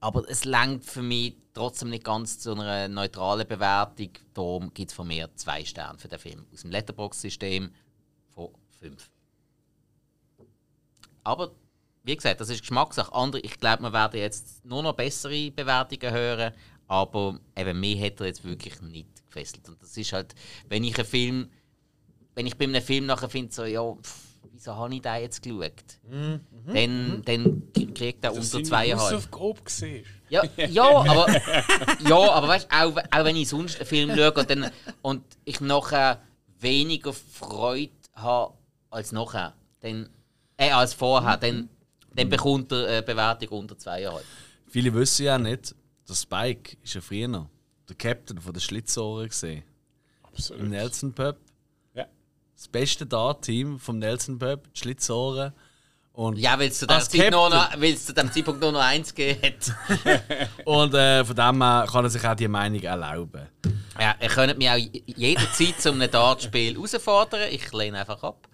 [0.00, 4.10] aber es langt für mich trotzdem nicht ganz zu einer neutralen Bewertung.
[4.32, 6.46] Darum gibt es von mir zwei Sterne für den Film.
[6.52, 7.70] Aus dem Letterbox-System
[8.28, 9.10] von fünf.
[11.24, 11.52] Aber
[12.04, 13.12] wie gesagt, das ist Geschmackssache.
[13.12, 16.54] Andere, ich glaube, wir werden jetzt nur noch bessere Bewertungen hören.
[16.86, 19.68] Aber eben, mir hat er jetzt wirklich nicht gefesselt.
[19.68, 20.34] Und das ist halt,
[20.68, 21.50] wenn ich einen Film,
[22.34, 24.27] wenn ich bei einem Film nachher finde, so, ja, pff,
[24.58, 25.72] wieso habe ich den jetzt geschaut?
[26.66, 27.62] Dann, dann
[27.94, 28.98] kriegt er unter zweieinhalb.
[28.98, 30.04] Hausaufgabe gesehen.
[30.28, 31.26] Ja, ja, aber,
[32.08, 35.60] ja, aber weißt, auch, auch wenn ich sonst einen Film schaue und, dann, und ich
[35.60, 36.20] nachher
[36.58, 38.54] weniger Freude habe
[38.90, 40.08] als nachher, dann,
[40.56, 41.68] äh, als vorher, dann,
[42.14, 44.24] dann bekommt er eine Bewertung unter zweieinhalb.
[44.66, 45.74] Viele wissen ja nicht,
[46.08, 47.48] der Spike ist ja früher
[47.88, 49.62] der Captain von der Schlitzohren gesehen.
[50.24, 50.68] Im Absolut.
[50.68, 51.36] Nelson Pub.
[52.58, 55.52] Das beste Dart-Team vom Nelson Pub, die Schlitzohren.
[56.12, 60.48] Und, Ja, weil es zu, dem Zeitpunkt nur noch eins gegeben hat.
[60.64, 63.46] und äh, von dem her kann er sich auch die Meinung erlauben.
[64.00, 67.48] Ja, ihr könnt mich auch jederzeit zu einem Dartspiel herausfordern.
[67.52, 68.48] Ich lehne einfach ab.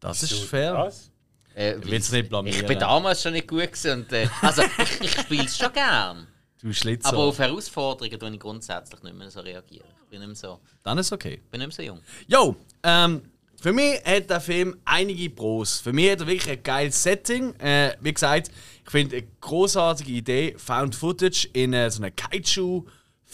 [0.00, 0.74] Das ist fair.
[0.74, 1.12] Was?
[1.54, 2.60] Äh, Ich will es nicht blamieren.
[2.60, 5.72] ich bin damals schon nicht gut gewesen und, äh, also ich, ich spiele es schon
[5.72, 6.26] gern.
[6.60, 7.12] Du Schlitzohr.
[7.12, 9.86] Aber auf Herausforderungen tue ich grundsätzlich nicht mehr so reagieren.
[10.02, 11.40] Ich bin nicht mehr so, Dann ist okay.
[11.50, 12.00] bin nicht mehr so jung.
[12.26, 13.22] Jo, ähm,
[13.60, 15.80] für mich hat der Film einige Pros.
[15.80, 17.54] Für mich hat er wirklich ein geiles Setting.
[17.60, 18.50] Äh, wie gesagt,
[18.84, 22.86] ich finde eine großartige Idee, Found Footage in äh, so einen Kaiju-Film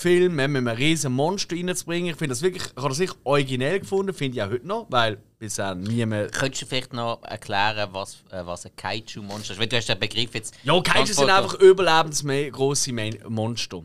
[0.03, 2.11] äh, mit einem riesen Monster reinzubringen.
[2.11, 4.87] Ich finde das wirklich, ich habe das wirklich originell gefunden, finde ich auch heute noch,
[4.91, 6.33] weil bisher niemand.
[6.33, 9.61] Könntest du vielleicht noch erklären, was, äh, was ein Kaiju-Monster ist?
[9.61, 10.55] Weil du hast den Begriff jetzt...
[10.65, 12.93] Ja, Kaiju sind einfach überlebensgroße
[13.29, 13.83] Monster.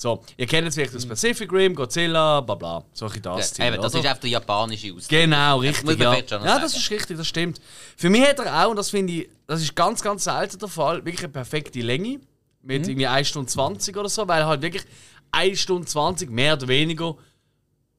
[0.00, 2.84] So, ihr kennt es vielleicht aus Pacific Rim, Godzilla, bla bla.
[2.92, 3.98] Solche das Ja, eben, das oder?
[3.98, 5.08] ist einfach der japanische Ausdruck.
[5.08, 5.98] Genau, richtig.
[5.98, 7.60] Ja, noch ja das ist richtig, das stimmt.
[7.96, 10.68] Für mich hat er auch, und das finde ich, das ist ganz, ganz selten der
[10.68, 12.20] Fall, wirklich eine perfekte Länge.
[12.62, 14.84] mit irgendwie 1 Stunde 20 oder so, weil halt wirklich
[15.32, 17.16] 1 Stunde 20 mehr oder weniger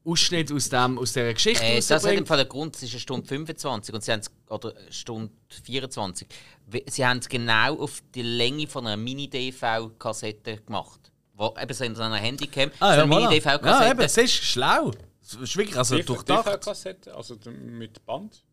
[0.05, 2.25] Ausschnitt aus, dem, aus dieser Geschichte Äh, das hat im.
[2.25, 5.31] Fall der Grund, es ist eine Stunde 25 und sie haben es, oder eine Stunde
[5.63, 6.27] 24.
[6.67, 11.11] We- Sie haben es genau auf die Länge von einer Mini-DV-Kassette gemacht.
[11.33, 13.91] Wo, eben so in so einer Handycam, Ah, so ja, eine ja, Mini-DV-Kassette.
[13.91, 14.91] eben, das ist schlau.
[15.21, 16.47] Das ist wirklich also durchdacht.
[16.47, 18.43] DV-Kassette, also mit Band.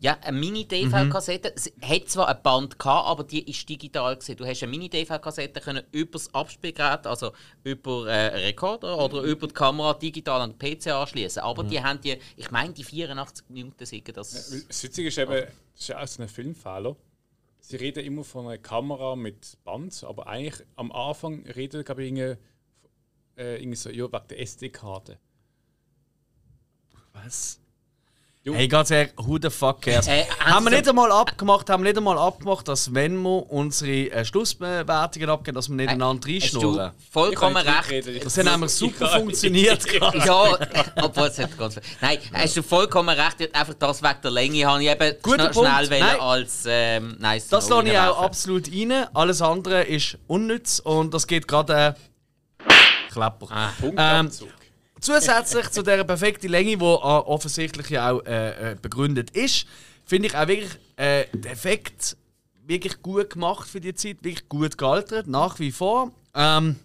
[0.00, 1.54] Ja, eine Mini-DV-Kassette.
[1.54, 4.36] Es hat zwar ein Band gehabt, aber die ist digital gewesen.
[4.36, 7.32] Du hast eine Mini-DV-Kassette können über das Abspielgerät, also
[7.64, 11.42] über äh, einen Rekorder oder über die Kamera digital an den PC anschließen.
[11.42, 14.66] Aber die haben die, ich meine, die 84 Minuten sagen das.
[14.68, 16.96] Das Witzige ist eben, das ist ja auch so ein Filmfehler.
[17.60, 22.12] Sie reden immer von einer Kamera mit Band, aber eigentlich am Anfang reden glaube ich,
[22.12, 22.40] irgendwie,
[23.36, 25.18] äh, irgendwie so, ja, wegen der SD-Karte.
[27.12, 27.60] Was?
[28.54, 30.06] Hey, ganz ehrlich, who the fuck cares?
[30.06, 33.50] Äh, haben wir also- nicht einmal abgemacht, haben wir nicht einmal abgemacht, dass wenn wir
[33.50, 36.92] unsere äh, Schlussbewertungen abgeben, dass wir nicht einander reinschnurren?
[37.10, 37.90] vollkommen recht.
[37.90, 39.84] reden, Das hat nämlich super funktioniert.
[39.88, 40.18] gerade.
[40.24, 40.58] Ja,
[41.02, 43.54] obwohl es hat ganz Nein, hast du vollkommen recht.
[43.54, 46.20] Einfach das wegen der Länge habe ich eben Guter schn schnell wählen Nein.
[46.20, 47.48] als ähm, nice.
[47.48, 49.06] Das lasse ich auch absolut rein.
[49.12, 51.96] Alles andere ist unnütz und das geht gerade
[52.68, 52.72] äh,
[53.12, 53.48] Klepper.
[53.50, 53.70] Ah.
[53.80, 54.48] Punktabzug.
[55.00, 59.66] Zusätzlich zu dieser perfekten Länge, die offensichtlich ja auch äh, äh, begründet ist,
[60.04, 62.16] finde ich auch wirklich äh, Effekt
[62.66, 66.10] wirklich gut gemacht für die Zeit, wirklich gut gealtert, nach wie vor.
[66.34, 66.76] Ähm,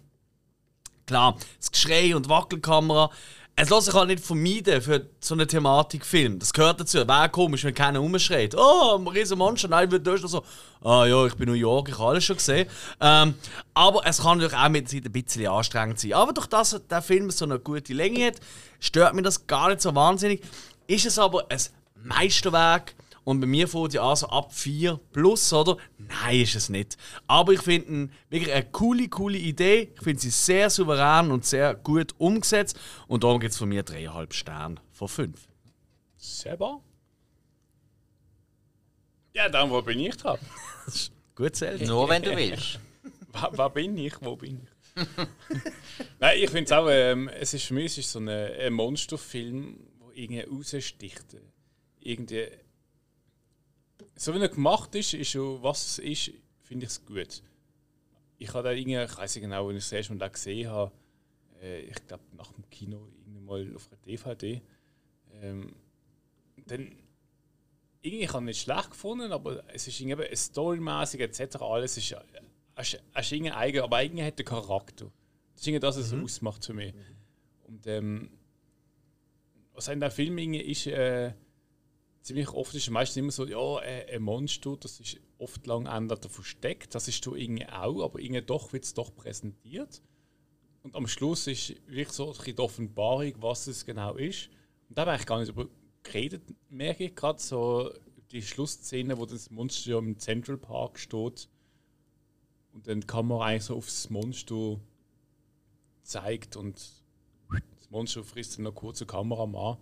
[1.06, 3.10] klar, das Geschrei und Wackelkamera,
[3.54, 6.38] es lässt sich halt nicht vermeiden für so eine Thematikfilm.
[6.38, 7.06] Das gehört dazu.
[7.06, 8.54] Wäre komisch, wenn keiner rumschreit.
[8.56, 9.68] Oh, ein riesen Monster.
[9.68, 10.42] Nein, noch so,
[10.82, 12.66] ah ja, ich bin New York, ich habe alles schon gesehen.
[13.00, 13.34] Ähm,
[13.74, 16.14] aber es kann natürlich auch mit der Zeit ein bisschen anstrengend sein.
[16.14, 18.36] Aber durch das der Film so eine gute Länge hat,
[18.80, 20.42] stört mich das gar nicht so wahnsinnig.
[20.86, 21.60] Ist es aber ein
[22.02, 22.94] Meisterwerk
[23.24, 25.76] und bei mir fängt ja an so ab 4 plus, oder?
[25.98, 26.96] Nein, ist es nicht.
[27.28, 29.92] Aber ich finde wirklich eine coole, coole Idee.
[29.94, 32.78] Ich finde sie sehr souverän und sehr gut umgesetzt.
[33.06, 35.48] Und darum gibt es von mir 3,5 Sterne von 5.
[36.16, 36.80] Selber?
[39.34, 40.38] Ja, dann, wo bin ich dran?
[41.34, 41.86] Gut zählt.
[41.86, 42.78] Nur wenn du willst.
[43.52, 44.14] Wer bin ich?
[44.20, 44.72] Wo bin ich?
[46.20, 48.72] Nein, ich finde es auch, ähm, es ist für mich es ist so ein, ein
[48.74, 51.24] Monsterfilm, der irgendwie raussticht.
[52.00, 52.48] Irgendwie.
[54.22, 57.42] So wie er gemacht ist, ist schon, was es ist, finde ich es gut.
[58.38, 60.92] Ich habe da irgendwie, ich weiß nicht genau, wenn ich das erste Mal gesehen habe,
[61.60, 64.62] äh, ich glaube nach dem Kino irgendwann mal auf einer DVD.
[65.40, 65.74] Ähm,
[66.68, 66.94] dann
[68.00, 71.56] irgendwie ich habe ihn nicht schlecht gefunden, aber es ist irgendwie storymäßig etc.
[71.56, 72.14] alles ist,
[72.76, 75.10] es ist, es ist irgendwie eigen, aber irgendwie hat der Charakter.
[75.52, 76.94] Das ist irgendwie das, was es ausmacht für mich.
[77.66, 78.30] Und ähm,
[79.72, 81.32] was in der Film irgendwie ist, äh,
[82.22, 85.86] ziemlich oft ist es meistens immer so, ja, äh, ein Monster, das ist oft lang
[85.86, 90.02] ändert versteckt, das ist du irgendwie auch, aber irgendwie doch wird es doch präsentiert.
[90.82, 94.50] Und am Schluss ist wirklich so die Offenbarung, was es genau ist.
[94.88, 95.68] Und da habe ich gar nicht über
[96.02, 97.92] geredet, merke ich gerade so
[98.32, 101.48] die Schlussszene, wo das Monster im Central Park steht
[102.72, 104.80] und dann die Kamera eigentlich so aufs Monster
[106.02, 109.78] zeigt und das Monster frisst dann noch kurz die Kamera an.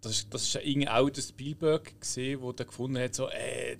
[0.00, 3.28] Das, ist- das ist ja irgendwie auch der Spielberg gesehen, wo der gefunden hat, so,
[3.28, 3.76] äh,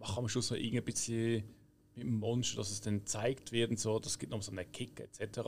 [0.00, 1.44] am Schluss noch irgendwie ein bisschen
[1.94, 4.70] mit dem Monster, dass es dann gezeigt wird und so, das gibt noch so einen
[4.72, 5.38] Kick etc.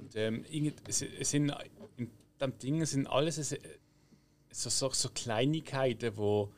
[0.00, 0.44] Und ähm,
[0.86, 1.52] es, es sind
[1.96, 2.10] in
[2.40, 3.56] dem Ding sind alles es-
[4.52, 6.52] so, so, so Kleinigkeiten, wo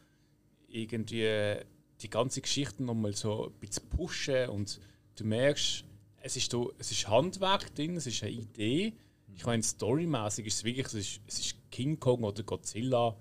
[0.68, 1.56] irgendwie
[2.01, 4.80] die ganze Geschichte nochmal so ein bisschen pushen und
[5.16, 5.84] du merkst,
[6.22, 8.94] es ist, da, es ist Handwerk drin, es ist eine Idee.
[9.34, 13.16] Ich meine, storymäßig ist es wirklich, es ist, es ist King Kong oder Godzilla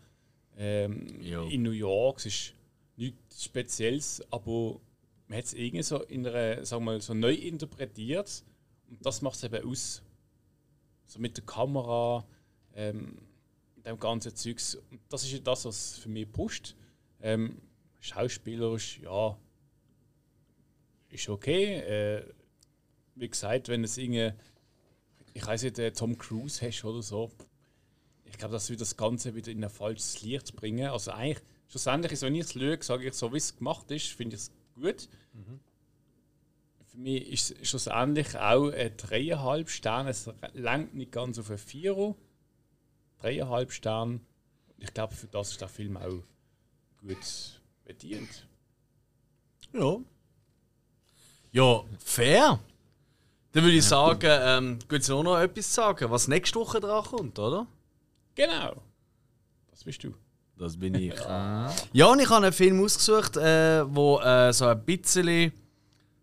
[0.58, 2.54] ähm, in New York, es ist
[2.98, 4.80] nichts Spezielles, aber
[5.28, 8.44] man hat es irgendwie so in einer, sagen wir mal, so neu interpretiert
[8.90, 10.04] und das macht es eben aus.
[11.08, 12.26] So mit der Kamera,
[12.76, 13.18] ähm,
[13.86, 14.76] dem ganzen Zeugs.
[14.76, 16.76] Und das ist ja das, was für mich pusht.
[17.22, 17.62] Ähm,
[18.00, 19.38] schauspielerisch, ja,
[21.10, 21.76] ist okay.
[21.76, 22.26] Äh,
[23.16, 24.32] wie gesagt, wenn es irgendwie,
[25.34, 27.32] ich weiß nicht, äh, Tom Cruise hast oder so,
[28.26, 30.90] ich glaube, das wird das Ganze wieder in ein falsches Licht bringen.
[30.90, 34.08] Also eigentlich, schlussendlich ist, wenn ich es schaue, sage ich, so wie es gemacht ist,
[34.08, 35.10] finde ich es gut.
[36.88, 40.10] Für mich ist es schlussendlich auch ein dreieinhalb Sterne.
[40.10, 42.16] Es langt nicht ganz auf ein Vierer.
[43.20, 44.22] Dreieinhalb Sterne.
[44.78, 46.24] Ich glaube, für das ist der Film auch
[47.00, 48.48] gut bedient.
[49.74, 50.00] Ja.
[51.52, 52.60] Ja, fair.
[53.54, 57.04] Dann würde ich sagen, ähm, gibt es noch, noch etwas sagen, was nächste Woche dran
[57.04, 57.68] kommt, oder?
[58.36, 58.82] Genau.
[59.72, 60.14] Das bist du.
[60.58, 61.14] Das bin ich.
[61.92, 65.52] ja, und ich habe einen Film ausgesucht, äh, wo äh, so ein bisschen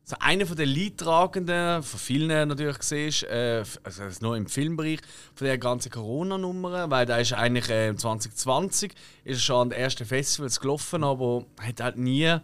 [0.09, 5.00] so einer von den Leidtragenden, von vielen natürlich siehst, äh, also nur im Filmbereich,
[5.34, 8.94] von der ganzen Corona-Nummer, weil da ist eigentlich äh, 2020
[9.24, 12.42] ist er schon an den ersten Festivals gelaufen, aber hat halt nie, er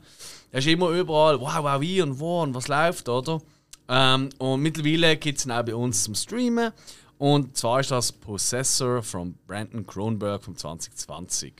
[0.53, 3.41] ist immer überall, wow, wow, wie und wo und was läuft, oder?
[3.89, 6.73] Ähm, und mittlerweile gibt es ihn auch bei uns zum Streamen.
[7.19, 11.55] Und zwar ist das Possessor von Brandon Kronberg vom 2020.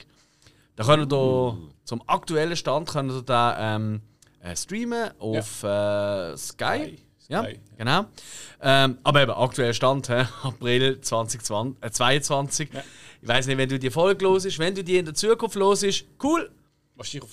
[0.75, 1.57] Da können wir uh.
[1.85, 4.01] zum aktuellen Stand können wir da ähm,
[4.41, 6.33] äh, streamen auf ja.
[6.33, 6.65] äh, Sky.
[6.65, 6.99] Sky.
[7.29, 7.59] Ja, Sky.
[7.77, 8.05] genau.
[8.61, 12.69] Ähm, aber eben, aktueller Stand, he, April 2022.
[12.71, 12.83] Äh, ja.
[13.21, 15.55] Ich weiß nicht, wenn du die Folge los ist, wenn du die in der Zukunft
[15.55, 16.51] los ist, cool.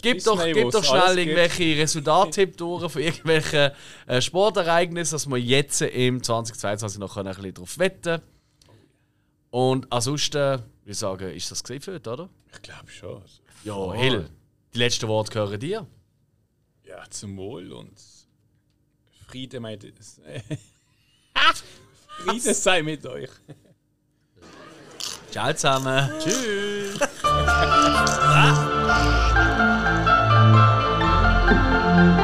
[0.03, 3.71] Gib doch, gib doch schnell irgendwelche Resultattipps durch von irgendwelchen
[4.09, 8.21] äh, Sportereignissen, dass wir jetzt im 2022 noch ein bisschen drauf wetten
[9.51, 12.29] Und ansonsten, würde ich sagen, ist das gesehen für oder?
[12.53, 13.23] Ich glaube schon.
[13.63, 13.95] Ja, oh.
[13.95, 14.29] Hill,
[14.75, 15.87] die letzten Worte gehören dir.
[16.85, 17.93] Ja, zum Wohl und
[19.29, 19.85] Friede, meint.
[22.25, 23.31] Friede sei mit euch.
[25.33, 26.11] Ciao zusammen.
[26.21, 26.99] Tschüss.
[31.95, 32.19] Ah.